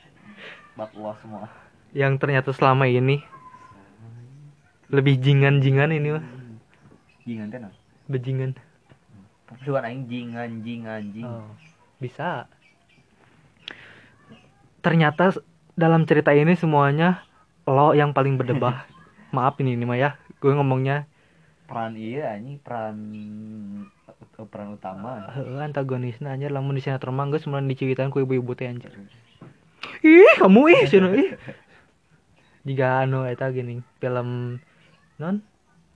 Bak 0.78 0.94
lo 0.94 1.18
semua. 1.18 1.50
Yang 1.90 2.22
ternyata 2.22 2.54
selama 2.54 2.86
ini. 2.86 3.18
Lebih 4.90 5.18
jingan-jingan 5.18 5.90
ini 5.94 6.08
mah 6.14 6.40
jingan 7.30 7.48
nah 7.52 7.72
bejingan. 8.10 8.58
Suan 9.62 9.86
aing 9.86 10.06
jingan 10.10 10.66
jing. 10.66 10.82
Anjing 10.86 11.26
oh, 11.26 11.46
bisa. 12.02 12.50
Ternyata 14.82 15.36
dalam 15.78 16.08
cerita 16.08 16.34
ini 16.34 16.58
semuanya 16.58 17.22
lo 17.66 17.94
yang 17.94 18.10
paling 18.10 18.34
berdebah. 18.34 18.86
Maaf 19.36 19.62
ini 19.62 19.78
ini 19.78 19.84
mah 19.86 19.98
ya. 19.98 20.10
Gue 20.42 20.56
ngomongnya 20.56 21.06
peran 21.70 21.94
iya 21.94 22.34
anjing 22.34 22.58
peran 22.58 22.96
eh, 24.10 24.46
peran 24.50 24.74
utama. 24.74 25.30
Heeh, 25.30 25.62
antagonisnya 25.62 26.34
aja 26.34 26.50
lamun 26.50 26.74
di 26.74 26.82
sinetron 26.82 27.14
mah 27.14 27.30
geus 27.30 27.46
diciwitan 27.46 28.10
ku 28.10 28.18
ibu-ibu 28.18 28.58
teh 28.58 28.66
anjir. 28.66 28.90
Ih 30.02 30.34
kamu 30.42 30.74
ih 30.74 30.82
cenah 30.90 31.14
ih. 31.14 31.30
Jika 32.66 33.06
anu 33.06 33.22
eta 33.22 33.46
gini 33.54 33.86
film 34.02 34.58
non? 35.22 35.46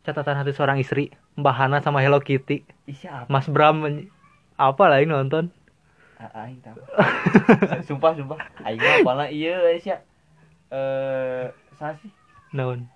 Catatan 0.07 0.39
hati 0.39 0.55
seorang 0.55 0.79
istri 0.79 1.11
Mbah 1.35 1.57
Hana 1.57 1.83
sama 1.83 1.99
Hello 2.05 2.23
Kitty. 2.23 2.63
Siapa? 2.87 3.27
Mas 3.27 3.51
Bram 3.51 3.83
apa 4.55 4.85
lah 4.87 5.03
yang 5.03 5.11
nonton? 5.11 5.51
Ah, 6.21 6.47
aing 6.47 6.63
tahu. 6.63 6.79
Sumpah 7.91 8.15
sumpah. 8.15 8.39
Aing 8.63 8.79
mah 8.79 9.03
apalah 9.03 9.27
iya 9.27 9.59
sia 9.83 9.99
eh 10.71 11.51
saha 11.75 11.99
sih? 11.99 12.13
Naon 12.55 12.87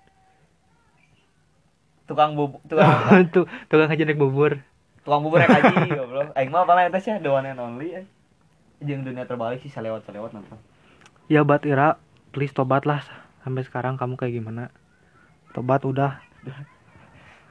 tukang 2.09 2.33
bubur 2.33 2.57
tukang 2.65 2.89
tuh 3.35 3.45
tukang 3.69 3.85
ngajanek 3.85 4.17
bubur. 4.17 4.65
Tukang 5.05 5.21
bubur 5.21 5.45
yang 5.45 5.53
aji 5.53 5.93
goblok. 6.01 6.33
Aing 6.33 6.49
mah 6.49 6.65
apalah 6.65 6.89
eta 6.89 6.97
sih 6.97 7.13
the 7.21 7.29
one 7.29 7.45
and 7.45 7.61
only 7.61 7.93
eh. 7.93 8.05
jeung 8.81 9.05
dunia 9.05 9.29
terbalik 9.29 9.61
sih 9.61 9.69
salewat 9.69 10.01
salewat 10.09 10.33
nonton. 10.33 10.57
Ya 11.29 11.45
bat 11.45 11.61
Ira. 11.69 12.01
Please 12.33 12.53
tobat 12.53 12.85
lah 12.85 13.01
sampai 13.45 13.65
sekarang 13.65 13.97
kamu 14.01 14.17
kayak 14.17 14.41
gimana. 14.41 14.73
Tobat 15.53 15.85
udah. 15.85 16.17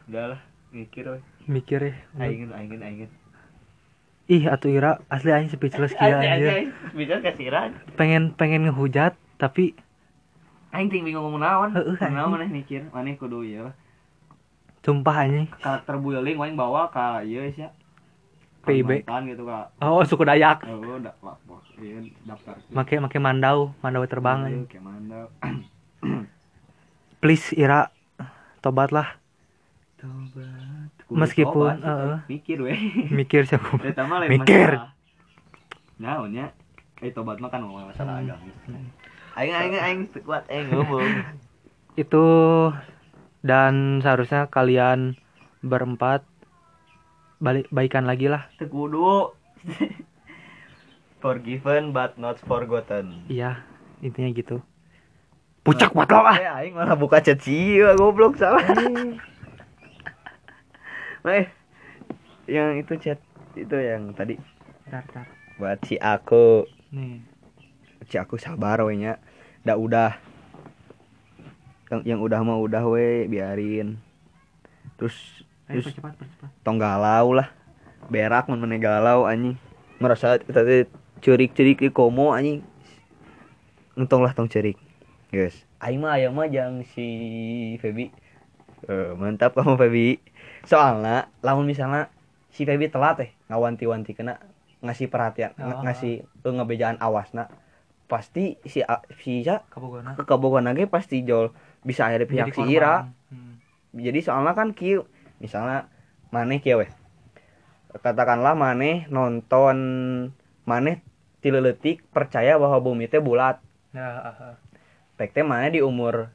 Udah 0.08 0.24
lah 0.34 0.40
mikir 0.72 1.04
we 1.04 1.20
mikir 1.44 1.80
ya 1.84 1.94
aingin 2.16 2.48
aingin 2.52 2.80
aingin. 2.80 3.10
Ih 4.24 4.48
atuh 4.48 4.72
Ira. 4.72 5.04
Asli 5.12 5.30
aing 5.30 5.52
speechless 5.52 5.92
kia 5.94 6.18
anjir. 6.18 6.72
bisa 6.96 7.20
kasiran. 7.22 7.76
Pengen 7.94 8.32
pengen 8.34 8.64
ngehujat 8.66 9.14
tapi 9.36 9.76
aing 10.72 10.88
ting 10.88 11.04
bingung 11.04 11.28
ngomong 11.28 11.44
naon. 11.44 11.70
Anjing. 11.76 12.16
maneh 12.16 12.48
mikir 12.48 12.88
maneh 12.90 13.20
kudu 13.20 13.44
ieu 13.44 13.68
sumpah 14.80 15.16
anjing 15.22 15.46
karakter 15.56 15.94
builing 15.96 16.36
aing 16.36 16.54
bawa 16.54 16.88
ka 16.88 17.20
ieu 17.20 17.44
sia 17.50 17.70
PIB. 18.64 19.04
Kalimantan 19.04 19.22
gitu 19.28 19.42
ka 19.44 19.70
oh 19.80 20.00
suku 20.02 20.22
Dayak 20.22 20.64
oh 20.64 20.98
udah 20.98 21.14
pak 21.14 21.36
bos 21.44 21.64
ieu 21.78 22.04
daftar 22.24 22.56
make 22.68 22.94
make 22.96 23.18
mandau 23.18 23.72
mandau 23.80 24.04
terbang. 24.04 24.38
Ieu, 24.46 24.64
kayak 24.66 24.82
mana 24.82 25.26
please 27.18 27.50
Ira 27.52 27.90
tobatlah 28.60 29.18
tobat 29.98 30.46
Meskipun, 31.08 31.74
tobat, 31.74 31.78
heeh. 31.82 32.16
mikir 32.28 32.58
we 32.60 32.74
mikir 33.10 33.42
sih 33.42 33.56
aku 33.56 33.80
Mikir. 34.28 34.76
masalah. 34.76 34.92
Naonnya? 35.98 36.46
Eh 37.00 37.10
tobat 37.10 37.40
mah 37.40 37.48
kan 37.48 37.64
masalah 37.64 38.22
Hmm. 38.22 38.28
agama. 38.28 38.78
Aing 39.34 39.54
aing 39.54 39.74
aing 39.74 40.00
kuat 40.22 40.44
aing 40.46 40.68
ngomong. 40.70 41.08
itu 41.96 42.24
dan 43.48 44.04
seharusnya 44.04 44.52
kalian 44.52 45.16
berempat 45.64 46.20
balik 47.40 47.64
baikan 47.72 48.04
lagi 48.04 48.28
lah 48.28 48.44
Teu 48.60 48.68
kudu. 48.68 49.32
Forgiven 51.18 51.90
but 51.90 52.14
not 52.14 52.38
forgotten. 52.38 53.26
iya 53.26 53.64
intinya 53.98 54.30
gitu 54.30 54.62
pucak 55.66 55.90
buat 55.90 56.06
lo 56.06 56.22
ah 56.22 56.36
Eh, 56.38 56.48
aing 56.48 56.74
malah 56.78 56.94
buka 56.94 57.18
chat 57.18 57.42
sih, 57.42 57.80
goblok 57.96 58.38
salah. 58.38 58.62
Eh, 61.28 61.44
yang 62.46 62.78
itu 62.78 62.94
chat 62.96 63.18
itu 63.52 63.74
yang 63.76 64.14
tadi 64.14 64.38
Bentar, 64.86 65.04
bentar. 65.04 65.26
buat 65.60 65.78
si 65.84 65.98
aku, 66.00 66.64
nih 66.94 67.20
si 68.08 68.16
aku 68.16 68.38
sabar 68.40 68.80
we 68.86 68.96
nya. 68.96 69.20
Dah 69.60 69.76
udah. 69.76 70.16
Yang, 71.88 72.00
yang 72.04 72.20
udah 72.20 72.40
mah 72.44 72.60
udah 72.60 72.84
we, 72.84 73.24
biarin. 73.26 73.96
Terus 75.00 75.14
ayo 75.68 75.80
terus 75.80 75.92
percepat 75.92 76.16
percepat 76.16 76.50
tong 76.64 76.76
galau 76.76 77.32
lah. 77.36 77.48
Berak 78.08 78.48
mun 78.48 78.60
meneh 78.60 78.80
galau 78.80 79.24
anjing. 79.24 79.56
Merasa 80.00 80.40
tadi 80.40 80.88
cerik-cerik 81.20 81.80
di 81.80 81.88
komo 81.88 82.32
anjing. 82.36 82.60
Untung 83.96 84.22
lah 84.22 84.32
tong 84.36 84.46
cerik. 84.46 84.78
Guys, 85.28 85.68
aing 85.84 86.00
mah 86.00 86.16
aya 86.16 86.32
mah 86.32 86.48
jang 86.48 86.84
si 86.88 87.04
Feby. 87.84 88.08
Eh, 88.88 89.12
mantap 89.12 89.52
kamu 89.52 89.76
Feby. 89.76 90.06
Soalnya 90.64 91.28
lamun 91.44 91.68
misalnya 91.68 92.08
si 92.48 92.64
Feby 92.64 92.88
telat 92.88 93.20
teh 93.20 93.30
ngawanti-wanti 93.52 94.16
kena 94.16 94.40
ngasih 94.80 95.10
perhatian, 95.10 95.52
Oh. 95.58 95.84
ngasih 95.84 96.24
eh, 96.24 96.52
ngebejaan 96.52 96.96
awasna. 97.02 97.52
Pasti 98.08 98.56
si 98.64 98.80
si 99.20 99.44
kabogona 99.44 100.16
kekabogan 100.16 100.64
lagi 100.64 100.88
pasti 100.88 101.20
jol 101.28 101.52
bisa 101.88 102.12
ada 102.12 102.28
pihak 102.28 102.52
si 102.52 102.60
Ira 102.68 103.08
Hmm. 103.28 103.60
jadi 103.96 104.20
soalnya 104.24 104.52
kan 104.52 104.76
kieu 104.76 105.08
misalnya 105.40 105.88
maneh 106.28 106.60
kieu 106.60 106.80
weh 106.80 106.88
katakanlah 107.96 108.52
maneh 108.52 109.08
nonton 109.08 109.76
maneh 110.68 111.00
tileletik 111.40 112.04
percaya 112.12 112.60
bahwa 112.60 112.76
bumi 112.82 113.08
teh 113.08 113.22
bulat. 113.22 113.62
Ya 113.96 114.36
pek 115.16 115.32
teh 115.32 115.42
maneh 115.42 115.74
di 115.74 115.80
umur 115.80 116.30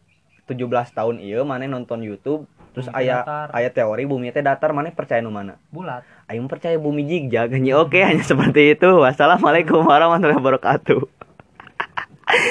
17 0.49 0.69
tahun 0.91 1.21
ieu 1.23 1.45
maneh 1.45 1.69
nonton 1.69 2.01
YouTube 2.03 2.49
terus 2.73 2.89
Bumi 2.89 2.97
teh 2.97 3.05
aya 3.05 3.21
datar. 3.21 3.47
aya 3.53 3.69
teori 3.69 4.03
bumi 4.09 4.33
teh 4.33 4.41
datar 4.41 4.73
maneh 4.73 4.91
percaya 4.91 5.21
nu 5.21 5.29
mana 5.29 5.61
bulat. 5.69 6.01
Aing 6.27 6.49
percaya 6.49 6.75
bumi 6.81 7.05
jigjag 7.05 7.53
oke 7.77 7.99
hanya 8.07 8.25
seperti 8.25 8.73
itu. 8.75 8.89
Wassalamualaikum 8.89 9.85
warahmatullahi 9.85 10.39
wabarakatuh 10.41 11.22